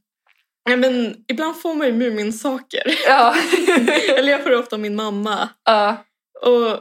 Nej, 0.70 0.78
men 0.78 1.16
ibland 1.28 1.62
får 1.62 1.76
man 1.76 1.88
ju 1.88 1.93
Mumin-saker. 1.93 2.84
Ja, 3.08 3.36
eller 4.18 4.32
jag 4.32 4.43
får 4.43 4.49
det 4.49 4.58
ofta 4.58 4.76
av 4.76 4.80
min 4.80 4.95
mamma. 4.95 5.49
ja 5.66 6.04
Och 6.41 6.80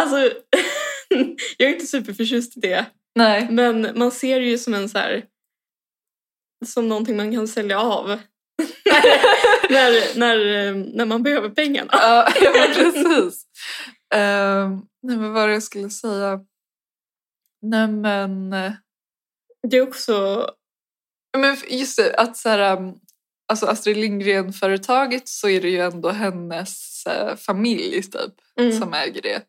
alltså, 0.00 0.16
jag 1.58 1.68
är 1.70 1.74
inte 1.74 1.86
superförtjust 1.86 2.56
i 2.56 2.60
det. 2.60 2.86
nej. 3.14 3.48
Men 3.50 3.98
man 3.98 4.10
ser 4.10 4.40
det 4.40 4.46
ju 4.46 4.58
som 4.58 4.74
en 4.74 4.88
så 4.88 4.98
här 4.98 5.24
som 6.66 6.88
någonting 6.88 7.16
man 7.16 7.32
kan 7.34 7.48
sälja 7.48 7.80
av. 7.80 8.08
när, 9.70 10.18
när, 10.18 10.74
när 10.96 11.04
man 11.04 11.22
behöver 11.22 11.48
pengarna. 11.48 11.88
Ja, 11.92 12.28
precis. 12.74 13.46
Ehm, 14.14 14.70
nej 15.02 15.16
men 15.16 15.22
vad 15.22 15.32
var 15.32 15.46
det 15.48 15.52
jag 15.54 15.62
skulle 15.62 15.90
säga? 15.90 16.40
Nej 17.62 17.88
men... 17.88 18.52
eh, 18.52 18.72
Det 19.68 19.76
är 19.76 19.82
också... 19.82 20.46
Men 21.36 21.56
just 21.68 21.96
det, 21.96 22.14
att 22.14 22.36
så 22.36 22.48
här, 22.48 22.76
um, 22.76 22.94
alltså 23.52 23.66
Astrid 23.66 23.96
Lindgren-företaget 23.96 25.28
så 25.28 25.48
är 25.48 25.60
det 25.60 25.68
ju 25.68 25.78
ändå 25.80 26.10
hennes 26.10 27.06
eh, 27.06 27.36
familj 27.36 28.02
typ 28.02 28.34
Mm. 28.60 28.78
som 28.80 28.94
äger 28.94 29.22
det. 29.22 29.42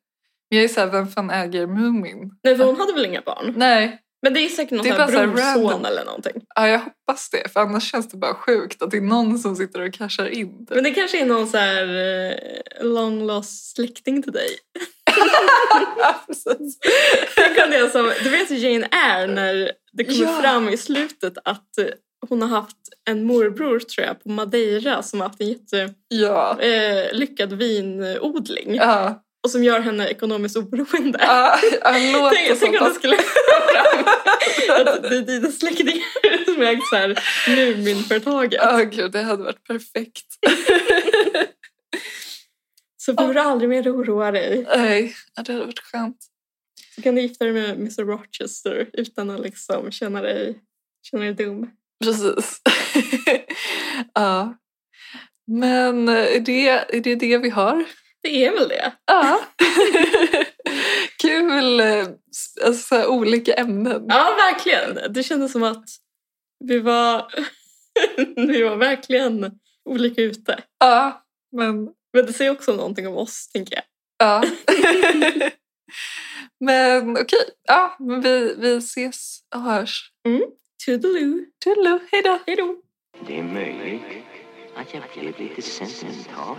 Jag 0.49 0.63
är 0.63 0.67
såhär, 0.67 0.87
vem 0.87 1.07
fan 1.07 1.29
äger 1.29 1.67
Mumin? 1.67 2.31
Nej, 2.43 2.57
för 2.57 2.63
hon 2.65 2.79
hade 2.79 2.93
väl 2.93 3.05
inga 3.05 3.21
barn? 3.21 3.53
Nej, 3.57 4.01
Men 4.21 4.33
det 4.33 4.39
är 4.39 4.49
säkert 4.49 4.71
någon 4.71 4.83
Det 4.83 4.89
är 4.89 4.93
här 5.11 5.27
brorson 5.27 5.85
eller 5.85 6.05
någonting. 6.05 6.41
ja, 6.55 6.67
jag 6.67 6.79
hoppas 6.79 7.29
det. 7.29 7.51
För 7.53 7.59
annars 7.59 7.91
känns 7.91 8.09
det 8.09 8.17
bara 8.17 8.33
sjukt 8.33 8.81
att 8.81 8.91
det 8.91 8.97
är 8.97 9.01
någon 9.01 9.39
som 9.39 9.55
sitter 9.55 9.81
och 9.81 9.93
cashar 9.93 10.27
in. 10.27 10.65
Typ. 10.65 10.75
Men 10.75 10.83
det 10.83 10.91
kanske 10.91 11.21
är 11.21 11.25
någon 11.25 11.47
så 11.47 11.57
här 11.57 11.87
eh, 11.97 12.85
long 12.85 13.27
lost 13.27 13.75
släkting 13.75 14.23
till 14.23 14.31
dig. 14.31 14.49
Tänk 17.35 17.57
om 17.65 17.69
det 17.71 17.77
är 17.77 17.89
som, 17.89 18.11
du 18.23 18.29
vet 18.29 18.51
Jane 18.51 18.87
Eyre 18.91 19.27
när 19.27 19.71
det 19.93 20.03
kommer 20.03 20.21
Ja. 20.21 20.41
fram 20.41 20.69
i 20.69 20.77
slutet 20.77 21.33
att 21.43 21.69
hon 22.29 22.41
har 22.41 22.49
haft 22.49 22.77
en 23.09 23.23
morbror 23.23 23.79
tror 23.79 24.07
jag 24.07 24.23
på 24.23 24.29
Madeira 24.29 25.03
som 25.03 25.21
har 25.21 25.27
haft 25.27 25.41
en 25.41 25.47
jättelyckad 25.47 25.95
Ja. 26.07 26.57
eh, 27.39 27.57
vinodling 27.57 28.75
Ja, 28.75 29.21
och 29.45 29.51
som 29.51 29.63
gör 29.63 29.79
henne 29.79 30.07
ekonomiskt 30.07 30.55
oberoende. 30.55 31.19
ja, 31.21 31.59
låt 32.13 32.33
Tänk, 32.33 32.59
tänk 32.59 32.81
om 32.81 32.87
det 32.87 32.93
skulle 32.93 33.15
att 34.75 35.03
det 35.03 35.17
är 35.17 35.21
dina 35.21 35.51
släktingar 35.51 36.45
som 36.53 36.61
ägt 36.61 36.87
så 36.89 36.95
här 36.95 37.19
Muminföretaget. 37.47 38.61
Ja, 38.63 38.77
gud, 38.77 39.11
det 39.11 39.21
hade 39.21 39.43
varit 39.43 39.63
perfekt. 39.63 40.25
Så 42.97 43.13
behöver 43.13 43.33
du 43.33 43.39
aldrig 43.39 43.69
mer 43.69 43.95
oroa 43.95 44.31
dig. 44.31 44.67
Nej, 44.77 45.15
det 45.35 45.53
hade 45.53 45.65
varit 45.65 45.79
skönt. 45.79 46.17
Så 46.95 47.01
kan 47.01 47.15
du 47.15 47.21
gifta 47.21 47.45
dig 47.45 47.53
med 47.53 47.69
Mr 47.69 48.05
Rochester 48.05 48.89
utan 48.93 49.29
att 49.29 49.41
liksom 49.41 49.91
känna 49.91 50.21
dig, 50.21 50.59
känna 51.11 51.23
dig 51.23 51.33
dum. 51.33 51.69
Precis. 52.03 52.61
ja. 54.13 54.57
Men 55.47 56.09
eh, 56.09 56.35
är 56.35 56.39
det, 56.39 56.67
är 56.69 57.01
det 57.01 57.15
det 57.15 57.37
vi 57.37 57.49
har? 57.49 57.85
Det 58.26 58.45
är 58.45 58.51
väl 58.51 58.67
det. 58.69 58.93
Ja. 59.05 59.39
Kul. 61.21 61.80
eh, 61.80 62.07
Alltså, 62.65 63.05
olika 63.05 63.53
ämnen. 63.53 64.05
Ja, 64.07 64.36
verkligen. 64.38 65.13
Det 65.13 65.23
kändes 65.23 65.51
som 65.51 65.63
att 65.63 65.84
vi 66.65 66.80
var, 66.80 67.32
vi 68.36 68.61
var 68.63 68.76
verkligen 68.76 69.51
olika 69.89 70.21
ute. 70.21 70.63
Ja, 70.80 71.26
men 71.51 71.89
Men 72.13 72.26
det 72.26 72.34
säger 72.34 72.51
också 72.51 72.73
någonting 72.76 73.07
om 73.07 73.17
oss, 73.17 73.47
tänker 73.53 73.76
jag. 73.76 73.84
ja. 74.17 74.43
men 76.59 77.11
okej, 77.17 77.45
ja, 77.67 77.95
men 77.99 78.21
vi, 78.21 78.55
vi 78.57 78.78
ses 78.78 79.39
och 79.55 79.61
hörs. 79.61 80.11
Toodaloo. 80.86 81.45
Toodaloo, 81.63 81.99
hej 82.11 82.21
då! 82.21 82.39
Hej 82.47 82.55
då. 82.55 82.76
Det 83.28 83.39
är 83.39 83.43
möjligt 83.43 84.01
att 84.78 84.93
jag 84.93 85.03
blev 85.13 85.39
lite 85.39 85.61
sentimental. 85.61 86.55